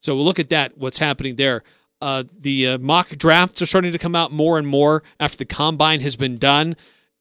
So 0.00 0.14
we'll 0.14 0.24
look 0.24 0.38
at 0.38 0.50
that, 0.50 0.78
what's 0.78 0.98
happening 0.98 1.36
there. 1.36 1.62
Uh, 2.00 2.22
the 2.38 2.66
uh, 2.68 2.78
mock 2.78 3.10
drafts 3.10 3.60
are 3.60 3.66
starting 3.66 3.90
to 3.92 3.98
come 3.98 4.14
out 4.14 4.30
more 4.30 4.58
and 4.58 4.66
more 4.66 5.02
after 5.18 5.38
the 5.38 5.44
combine 5.44 6.00
has 6.00 6.14
been 6.14 6.38
done. 6.38 6.76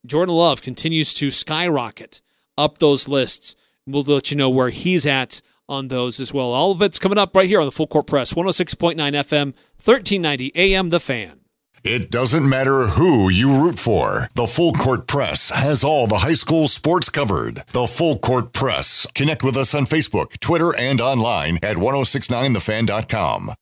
Jordan 0.05 0.35
Love 0.35 0.61
continues 0.61 1.13
to 1.15 1.31
skyrocket 1.31 2.21
up 2.57 2.77
those 2.77 3.07
lists. 3.07 3.55
We'll 3.87 4.03
let 4.03 4.29
you 4.29 4.37
know 4.37 4.49
where 4.49 4.69
he's 4.69 5.05
at 5.05 5.41
on 5.67 5.87
those 5.87 6.19
as 6.19 6.33
well. 6.33 6.53
All 6.53 6.71
of 6.71 6.81
it's 6.81 6.99
coming 6.99 7.17
up 7.17 7.35
right 7.35 7.47
here 7.47 7.59
on 7.59 7.65
the 7.65 7.71
Full 7.71 7.87
Court 7.87 8.07
Press, 8.07 8.33
106.9 8.33 8.95
FM, 8.95 9.53
1390 9.83 10.51
AM, 10.55 10.89
The 10.89 10.99
Fan. 10.99 11.39
It 11.89 12.11
doesn't 12.11 12.49
matter 12.49 12.85
who 12.87 13.29
you 13.29 13.63
root 13.63 13.79
for. 13.79 14.27
The 14.35 14.45
Full 14.45 14.73
Court 14.73 15.07
Press 15.07 15.51
has 15.51 15.85
all 15.85 16.05
the 16.05 16.17
high 16.17 16.33
school 16.33 16.67
sports 16.67 17.07
covered. 17.07 17.63
The 17.71 17.87
Full 17.87 18.19
Court 18.19 18.51
Press. 18.51 19.07
Connect 19.15 19.41
with 19.41 19.55
us 19.55 19.73
on 19.73 19.85
Facebook, 19.85 20.37
Twitter, 20.41 20.75
and 20.77 20.99
online 20.99 21.59
at 21.63 21.77
1069thefan.com. 21.77 23.53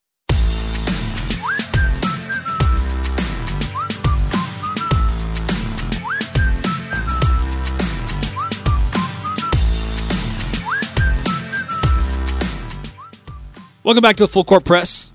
Welcome 13.84 14.02
back 14.02 14.16
to 14.16 14.24
the 14.24 14.28
Full 14.28 14.42
Court 14.42 14.64
Press. 14.64 15.12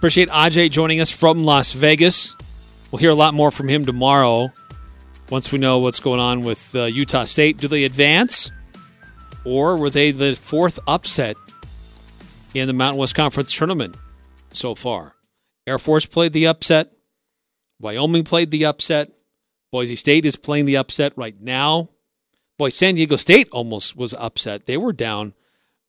Appreciate 0.00 0.30
Ajay 0.30 0.70
joining 0.70 0.98
us 0.98 1.10
from 1.10 1.40
Las 1.40 1.74
Vegas. 1.74 2.34
We'll 2.90 3.00
hear 3.00 3.10
a 3.10 3.14
lot 3.14 3.34
more 3.34 3.50
from 3.50 3.68
him 3.68 3.84
tomorrow 3.84 4.50
once 5.28 5.52
we 5.52 5.58
know 5.58 5.80
what's 5.80 6.00
going 6.00 6.18
on 6.18 6.42
with 6.42 6.74
uh, 6.74 6.84
Utah 6.84 7.26
State. 7.26 7.58
Do 7.58 7.68
they 7.68 7.84
advance? 7.84 8.50
Or 9.44 9.76
were 9.76 9.90
they 9.90 10.10
the 10.10 10.34
fourth 10.34 10.78
upset 10.88 11.36
in 12.54 12.66
the 12.66 12.72
Mountain 12.72 12.98
West 12.98 13.14
Conference 13.14 13.54
tournament 13.54 13.94
so 14.54 14.74
far? 14.74 15.16
Air 15.66 15.78
Force 15.78 16.06
played 16.06 16.32
the 16.32 16.46
upset. 16.46 16.92
Wyoming 17.78 18.24
played 18.24 18.50
the 18.50 18.64
upset. 18.64 19.10
Boise 19.70 19.96
State 19.96 20.24
is 20.24 20.34
playing 20.34 20.64
the 20.64 20.78
upset 20.78 21.12
right 21.14 21.38
now. 21.38 21.90
Boy, 22.56 22.70
San 22.70 22.94
Diego 22.94 23.16
State 23.16 23.50
almost 23.50 23.96
was 23.96 24.14
upset. 24.14 24.64
They 24.64 24.78
were 24.78 24.94
down 24.94 25.34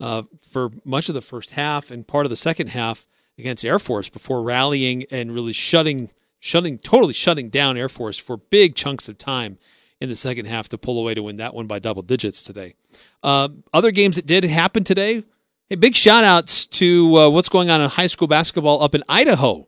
uh, 0.01 0.23
for 0.41 0.69
much 0.83 1.07
of 1.07 1.15
the 1.15 1.21
first 1.21 1.51
half 1.51 1.89
and 1.91 2.05
part 2.05 2.25
of 2.25 2.29
the 2.29 2.35
second 2.35 2.67
half 2.67 3.07
against 3.37 3.65
Air 3.65 3.79
Force 3.79 4.09
before 4.09 4.43
rallying 4.43 5.05
and 5.11 5.33
really 5.33 5.53
shutting, 5.53 6.09
shutting, 6.39 6.77
totally 6.77 7.13
shutting 7.13 7.49
down 7.49 7.77
Air 7.77 7.89
Force 7.89 8.17
for 8.17 8.37
big 8.37 8.75
chunks 8.75 9.09
of 9.09 9.17
time 9.17 9.57
in 9.99 10.09
the 10.09 10.15
second 10.15 10.45
half 10.45 10.67
to 10.69 10.77
pull 10.77 10.99
away 10.99 11.13
to 11.13 11.23
win 11.23 11.37
that 11.37 11.53
one 11.53 11.67
by 11.67 11.79
double 11.79 12.01
digits 12.01 12.41
today. 12.41 12.75
Uh, 13.23 13.49
other 13.73 13.91
games 13.91 14.15
that 14.15 14.25
did 14.25 14.43
happen 14.43 14.83
today. 14.83 15.23
Hey, 15.69 15.75
big 15.75 15.95
shout 15.95 16.23
outs 16.23 16.65
to 16.67 17.15
uh, 17.15 17.29
what's 17.29 17.49
going 17.49 17.69
on 17.69 17.79
in 17.81 17.89
high 17.89 18.07
school 18.07 18.27
basketball 18.27 18.83
up 18.83 18.95
in 18.95 19.03
Idaho. 19.07 19.67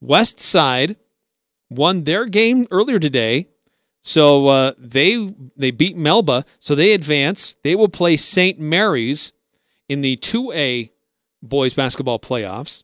West 0.00 0.38
Side 0.38 0.96
won 1.70 2.04
their 2.04 2.26
game 2.26 2.66
earlier 2.70 2.98
today. 2.98 3.48
So 4.02 4.48
uh, 4.48 4.72
they 4.78 5.34
they 5.56 5.70
beat 5.70 5.96
Melba, 5.96 6.44
so 6.60 6.74
they 6.74 6.92
advance. 6.92 7.56
They 7.62 7.74
will 7.74 7.88
play 7.88 8.18
St. 8.18 8.60
Maries 8.60 9.32
in 9.88 10.02
the 10.02 10.16
2A 10.18 10.90
boys 11.42 11.74
basketball 11.74 12.18
playoffs. 12.18 12.83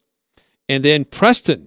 And 0.70 0.84
then 0.84 1.04
Preston 1.04 1.66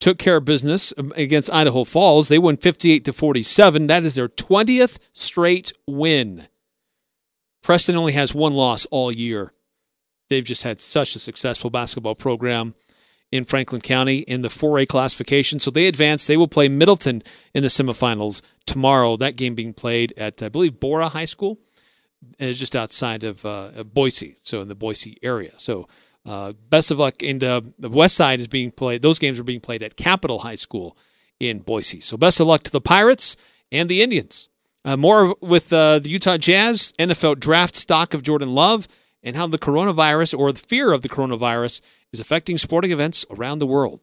took 0.00 0.16
care 0.16 0.38
of 0.38 0.46
business 0.46 0.94
against 0.96 1.52
Idaho 1.52 1.84
Falls. 1.84 2.28
They 2.28 2.38
won 2.38 2.56
58 2.56 3.04
to 3.04 3.12
47. 3.12 3.88
That 3.88 4.06
is 4.06 4.14
their 4.14 4.30
20th 4.30 4.96
straight 5.12 5.70
win. 5.86 6.48
Preston 7.62 7.94
only 7.94 8.14
has 8.14 8.34
one 8.34 8.54
loss 8.54 8.86
all 8.86 9.12
year. 9.12 9.52
They've 10.30 10.46
just 10.46 10.62
had 10.62 10.80
such 10.80 11.14
a 11.14 11.18
successful 11.18 11.68
basketball 11.68 12.14
program 12.14 12.74
in 13.30 13.44
Franklin 13.44 13.82
County 13.82 14.20
in 14.20 14.40
the 14.40 14.48
4A 14.48 14.88
classification. 14.88 15.58
So 15.58 15.70
they 15.70 15.86
advance. 15.86 16.26
They 16.26 16.38
will 16.38 16.48
play 16.48 16.68
Middleton 16.68 17.22
in 17.52 17.62
the 17.62 17.68
semifinals 17.68 18.40
tomorrow. 18.64 19.18
That 19.18 19.36
game 19.36 19.54
being 19.54 19.74
played 19.74 20.14
at, 20.16 20.42
I 20.42 20.48
believe, 20.48 20.80
Borah 20.80 21.10
High 21.10 21.26
School. 21.26 21.58
And 22.38 22.48
it's 22.48 22.58
just 22.58 22.74
outside 22.74 23.24
of 23.24 23.44
uh, 23.44 23.84
Boise, 23.84 24.36
so 24.40 24.62
in 24.62 24.68
the 24.68 24.74
Boise 24.74 25.18
area. 25.22 25.52
So 25.58 25.86
uh, 26.28 26.52
best 26.68 26.90
of 26.90 26.98
luck. 26.98 27.22
And 27.22 27.42
uh, 27.42 27.62
the 27.78 27.88
West 27.88 28.14
Side 28.16 28.40
is 28.40 28.48
being 28.48 28.70
played. 28.70 29.02
Those 29.02 29.18
games 29.18 29.40
are 29.40 29.44
being 29.44 29.60
played 29.60 29.82
at 29.82 29.96
Capital 29.96 30.40
High 30.40 30.56
School 30.56 30.96
in 31.40 31.60
Boise. 31.60 32.00
So 32.00 32.16
best 32.16 32.40
of 32.40 32.46
luck 32.46 32.62
to 32.64 32.70
the 32.70 32.80
Pirates 32.80 33.36
and 33.72 33.88
the 33.88 34.02
Indians. 34.02 34.48
Uh, 34.84 34.96
more 34.96 35.36
with 35.40 35.72
uh, 35.72 35.98
the 35.98 36.08
Utah 36.08 36.36
Jazz, 36.36 36.92
NFL 36.98 37.40
draft 37.40 37.76
stock 37.76 38.14
of 38.14 38.22
Jordan 38.22 38.54
Love, 38.54 38.88
and 39.22 39.36
how 39.36 39.46
the 39.46 39.58
coronavirus 39.58 40.38
or 40.38 40.52
the 40.52 40.60
fear 40.60 40.92
of 40.92 41.02
the 41.02 41.08
coronavirus 41.08 41.80
is 42.12 42.20
affecting 42.20 42.58
sporting 42.58 42.92
events 42.92 43.26
around 43.30 43.58
the 43.58 43.66
world. 43.66 44.00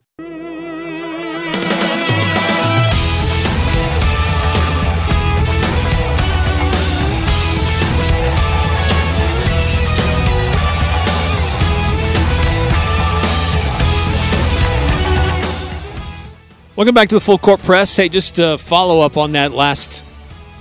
Welcome 16.76 16.94
back 16.94 17.08
to 17.08 17.16
the 17.16 17.22
Full 17.22 17.38
Court 17.38 17.62
Press. 17.62 17.96
Hey, 17.96 18.10
just 18.10 18.36
to 18.36 18.58
follow 18.58 19.00
up 19.00 19.16
on 19.16 19.32
that 19.32 19.54
last 19.54 20.04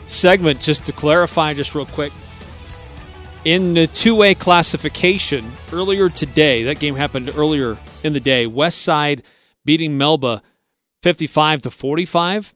segment, 0.07 0.61
just 0.61 0.85
to 0.85 0.93
clarify, 0.93 1.55
just 1.55 1.75
real 1.75 1.87
quick. 1.87 2.13
In 3.45 3.75
the 3.75 3.89
2A 3.89 4.39
classification, 4.39 5.51
earlier 5.73 6.09
today, 6.09 6.63
that 6.63 6.79
game 6.79 6.95
happened 6.95 7.33
earlier 7.35 7.79
in 8.05 8.13
the 8.13 8.21
day, 8.21 8.47
West 8.47 8.83
Side 8.83 9.25
beating 9.65 9.99
Melba 9.99 10.41
55 11.03 11.63
to 11.63 11.71
45. 11.73 12.55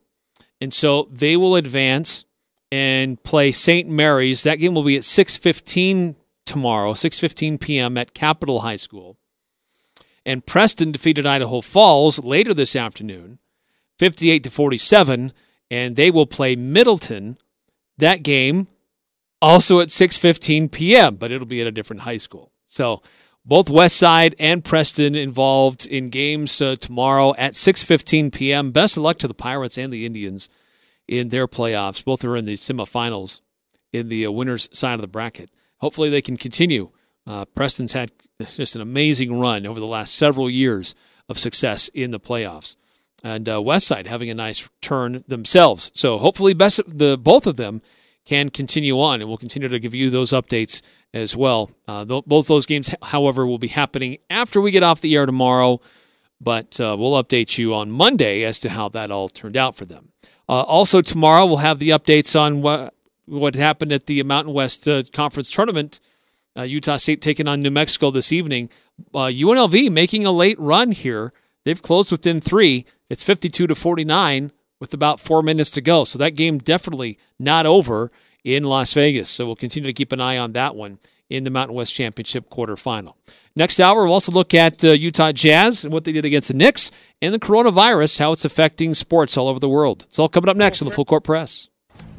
And 0.60 0.72
so 0.72 1.08
they 1.10 1.36
will 1.36 1.56
advance 1.56 2.26
and 2.70 3.20
play 3.24 3.50
St. 3.50 3.88
Maries. 3.88 4.44
That 4.44 4.60
game 4.60 4.72
will 4.72 4.84
be 4.84 4.96
at 4.96 5.02
6:15 5.02 6.14
tomorrow, 6.46 6.92
6:15 6.92 7.58
p.m. 7.60 7.98
at 7.98 8.14
Capital 8.14 8.60
High 8.60 8.76
School. 8.76 9.16
And 10.24 10.46
Preston 10.46 10.92
defeated 10.92 11.26
Idaho 11.26 11.60
Falls 11.60 12.22
later 12.22 12.54
this 12.54 12.76
afternoon. 12.76 13.40
58 13.98 14.44
to 14.44 14.50
47, 14.50 15.32
and 15.70 15.96
they 15.96 16.10
will 16.10 16.26
play 16.26 16.56
Middleton. 16.56 17.38
That 17.98 18.22
game 18.22 18.68
also 19.42 19.80
at 19.80 19.88
6:15 19.88 20.70
p.m., 20.70 21.16
but 21.16 21.30
it'll 21.30 21.46
be 21.46 21.60
at 21.60 21.66
a 21.66 21.72
different 21.72 22.02
high 22.02 22.16
school. 22.16 22.52
So 22.66 23.02
both 23.44 23.70
West 23.70 23.96
Side 23.96 24.34
and 24.38 24.64
Preston 24.64 25.14
involved 25.14 25.86
in 25.86 26.10
games 26.10 26.60
uh, 26.60 26.76
tomorrow 26.76 27.34
at 27.36 27.54
6:15 27.54 28.32
p.m. 28.32 28.70
Best 28.70 28.96
of 28.96 29.02
luck 29.02 29.18
to 29.18 29.28
the 29.28 29.34
Pirates 29.34 29.78
and 29.78 29.92
the 29.92 30.06
Indians 30.06 30.48
in 31.06 31.28
their 31.28 31.48
playoffs. 31.48 32.04
Both 32.04 32.24
are 32.24 32.36
in 32.36 32.44
the 32.44 32.54
semifinals 32.54 33.40
in 33.92 34.08
the 34.08 34.26
uh, 34.26 34.30
winners 34.30 34.68
side 34.72 34.94
of 34.94 35.00
the 35.00 35.08
bracket. 35.08 35.50
Hopefully, 35.78 36.10
they 36.10 36.22
can 36.22 36.36
continue. 36.36 36.90
Uh, 37.26 37.44
Preston's 37.44 37.92
had 37.92 38.10
just 38.46 38.74
an 38.74 38.80
amazing 38.80 39.38
run 39.38 39.66
over 39.66 39.80
the 39.80 39.86
last 39.86 40.14
several 40.14 40.48
years 40.48 40.94
of 41.28 41.38
success 41.38 41.88
in 41.88 42.10
the 42.10 42.20
playoffs 42.20 42.76
and 43.24 43.48
uh, 43.48 43.56
Westside 43.56 44.06
having 44.06 44.30
a 44.30 44.34
nice 44.34 44.68
turn 44.80 45.24
themselves. 45.26 45.90
So 45.94 46.18
hopefully, 46.18 46.54
best 46.54 46.80
the 46.86 47.18
both 47.18 47.46
of 47.46 47.56
them 47.56 47.82
can 48.24 48.50
continue 48.50 49.00
on, 49.00 49.20
and 49.20 49.28
we'll 49.28 49.38
continue 49.38 49.68
to 49.68 49.78
give 49.78 49.94
you 49.94 50.10
those 50.10 50.30
updates 50.30 50.82
as 51.14 51.34
well. 51.34 51.70
Uh, 51.86 52.04
th- 52.04 52.24
both 52.26 52.46
those 52.46 52.66
games, 52.66 52.94
however, 53.04 53.46
will 53.46 53.58
be 53.58 53.68
happening 53.68 54.18
after 54.28 54.60
we 54.60 54.70
get 54.70 54.82
off 54.82 55.00
the 55.00 55.16
air 55.16 55.24
tomorrow, 55.24 55.80
but 56.40 56.78
uh, 56.78 56.94
we'll 56.98 57.22
update 57.22 57.56
you 57.56 57.74
on 57.74 57.90
Monday 57.90 58.44
as 58.44 58.58
to 58.60 58.70
how 58.70 58.88
that 58.90 59.10
all 59.10 59.28
turned 59.28 59.56
out 59.56 59.74
for 59.74 59.86
them. 59.86 60.12
Uh, 60.46 60.62
also, 60.62 61.00
tomorrow 61.00 61.46
we'll 61.46 61.58
have 61.58 61.78
the 61.78 61.90
updates 61.90 62.38
on 62.38 62.60
what 62.62 62.94
what 63.24 63.54
happened 63.54 63.92
at 63.92 64.06
the 64.06 64.22
Mountain 64.22 64.54
West 64.54 64.86
uh, 64.88 65.02
Conference 65.12 65.50
tournament. 65.50 66.00
Uh, 66.56 66.62
Utah 66.62 66.96
State 66.96 67.20
taking 67.20 67.46
on 67.46 67.60
New 67.60 67.70
Mexico 67.70 68.10
this 68.10 68.32
evening. 68.32 68.68
UNLV 69.14 69.90
making 69.90 70.26
a 70.26 70.32
late 70.32 70.58
run 70.58 70.92
here. 70.92 71.32
They've 71.64 71.80
closed 71.80 72.10
within 72.10 72.40
three. 72.40 72.86
It's 73.10 73.24
52 73.24 73.66
to 73.66 73.74
49 73.74 74.52
with 74.80 74.94
about 74.94 75.20
four 75.20 75.42
minutes 75.42 75.70
to 75.72 75.80
go. 75.80 76.04
So 76.04 76.18
that 76.18 76.36
game 76.36 76.58
definitely 76.58 77.18
not 77.38 77.66
over 77.66 78.10
in 78.44 78.64
Las 78.64 78.92
Vegas. 78.94 79.28
So 79.28 79.46
we'll 79.46 79.56
continue 79.56 79.88
to 79.88 79.92
keep 79.92 80.12
an 80.12 80.20
eye 80.20 80.38
on 80.38 80.52
that 80.52 80.74
one 80.74 80.98
in 81.28 81.44
the 81.44 81.50
Mountain 81.50 81.76
West 81.76 81.94
Championship 81.94 82.48
quarterfinal. 82.48 83.14
Next 83.54 83.80
hour, 83.80 84.04
we'll 84.04 84.14
also 84.14 84.32
look 84.32 84.54
at 84.54 84.84
uh, 84.84 84.92
Utah 84.92 85.32
Jazz 85.32 85.84
and 85.84 85.92
what 85.92 86.04
they 86.04 86.12
did 86.12 86.24
against 86.24 86.48
the 86.48 86.54
Knicks 86.54 86.90
and 87.20 87.34
the 87.34 87.38
coronavirus, 87.38 88.18
how 88.18 88.32
it's 88.32 88.44
affecting 88.44 88.94
sports 88.94 89.36
all 89.36 89.48
over 89.48 89.58
the 89.58 89.68
world. 89.68 90.06
It's 90.08 90.18
all 90.18 90.28
coming 90.28 90.48
up 90.48 90.56
next 90.56 90.80
on 90.80 90.88
the 90.88 90.94
Full 90.94 91.04
Court 91.04 91.24
Press. 91.24 91.67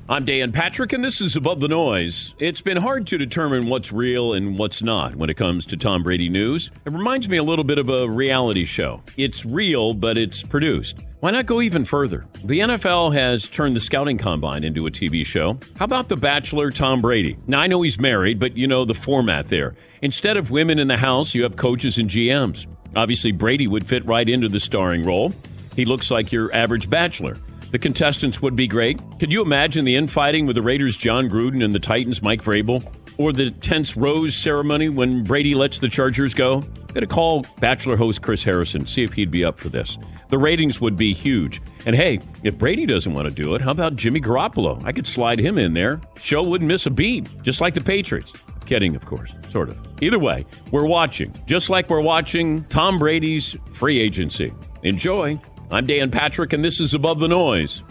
I'm 0.10 0.26
Dan 0.26 0.51
Patrick, 0.51 0.91
and 0.91 1.03
this 1.03 1.22
is 1.22 1.36
Above 1.36 1.60
the 1.60 1.68
Noise. 1.68 2.34
It's 2.39 2.62
been 2.62 2.78
hard 2.78 3.05
to 3.05 3.18
determine 3.20 3.70
what's 3.70 3.91
real 3.91 4.34
and 4.34 4.57
what's 4.57 4.82
not 4.82 5.14
when 5.14 5.30
it 5.30 5.38
comes 5.38 5.68
to 5.68 5.78
Tom 5.78 6.01
Brady 6.01 6.30
news. 6.30 6.72
It 6.84 6.93
reminds 6.93 7.30
me 7.30 7.38
a 7.38 7.43
little 7.43 7.64
bit 7.64 7.78
of 7.78 7.89
a 7.89 8.10
reality 8.10 8.66
show. 8.66 9.03
It's 9.18 9.45
real, 9.45 9.93
but 9.93 10.18
it's 10.18 10.41
produced. 10.41 10.97
Why 11.20 11.30
not 11.30 11.45
go 11.45 11.62
even 11.62 11.86
further? 11.86 12.26
The 12.43 12.57
NFL 12.57 13.14
has 13.14 13.47
turned 13.47 13.76
the 13.76 13.80
scouting 13.80 14.18
combine 14.18 14.64
into 14.64 14.88
a 14.88 14.91
TV 14.91 15.24
show. 15.24 15.60
How 15.78 15.86
about 15.86 16.10
The 16.10 16.18
Bachelor 16.18 16.72
Tom 16.72 17.01
Brady? 17.01 17.38
Now, 17.45 17.60
I 17.60 17.68
know 17.68 17.84
he's 17.84 17.99
married, 17.99 18.39
but 18.39 18.57
you 18.57 18.66
know 18.66 18.86
the 18.86 18.95
format 18.95 19.49
there. 19.49 19.76
Instead 20.01 20.38
of 20.38 20.49
women 20.49 20.80
in 20.80 20.88
the 20.88 20.97
house, 20.97 21.36
you 21.36 21.43
have 21.43 21.55
coaches 21.55 21.99
and 21.99 22.10
GMs. 22.10 22.66
Obviously, 22.95 23.32
Brady 23.32 23.68
would 23.68 23.86
fit 23.88 24.03
right 24.07 24.28
into 24.28 24.49
the 24.49 24.60
starring 24.60 25.05
role. 25.05 25.36
He 25.76 25.86
looks 25.86 26.10
like 26.10 26.32
your 26.32 26.51
average 26.51 26.89
bachelor. 26.89 27.38
The 27.72 27.80
contestants 27.80 28.41
would 28.41 28.55
be 28.55 28.67
great. 28.67 28.99
Could 29.20 29.32
you 29.32 29.41
imagine 29.41 29.86
the 29.86 29.95
infighting 29.95 30.45
with 30.45 30.55
the 30.55 30.61
Raiders' 30.61 30.97
Jon 30.97 31.30
Gruden 31.30 31.63
and 31.63 31.74
the 31.74 31.80
Titans' 31.80 32.22
Mike 32.22 32.43
Vrabel? 32.43 32.84
Or 33.17 33.34
the 33.34 33.51
tense 33.51 33.97
rose 33.97 34.36
ceremony 34.36 34.89
when 34.89 35.24
Brady 35.24 35.53
lets 35.53 35.80
the 35.80 35.89
Chargers 35.89 36.34
go? 36.34 36.61
Got 36.93 37.01
to 37.01 37.07
call 37.07 37.45
Bachelor 37.59 37.97
host 37.97 38.22
Chris 38.22 38.41
Harrison, 38.41 38.88
see 38.88 39.03
if 39.03 39.13
he'd 39.13 39.30
be 39.30 39.45
up 39.45 39.59
for 39.59 39.70
this. 39.70 39.97
The 40.30 40.38
ratings 40.38 40.80
would 40.82 40.95
be 40.95 41.13
huge. 41.13 41.61
And 41.86 41.95
hey, 41.95 42.20
if 42.43 42.57
Brady 42.57 42.86
doesn't 42.86 43.13
want 43.13 43.28
to 43.28 43.34
do 43.34 43.55
it, 43.55 43.61
how 43.61 43.72
about 43.72 43.95
Jimmy 43.95 44.22
Garoppolo? 44.22 44.84
I 44.86 44.91
could 44.91 45.05
slide 45.05 45.39
him 45.39 45.57
in 45.57 45.74
there. 45.74 46.01
Show 46.22 46.43
wouldn't 46.43 46.67
miss 46.67 46.86
a 46.86 46.89
beat, 46.89 47.28
just 47.43 47.61
like 47.61 47.74
the 47.74 47.82
Patriots. 47.82 48.32
Kidding, 48.65 48.95
of 48.95 49.05
course, 49.05 49.32
sort 49.51 49.70
of. 49.70 49.78
Either 50.01 50.20
way, 50.20 50.45
we're 50.72 50.86
watching, 50.86 51.34
just 51.45 51.70
like 51.70 51.89
we're 51.89 52.01
watching 52.01 52.63
Tom 52.65 52.97
Brady's 52.97 53.55
free 53.74 53.99
agency. 53.99 54.53
Enjoy. 54.84 55.39
I'm 55.72 55.86
Dan 55.86 56.09
Patrick, 56.09 56.51
and 56.51 56.65
this 56.65 56.80
is 56.80 56.95
Above 56.95 57.20
the 57.20 57.28
Noise. 57.28 57.84